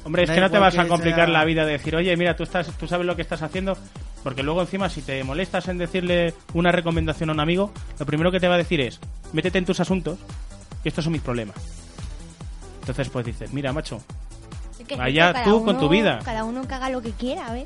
Hombre, 0.06 0.24
es 0.24 0.30
Da 0.30 0.36
que 0.36 0.42
no 0.42 0.52
te 0.52 0.60
vas 0.60 0.78
a 0.78 0.88
complicar 0.88 1.26
sea- 1.26 1.34
la 1.34 1.44
vida 1.46 1.66
de 1.66 1.72
decir, 1.74 1.96
oye, 1.96 2.16
mira, 2.16 2.36
tú, 2.36 2.44
estás, 2.44 2.68
tú 2.78 2.88
sabes 2.88 3.08
lo 3.08 3.16
que 3.16 3.24
estás 3.24 3.42
haciendo, 3.42 3.76
porque 4.24 4.44
luego 4.44 4.62
encima 4.62 4.88
si 4.88 5.02
te 5.02 5.24
molestas 5.24 5.68
en 5.68 5.80
decirle 5.80 6.34
una 6.54 6.72
recomendación 6.72 7.30
a 7.32 7.34
un 7.34 7.40
amigo, 7.40 7.72
lo 8.00 8.06
primero 8.06 8.32
que 8.32 8.40
te 8.40 8.48
va 8.48 8.54
a 8.54 8.60
decir 8.60 8.80
es, 8.80 9.00
métete 9.34 9.58
en 9.58 9.66
tus 9.66 9.80
asuntos, 9.80 10.20
que 10.84 10.90
estos 10.90 11.04
son 11.04 11.12
mis 11.14 11.24
problemas. 11.24 11.56
Entonces 12.82 13.10
pues 13.10 13.26
dices, 13.26 13.52
mira, 13.52 13.74
macho, 13.74 14.00
Es 14.80 14.86
que 14.88 14.94
Allá 14.96 15.44
tú 15.44 15.66
con 15.66 15.76
tu 15.78 15.86
uno- 15.86 15.90
vida. 15.90 16.20
Cada 16.24 16.44
uno 16.46 16.66
que 16.68 16.74
haga 16.76 16.90
lo 16.90 17.02
que 17.02 17.12
quiera, 17.12 17.48
a 17.48 17.54
ver. 17.54 17.66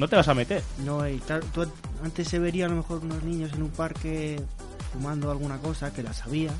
No 0.00 0.08
te 0.08 0.16
vas 0.16 0.26
a 0.28 0.34
meter. 0.34 0.62
No, 0.78 1.06
y 1.08 1.18
tú- 1.52 1.66
antes 2.02 2.26
se 2.26 2.38
vería 2.38 2.66
a 2.66 2.68
lo 2.68 2.76
mejor 2.76 3.00
unos 3.04 3.22
niños 3.22 3.52
en 3.52 3.62
un 3.62 3.70
parque 3.70 4.40
fumando 4.92 5.30
alguna 5.30 5.58
cosa 5.58 5.92
que 5.92 6.02
la 6.02 6.12
sabía. 6.12 6.50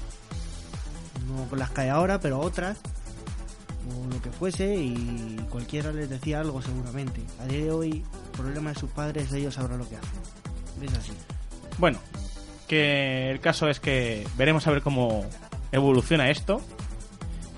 No 1.26 1.44
con 1.48 1.59
las 1.59 1.70
que 1.70 1.81
hay 1.83 1.88
ahora, 1.88 2.20
pero 2.20 2.38
otras. 2.38 2.79
O 3.88 4.12
lo 4.12 4.20
que 4.22 4.31
fuese, 4.31 4.76
y 4.76 5.37
cualquiera 5.50 5.90
les 5.90 6.09
decía 6.11 6.40
algo 6.40 6.61
seguramente. 6.62 7.22
A 7.40 7.46
día 7.46 7.64
de 7.64 7.70
hoy, 7.72 8.05
problema 8.37 8.70
de 8.72 8.79
sus 8.79 8.90
padres, 8.90 9.33
ellos 9.33 9.55
sabrán 9.55 9.79
lo 9.79 9.88
que 9.88 9.96
hacen. 9.96 10.20
Es 10.83 10.96
así. 10.98 11.12
Bueno, 11.79 11.98
que 12.68 13.31
el 13.31 13.40
caso 13.40 13.68
es 13.68 13.81
que 13.81 14.26
veremos 14.37 14.66
a 14.66 14.70
ver 14.70 14.83
cómo 14.83 15.24
evoluciona 15.72 16.31
esto. 16.31 16.61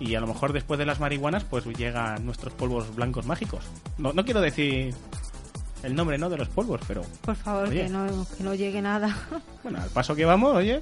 Y 0.01 0.14
a 0.14 0.21
lo 0.21 0.27
mejor 0.27 0.53
después 0.53 0.79
de 0.79 0.87
las 0.87 0.99
marihuanas, 1.01 1.45
pues 1.45 1.64
llegan 1.64 2.25
nuestros 2.25 2.53
polvos 2.55 2.95
blancos 2.95 3.27
mágicos. 3.27 3.64
No, 3.99 4.12
no 4.12 4.25
quiero 4.25 4.40
decir 4.40 4.95
el 5.83 5.95
nombre, 5.95 6.16
¿no? 6.18 6.29
De 6.31 6.37
los 6.37 6.49
polvos, 6.49 6.81
pero 6.87 7.03
Por 7.23 7.35
favor, 7.37 7.68
Oye. 7.68 7.85
que 7.85 7.88
no, 7.88 8.07
que 8.37 8.45
no 8.45 8.55
llegue 8.55 8.81
nada. 8.83 9.14
bueno, 9.62 9.81
al 9.81 9.88
paso 9.90 10.14
que 10.14 10.25
vamos, 10.25 10.55
oye. 10.55 10.81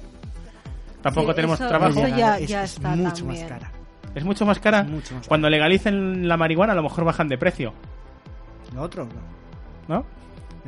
Tampoco 1.01 1.29
Sí, 1.31 1.35
tenemos 1.35 1.59
eso- 1.59 1.67
trabajo. 1.69 1.99
eso 2.05 2.15
ya- 2.15 2.37
es, 2.37 2.47
ya 2.49 2.63
es 2.63 2.73
está 2.73 2.95
mucho 2.95 3.23
también. 3.25 3.41
más 3.49 3.51
cara. 3.59 3.71
Es 4.13 4.23
mucho 4.25 4.45
más 4.45 4.59
cara. 4.59 4.83
Mucho 4.83 5.15
más 5.15 5.27
Cuando 5.27 5.49
legalicen 5.49 6.27
la 6.27 6.37
marihuana, 6.37 6.73
a 6.73 6.75
lo 6.75 6.83
mejor 6.83 7.03
bajan 7.05 7.27
de 7.27 7.37
precio, 7.37 7.73
Lo 8.75 8.81
otro, 8.83 9.05
no. 9.87 9.95
¿no? 9.95 10.05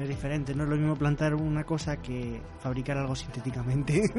Es 0.02 0.10
diferente, 0.10 0.56
no 0.56 0.64
es 0.64 0.70
lo 0.70 0.76
mismo 0.76 0.96
plantar 0.96 1.36
una 1.36 1.64
cosa 1.66 1.98
que 1.98 2.42
fabricar 2.62 2.98
algo 2.98 3.16
sintéticamente. 3.16 4.12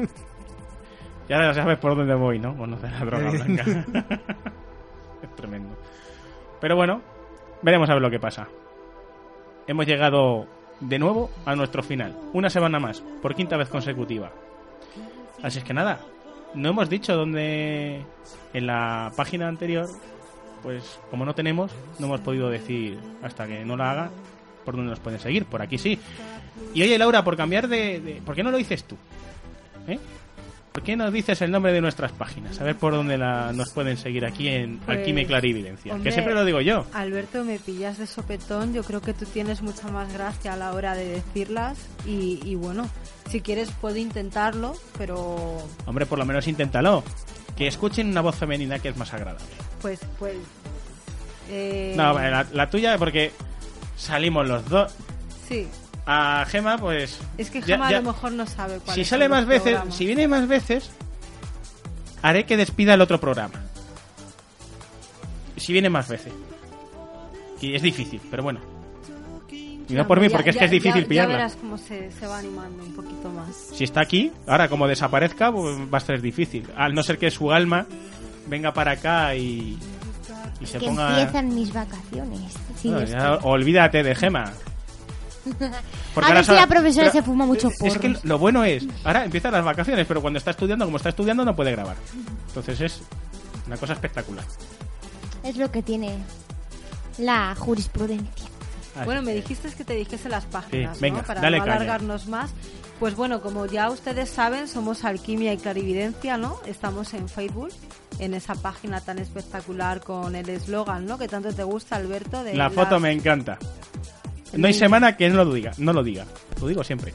Ya 1.27 1.53
sabes 1.53 1.77
por 1.79 1.95
dónde 1.97 2.13
voy, 2.13 2.39
¿no? 2.39 2.53
Bueno, 2.53 2.77
de 2.77 2.89
la 2.89 2.99
droga 3.03 3.31
blanca. 3.31 3.63
es 5.23 5.35
tremendo. 5.35 5.75
Pero 6.61 6.75
bueno, 6.75 7.01
veremos 7.61 7.89
a 7.89 7.93
ver 7.93 8.01
lo 8.01 8.09
que 8.11 8.19
pasa. 8.19 8.47
Hemos 9.67 9.85
llegado 9.85 10.47
de 10.79 10.99
nuevo 10.99 11.29
a 11.45 11.55
nuestro 11.55 11.81
final. 11.83 12.15
Una 12.33 12.49
semana 12.49 12.79
más, 12.79 13.01
por 13.21 13.35
quinta 13.35 13.57
vez 13.57 13.69
consecutiva. 13.69 14.31
Así 15.41 15.59
es 15.59 15.63
que 15.63 15.73
nada, 15.73 15.99
no 16.53 16.69
hemos 16.69 16.89
dicho 16.89 17.15
dónde 17.15 18.01
en 18.53 18.67
la 18.67 19.11
página 19.15 19.47
anterior, 19.47 19.87
pues 20.63 20.99
como 21.11 21.25
no 21.25 21.35
tenemos, 21.35 21.71
no 21.99 22.07
hemos 22.07 22.21
podido 22.21 22.49
decir 22.49 22.97
hasta 23.23 23.47
que 23.47 23.63
no 23.65 23.75
la 23.77 23.91
haga 23.91 24.09
por 24.63 24.75
dónde 24.75 24.89
nos 24.91 24.99
pueden 24.99 25.19
seguir. 25.19 25.45
Por 25.45 25.61
aquí 25.61 25.77
sí. 25.77 25.99
Y 26.73 26.81
oye, 26.81 26.97
Laura, 26.97 27.23
por 27.23 27.35
cambiar 27.37 27.67
de... 27.67 27.99
de- 27.99 28.21
¿Por 28.25 28.35
qué 28.35 28.43
no 28.43 28.51
lo 28.51 28.57
dices 28.57 28.83
tú? 28.85 28.95
¿Eh? 29.87 29.99
¿Por 30.75 30.83
qué 30.83 30.97
no 30.97 31.09
dices 31.09 31.41
el 31.41 31.51
nombre 31.51 31.71
de 31.71 31.79
nuestras 31.79 32.11
páginas? 32.11 32.59
A 32.59 32.65
ver 32.65 32.75
por 32.75 32.91
dónde 32.93 33.17
la- 33.17 33.53
nos 33.53 33.69
pueden 33.71 33.95
seguir 33.95 34.25
aquí 34.25 34.49
en 34.49 34.79
Pues, 34.79 34.97
Alquimia 34.97 35.23
y 35.23 35.25
Clarividencia. 35.25 35.93
hombre, 35.93 36.09
que 36.09 36.13
siempre 36.13 36.33
lo 36.33 36.43
digo 36.43 36.59
yo. 36.59 36.85
Alberto, 36.93 37.45
me 37.45 37.59
pillas 37.59 37.97
de 37.97 38.05
sopetón. 38.05 38.73
Yo 38.73 38.83
creo 38.83 38.99
que 39.01 39.13
tú 39.13 39.23
tienes 39.25 39.61
mucha 39.61 39.87
más 39.87 40.11
gracia 40.11 40.51
a 40.51 40.57
la 40.57 40.73
hora 40.73 40.93
de 40.93 41.05
decirlas. 41.07 41.77
Y, 42.05 42.41
y 42.43 42.55
bueno, 42.55 42.89
si 43.29 43.39
quieres 43.39 43.71
puedo 43.71 43.95
intentarlo, 43.95 44.75
pero 44.97 45.37
Hombre, 45.85 46.05
por 46.05 46.19
lo 46.19 46.25
menos 46.25 46.45
inténtalo. 46.49 47.03
Que 47.55 47.67
escuchen 47.67 48.09
una 48.09 48.19
voz 48.19 48.35
femenina 48.35 48.77
que 48.79 48.89
es 48.89 48.97
más 48.97 49.13
agradable. 49.13 49.45
pues, 49.81 50.01
pues. 50.19 50.35
eh, 51.49 51.93
No, 51.95 52.13
la, 52.19 52.45
la 52.51 52.69
tuya, 52.69 52.97
porque 52.97 53.31
salimos 53.95 54.45
los 54.45 54.67
dos. 54.67 54.93
Sí, 55.47 55.69
A 56.07 56.45
Gema, 56.47 56.77
pues. 56.77 57.19
es 57.37 57.49
que 57.49 57.61
ya- 57.61 57.77
ya- 57.77 57.87
a 57.87 57.91
lo 58.01 58.11
mejor 58.13 58.31
no 58.33 58.45
sabe 58.45 58.77
cuál 58.79 58.93
Si 58.95 59.01
es 59.01 59.07
sale 59.07 59.27
más 59.27 59.45
veces, 59.45 59.79
si 59.89 60.05
viene 60.05 60.27
más 60.27 60.47
veces, 60.47 60.91
haré 62.21 62.45
que 62.45 62.57
despida 62.57 62.93
el 62.93 63.01
otro 63.01 63.19
programa. 63.19 63.61
Si 65.57 65.73
viene 65.73 65.89
más 65.89 66.07
veces. 66.07 66.33
Y 67.61 67.73
es 67.75 67.81
difícil, 67.81 68.21
pero 68.29 68.43
bueno. 68.43 68.59
Y 69.87 69.93
no 69.93 70.07
por 70.07 70.19
mí, 70.19 70.27
Ya- 70.29 70.35
porque 70.35 70.49
es 70.49 70.55
ya- 70.55 70.59
que 70.59 70.65
es 70.65 70.71
difícil 70.71 71.03
ya- 71.03 71.07
pillarla. 71.07 71.31
Ya 71.33 71.37
verás 71.37 71.55
cómo 71.59 71.77
se, 71.77 72.11
se 72.11 72.27
va 72.27 72.39
animando 72.39 72.83
un 72.83 72.95
poquito 72.95 73.29
más. 73.29 73.55
Si 73.73 73.83
está 73.83 74.01
aquí, 74.01 74.31
ahora 74.47 74.67
como 74.67 74.87
desaparezca, 74.87 75.51
pues 75.51 75.75
va 75.91 75.97
a 75.97 76.01
ser 76.01 76.21
difícil. 76.21 76.67
Al 76.75 76.93
no 76.93 77.01
ser 77.03 77.17
que 77.19 77.29
su 77.31 77.51
alma 77.51 77.85
venga 78.47 78.73
para 78.73 78.91
acá 78.93 79.35
y, 79.35 79.77
y 80.59 80.65
se 80.65 80.79
que 80.79 80.87
ponga... 80.87 81.19
empiezan 81.21 81.53
mis 81.55 81.71
vacaciones. 81.73 82.53
Sí, 82.81 82.89
No, 82.89 82.99
es 82.99 83.11
ya 83.11 83.37
que- 83.39 83.47
olvídate 83.47 84.03
de 84.03 84.15
Gema. 84.15 84.51
A 86.21 86.33
ver 86.33 86.45
si 86.45 86.51
la 86.51 86.67
profesora 86.67 87.11
se 87.11 87.21
fuma 87.23 87.45
mucho 87.45 87.69
Es 87.81 87.97
que 87.97 88.17
lo 88.23 88.37
bueno 88.39 88.63
es, 88.63 88.85
ahora 89.03 89.25
empiezan 89.25 89.51
las 89.53 89.63
vacaciones, 89.63 90.05
pero 90.07 90.21
cuando 90.21 90.37
está 90.39 90.51
estudiando, 90.51 90.85
como 90.85 90.97
está 90.97 91.09
estudiando, 91.09 91.43
no 91.45 91.55
puede 91.55 91.71
grabar. 91.71 91.95
Entonces 92.47 92.81
es 92.81 93.01
una 93.67 93.77
cosa 93.77 93.93
espectacular. 93.93 94.45
es 95.43 95.57
lo 95.57 95.71
que 95.71 95.81
tiene 95.83 96.17
la 97.17 97.55
jurisprudencia. 97.55 98.45
Así 98.95 99.05
Bueno, 99.05 99.21
me 99.21 99.33
que- 99.33 99.41
dijiste 99.41 99.69
que 99.71 99.83
te 99.83 99.93
dijese 99.93 100.29
las 100.29 100.45
páginas, 100.45 100.97
Sí, 100.97 101.01
venga, 101.01 101.21
¿no? 101.21 101.27
Para 101.27 101.41
dale 101.41 101.57
no 101.59 101.65
caña. 101.65 101.75
alargarnos 101.75 102.27
más. 102.27 102.51
Pues 102.99 103.13
bueno, 103.15 103.41
como 103.41 103.65
ya 103.65 103.89
ustedes 103.89 104.29
saben, 104.29 104.69
somos 104.69 105.03
Alquimia 105.03 105.51
y 105.51 105.57
Clarividencia, 105.57 106.37
¿no? 106.37 106.59
Estamos 106.65 107.13
en 107.13 107.27
Facebook, 107.27 107.71
en 108.19 108.33
esa 108.33 108.55
página 108.55 109.01
tan 109.01 109.19
espectacular 109.19 109.99
con 110.01 110.33
el 110.33 110.47
eslogan, 110.47 111.05
¿no? 111.05 111.17
Que 111.17 111.27
tanto 111.27 111.51
te 111.53 111.63
gusta, 111.63 111.97
Alberto. 111.97 112.41
De 112.43 112.53
La 112.55 112.69
foto 112.69 112.91
las- 112.91 113.01
me 113.01 113.11
encanta. 113.11 113.59
No 114.53 114.67
hay 114.67 114.73
semana 114.73 115.17
que 115.17 115.29
no 115.29 115.43
lo 115.43 115.53
diga, 115.53 115.71
no 115.77 115.93
lo 115.93 116.03
diga. 116.03 116.25
Lo 116.61 116.67
digo 116.67 116.83
siempre. 116.83 117.13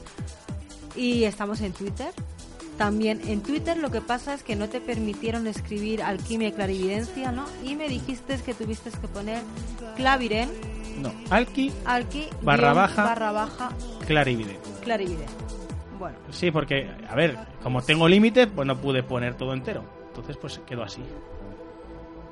Y 0.95 1.23
estamos 1.23 1.61
en 1.61 1.73
Twitter. 1.73 2.11
También 2.77 3.21
en 3.27 3.41
Twitter 3.41 3.77
lo 3.77 3.91
que 3.91 4.01
pasa 4.01 4.33
es 4.33 4.43
que 4.43 4.55
no 4.55 4.67
te 4.69 4.81
permitieron 4.81 5.45
escribir 5.45 6.01
Alquimia 6.01 6.47
y 6.47 6.51
Clarividencia, 6.51 7.31
¿no? 7.31 7.45
Y 7.63 7.75
me 7.75 7.87
dijiste 7.87 8.37
que 8.43 8.53
tuviste 8.53 8.89
que 8.89 9.07
poner 9.07 9.43
Claviren, 9.95 10.49
No, 10.99 11.13
Alki 11.29 11.71
Alki, 11.85 12.27
Barra 12.41 12.73
baja. 12.73 13.03
barra 13.03 13.31
baja. 13.31 13.69
Bueno, 15.99 16.17
Sí, 16.31 16.49
porque, 16.49 16.89
a 17.07 17.13
ver, 17.15 17.37
como 17.61 17.81
tengo 17.83 18.07
límite, 18.07 18.47
pues 18.47 18.67
no 18.67 18.79
pude 18.81 19.03
poner 19.03 19.35
todo 19.35 19.53
entero. 19.53 19.83
Entonces, 20.07 20.37
pues 20.37 20.59
quedó 20.65 20.83
así. 20.83 21.01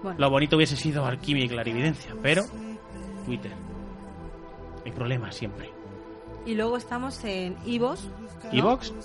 bueno. 0.01 0.17
Lo 0.19 0.29
bonito 0.31 0.55
hubiese 0.55 0.75
sido 0.75 1.05
alquimia 1.05 1.45
y 1.45 1.49
clarividencia, 1.49 2.15
pero 2.23 2.43
Twitter. 3.25 3.51
Hay 4.89 4.95
problemas 4.95 5.35
siempre. 5.35 5.69
Y 6.47 6.55
luego 6.55 6.77
estamos 6.77 7.23
en. 7.23 7.55
Evox 7.65 8.09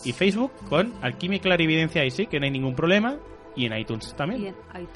y 0.04 0.12
Facebook 0.12 0.52
con 0.70 0.94
alquimia 1.02 1.36
y 1.36 1.40
clarividencia 1.40 2.00
ahí 2.00 2.10
sí, 2.10 2.26
que 2.26 2.38
no 2.40 2.46
hay 2.46 2.50
ningún 2.50 2.74
problema. 2.74 3.16
Y 3.54 3.66
en 3.66 3.76
iTunes 3.76 4.14
también. 4.16 4.42
y 4.42 4.46
en 4.46 4.54
iTunes. 4.70 4.88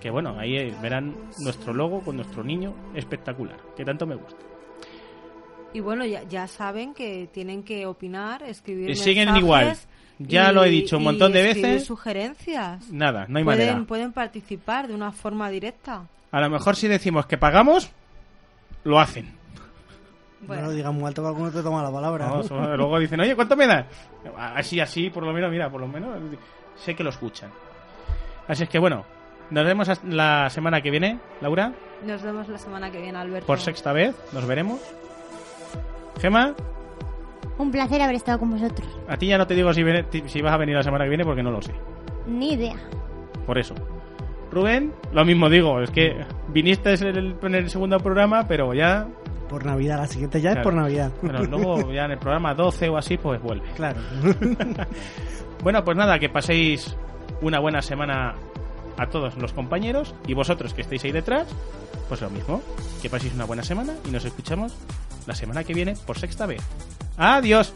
Que 0.00 0.10
bueno, 0.10 0.36
ahí 0.38 0.56
eh, 0.56 0.74
verán 0.82 1.14
nuestro 1.38 1.72
logo 1.72 2.00
con 2.00 2.16
nuestro 2.16 2.42
niño 2.42 2.74
espectacular, 2.94 3.56
que 3.76 3.84
tanto 3.84 4.04
me 4.04 4.16
gusta. 4.16 4.40
Y 5.72 5.80
bueno, 5.80 6.04
ya, 6.04 6.24
ya 6.24 6.48
saben 6.48 6.92
que 6.92 7.28
tienen 7.32 7.62
que 7.62 7.86
opinar, 7.86 8.42
escribir 8.42 8.90
Eh, 8.90 8.96
siguen 8.96 9.34
igual. 9.36 9.76
Ya 10.18 10.50
Y- 10.50 10.54
lo 10.54 10.64
he 10.64 10.70
dicho 10.70 10.96
un 10.96 11.02
y 11.02 11.04
montón 11.06 11.32
de 11.32 11.42
veces. 11.42 11.84
sugerencias. 11.84 12.90
Nada, 12.90 13.26
no 13.28 13.38
hay 13.38 13.44
manera. 13.44 13.82
Pueden 13.86 14.12
participar 14.12 14.88
de 14.88 14.94
una 14.94 15.12
forma 15.12 15.48
directa. 15.50 16.06
A 16.32 16.40
lo 16.40 16.50
mejor 16.50 16.74
si 16.76 16.88
decimos 16.88 17.26
que 17.26 17.38
pagamos, 17.38 17.90
lo 18.84 18.98
hacen. 18.98 19.40
No 20.48 20.60
lo 20.60 20.70
digas 20.70 20.92
muy 20.92 21.04
alto 21.04 21.22
que 21.22 21.28
alguno 21.28 21.50
te 21.50 21.62
toma 21.62 21.82
la 21.82 21.90
palabra. 21.92 22.28
No, 22.28 22.76
luego 22.76 22.98
dicen, 22.98 23.20
oye, 23.20 23.34
¿cuánto 23.36 23.56
me 23.56 23.66
das? 23.66 23.86
Así, 24.36 24.80
así, 24.80 25.08
por 25.10 25.22
lo 25.24 25.32
menos, 25.32 25.50
mira, 25.50 25.70
por 25.70 25.80
lo 25.80 25.86
menos 25.88 26.18
sé 26.76 26.94
que 26.94 27.04
lo 27.04 27.10
escuchan. 27.10 27.50
Así 28.48 28.64
es 28.64 28.68
que 28.68 28.78
bueno, 28.78 29.04
nos 29.50 29.64
vemos 29.64 29.88
la 30.04 30.50
semana 30.50 30.80
que 30.80 30.90
viene, 30.90 31.18
Laura, 31.40 31.72
nos 32.04 32.22
vemos 32.22 32.48
la 32.48 32.58
semana 32.58 32.90
que 32.90 33.00
viene, 33.00 33.16
Alberto. 33.18 33.46
por 33.46 33.60
sexta 33.60 33.92
vez, 33.92 34.16
nos 34.32 34.44
veremos. 34.46 34.80
Gema, 36.20 36.54
Un 37.58 37.70
placer 37.70 38.00
haber 38.02 38.16
estado 38.16 38.38
con 38.40 38.50
vosotros. 38.50 38.86
a 39.08 39.16
ti 39.16 39.26
ya 39.28 39.38
no 39.38 39.46
te 39.46 39.54
digo 39.54 39.72
si 39.72 39.82
vas 40.42 40.52
a 40.52 40.56
venir 40.56 40.74
la 40.76 40.82
semana 40.82 41.04
que 41.04 41.08
viene 41.10 41.24
porque 41.24 41.42
no 41.42 41.50
lo 41.50 41.62
sé. 41.62 41.72
Ni 42.26 42.52
idea. 42.54 42.76
Por 43.46 43.58
eso. 43.58 43.74
Rubén, 44.50 44.92
lo 45.12 45.24
mismo 45.24 45.48
digo, 45.48 45.80
es 45.80 45.90
que 45.90 46.24
viniste 46.48 46.92
en 46.94 47.06
el, 47.16 47.36
en 47.42 47.54
el 47.54 47.70
segundo 47.70 47.98
programa, 48.00 48.46
pero 48.46 48.74
ya. 48.74 49.06
Por 49.52 49.66
Navidad, 49.66 49.98
la 49.98 50.06
siguiente 50.06 50.40
ya 50.40 50.52
es 50.52 50.58
por 50.60 50.72
Navidad. 50.72 51.12
Bueno, 51.20 51.42
luego 51.42 51.92
ya 51.92 52.06
en 52.06 52.12
el 52.12 52.18
programa 52.18 52.54
12 52.54 52.88
o 52.88 52.96
así, 52.96 53.18
pues 53.18 53.38
vuelve. 53.42 53.68
Claro. 53.76 54.00
Bueno, 55.62 55.84
pues 55.84 55.96
nada, 55.96 56.18
que 56.18 56.28
paséis 56.28 56.96
una 57.40 57.60
buena 57.60 57.82
semana 57.82 58.34
a 58.98 59.06
todos 59.06 59.36
los 59.36 59.52
compañeros 59.52 60.12
y 60.26 60.34
vosotros 60.34 60.74
que 60.74 60.80
estéis 60.80 61.04
ahí 61.04 61.12
detrás, 61.12 61.46
pues 62.08 62.20
lo 62.20 62.30
mismo. 62.30 62.60
Que 63.00 63.08
paséis 63.08 63.32
una 63.34 63.44
buena 63.44 63.62
semana 63.62 63.94
y 64.08 64.10
nos 64.10 64.24
escuchamos 64.24 64.74
la 65.24 65.36
semana 65.36 65.62
que 65.62 65.72
viene 65.72 65.94
por 66.04 66.18
sexta 66.18 66.46
vez. 66.46 66.62
Adiós. 67.16 67.72